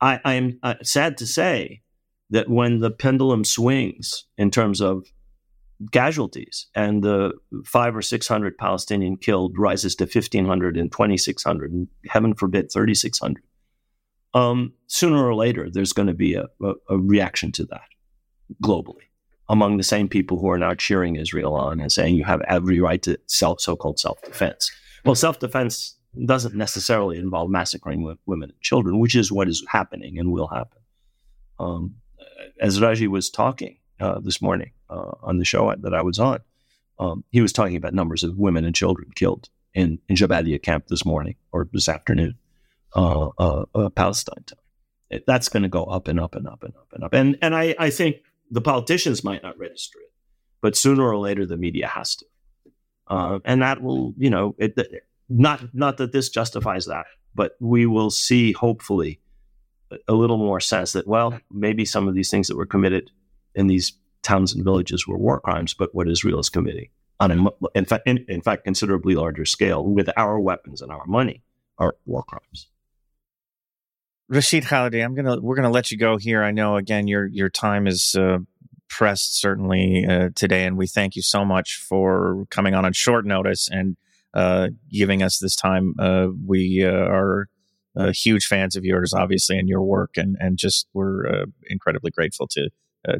I, 0.00 0.20
I 0.24 0.34
am 0.34 0.58
uh, 0.62 0.74
sad 0.82 1.16
to 1.18 1.26
say 1.26 1.82
that 2.30 2.48
when 2.48 2.78
the 2.78 2.90
pendulum 2.90 3.44
swings 3.44 4.24
in 4.38 4.50
terms 4.50 4.80
of 4.80 5.04
casualties 5.92 6.66
and 6.74 7.02
the 7.02 7.32
five 7.64 7.96
or 7.96 8.02
600 8.02 8.58
Palestinian 8.58 9.16
killed 9.16 9.58
rises 9.58 9.96
to 9.96 10.04
1,500 10.04 10.76
and 10.76 10.92
2,600, 10.92 11.72
and 11.72 11.88
heaven 12.08 12.34
forbid, 12.34 12.70
3,600 12.70 13.42
um, 14.34 14.72
sooner 14.86 15.24
or 15.24 15.34
later 15.34 15.68
there's 15.70 15.92
going 15.92 16.08
to 16.08 16.14
be 16.14 16.34
a, 16.34 16.46
a, 16.62 16.72
a, 16.90 16.98
reaction 16.98 17.50
to 17.52 17.64
that 17.64 17.88
globally 18.62 19.08
among 19.48 19.76
the 19.76 19.82
same 19.82 20.08
people 20.08 20.38
who 20.38 20.48
are 20.48 20.58
now 20.58 20.74
cheering 20.74 21.16
Israel 21.16 21.54
on 21.54 21.80
and 21.80 21.90
saying 21.90 22.14
you 22.14 22.24
have 22.24 22.40
every 22.42 22.78
right 22.78 23.02
to 23.02 23.18
self, 23.26 23.60
so-called 23.60 23.98
self-defense. 23.98 24.70
Well, 25.04 25.16
self-defense 25.16 25.96
doesn't 26.24 26.54
necessarily 26.54 27.18
involve 27.18 27.50
massacring 27.50 28.00
w- 28.00 28.18
women 28.26 28.50
and 28.50 28.60
children, 28.60 29.00
which 29.00 29.16
is 29.16 29.32
what 29.32 29.48
is 29.48 29.64
happening 29.68 30.18
and 30.18 30.30
will 30.30 30.46
happen. 30.46 30.78
Um, 31.58 31.96
as 32.60 32.80
Raji 32.80 33.08
was 33.08 33.28
talking 33.28 33.78
uh, 33.98 34.20
this 34.20 34.40
morning 34.40 34.70
uh, 34.88 35.12
on 35.22 35.38
the 35.38 35.44
show 35.44 35.74
that 35.76 35.94
I 35.94 36.02
was 36.02 36.20
on, 36.20 36.38
um, 37.00 37.24
he 37.30 37.40
was 37.40 37.52
talking 37.52 37.76
about 37.76 37.94
numbers 37.94 38.22
of 38.22 38.36
women 38.36 38.64
and 38.64 38.74
children 38.74 39.10
killed 39.16 39.48
in, 39.74 39.98
in 40.08 40.14
Jabalia 40.14 40.62
camp 40.62 40.86
this 40.88 41.04
morning 41.04 41.34
or 41.50 41.68
this 41.72 41.88
afternoon 41.88 42.36
uh, 42.94 43.28
uh, 43.38 43.64
uh, 43.74 43.88
Palestine 43.90 44.44
time. 44.46 45.20
That's 45.26 45.48
going 45.48 45.64
to 45.64 45.68
go 45.68 45.84
up 45.84 46.08
and 46.08 46.20
up 46.20 46.34
and 46.34 46.46
up 46.46 46.62
and 46.62 46.74
up 46.76 46.88
and 46.92 47.04
up. 47.04 47.12
And 47.12 47.36
and 47.42 47.54
I, 47.54 47.74
I 47.78 47.90
think 47.90 48.16
the 48.50 48.60
politicians 48.60 49.24
might 49.24 49.42
not 49.42 49.58
register 49.58 49.98
it, 50.00 50.12
but 50.60 50.76
sooner 50.76 51.02
or 51.02 51.18
later 51.18 51.46
the 51.46 51.56
media 51.56 51.88
has 51.88 52.16
to, 52.16 52.26
uh, 53.08 53.38
and 53.44 53.62
that 53.62 53.82
will 53.82 54.14
you 54.16 54.30
know 54.30 54.54
it, 54.58 54.78
not 55.28 55.74
not 55.74 55.96
that 55.96 56.12
this 56.12 56.28
justifies 56.28 56.86
that, 56.86 57.06
but 57.34 57.52
we 57.60 57.86
will 57.86 58.10
see 58.10 58.52
hopefully 58.52 59.20
a 60.06 60.12
little 60.12 60.38
more 60.38 60.60
sense 60.60 60.92
that 60.92 61.08
well 61.08 61.38
maybe 61.50 61.84
some 61.84 62.06
of 62.06 62.14
these 62.14 62.30
things 62.30 62.46
that 62.46 62.56
were 62.56 62.66
committed 62.66 63.10
in 63.56 63.66
these 63.66 63.94
towns 64.22 64.54
and 64.54 64.62
villages 64.62 65.08
were 65.08 65.18
war 65.18 65.40
crimes, 65.40 65.74
but 65.74 65.92
what 65.92 66.08
Israel 66.08 66.38
is 66.38 66.48
committing 66.48 66.88
on 67.18 67.30
a, 67.32 67.68
in 67.74 67.84
fact 67.84 68.06
in, 68.06 68.24
in 68.28 68.40
fact 68.40 68.64
considerably 68.64 69.14
larger 69.14 69.44
scale 69.44 69.84
with 69.84 70.08
our 70.16 70.38
weapons 70.38 70.82
and 70.82 70.92
our 70.92 71.06
money 71.06 71.42
are 71.78 71.96
war 72.06 72.22
crimes. 72.22 72.68
Rashid 74.30 74.62
Khalidi, 74.62 75.04
I'm 75.04 75.16
gonna 75.16 75.40
we're 75.40 75.56
gonna 75.56 75.70
let 75.70 75.90
you 75.90 75.98
go 75.98 76.16
here. 76.16 76.44
I 76.44 76.52
know 76.52 76.76
again 76.76 77.08
your 77.08 77.26
your 77.26 77.50
time 77.50 77.88
is 77.88 78.14
uh, 78.14 78.38
pressed 78.88 79.40
certainly 79.40 80.06
uh, 80.08 80.28
today, 80.36 80.64
and 80.64 80.78
we 80.78 80.86
thank 80.86 81.16
you 81.16 81.22
so 81.22 81.44
much 81.44 81.84
for 81.88 82.44
coming 82.48 82.74
on 82.74 82.84
on 82.84 82.92
short 82.92 83.26
notice 83.26 83.68
and 83.68 83.96
uh, 84.32 84.68
giving 84.88 85.24
us 85.24 85.40
this 85.40 85.56
time. 85.56 85.94
Uh, 85.98 86.28
we 86.46 86.84
uh, 86.86 86.92
are 86.92 87.48
uh, 87.96 88.12
huge 88.12 88.46
fans 88.46 88.76
of 88.76 88.84
yours, 88.84 89.12
obviously, 89.12 89.58
and 89.58 89.68
your 89.68 89.82
work, 89.82 90.10
and 90.16 90.36
and 90.38 90.58
just 90.58 90.86
we're 90.94 91.46
incredibly 91.68 92.12
grateful 92.12 92.46
to 92.52 92.70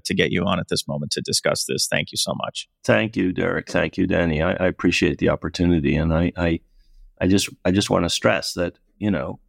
to 0.04 0.14
get 0.14 0.30
you 0.30 0.44
on 0.44 0.60
at 0.60 0.68
this 0.68 0.86
moment 0.86 1.10
to 1.10 1.20
discuss 1.20 1.64
this. 1.64 1.88
Thank 1.90 2.12
you 2.12 2.18
so 2.18 2.34
much. 2.36 2.68
Thank 2.84 3.16
you, 3.16 3.32
Derek. 3.32 3.68
Thank 3.68 3.96
you, 3.96 4.06
Danny. 4.06 4.42
I, 4.42 4.52
I 4.52 4.66
appreciate 4.68 5.18
the 5.18 5.30
opportunity, 5.30 5.96
and 5.96 6.14
I, 6.14 6.32
I 6.36 6.60
I 7.20 7.26
just 7.26 7.48
I 7.64 7.72
just 7.72 7.90
want 7.90 8.04
to 8.04 8.10
stress 8.10 8.52
that 8.52 8.78
you 8.98 9.10
know 9.10 9.40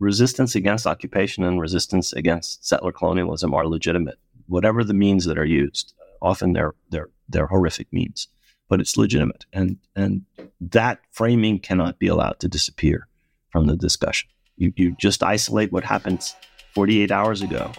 resistance 0.00 0.54
against 0.54 0.86
occupation 0.86 1.44
and 1.44 1.60
resistance 1.60 2.12
against 2.14 2.66
settler 2.66 2.90
colonialism 2.90 3.54
are 3.54 3.68
legitimate, 3.68 4.18
whatever 4.48 4.82
the 4.82 4.94
means 4.94 5.26
that 5.26 5.38
are 5.38 5.44
used. 5.44 5.92
Uh, 6.00 6.04
often 6.22 6.54
they're 6.54 6.74
they're 6.90 7.10
they're 7.28 7.46
horrific 7.46 7.92
means, 7.92 8.26
but 8.68 8.80
it's 8.80 8.96
legitimate, 8.96 9.46
and 9.52 9.76
and 9.94 10.24
that 10.60 10.98
framing 11.12 11.60
cannot 11.60 11.98
be 12.00 12.08
allowed 12.08 12.40
to 12.40 12.48
disappear 12.48 13.06
from 13.50 13.66
the 13.66 13.76
discussion. 13.76 14.28
You 14.56 14.72
you 14.74 14.96
just 14.98 15.22
isolate 15.22 15.70
what 15.70 15.84
happened 15.84 16.28
48 16.74 17.12
hours 17.12 17.42
ago, 17.42 17.70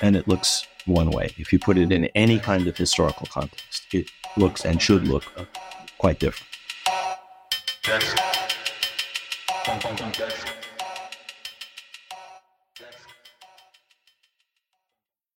and 0.00 0.16
it 0.16 0.28
looks 0.28 0.66
one 0.86 1.10
way. 1.10 1.34
If 1.36 1.52
you 1.52 1.58
put 1.58 1.76
it 1.76 1.92
in 1.92 2.06
any 2.14 2.38
kind 2.38 2.66
of 2.66 2.76
historical 2.76 3.26
context, 3.26 3.86
it 3.92 4.10
looks 4.36 4.64
and 4.64 4.80
should 4.80 5.06
look 5.06 5.24
quite 5.98 6.20
different. 6.20 6.46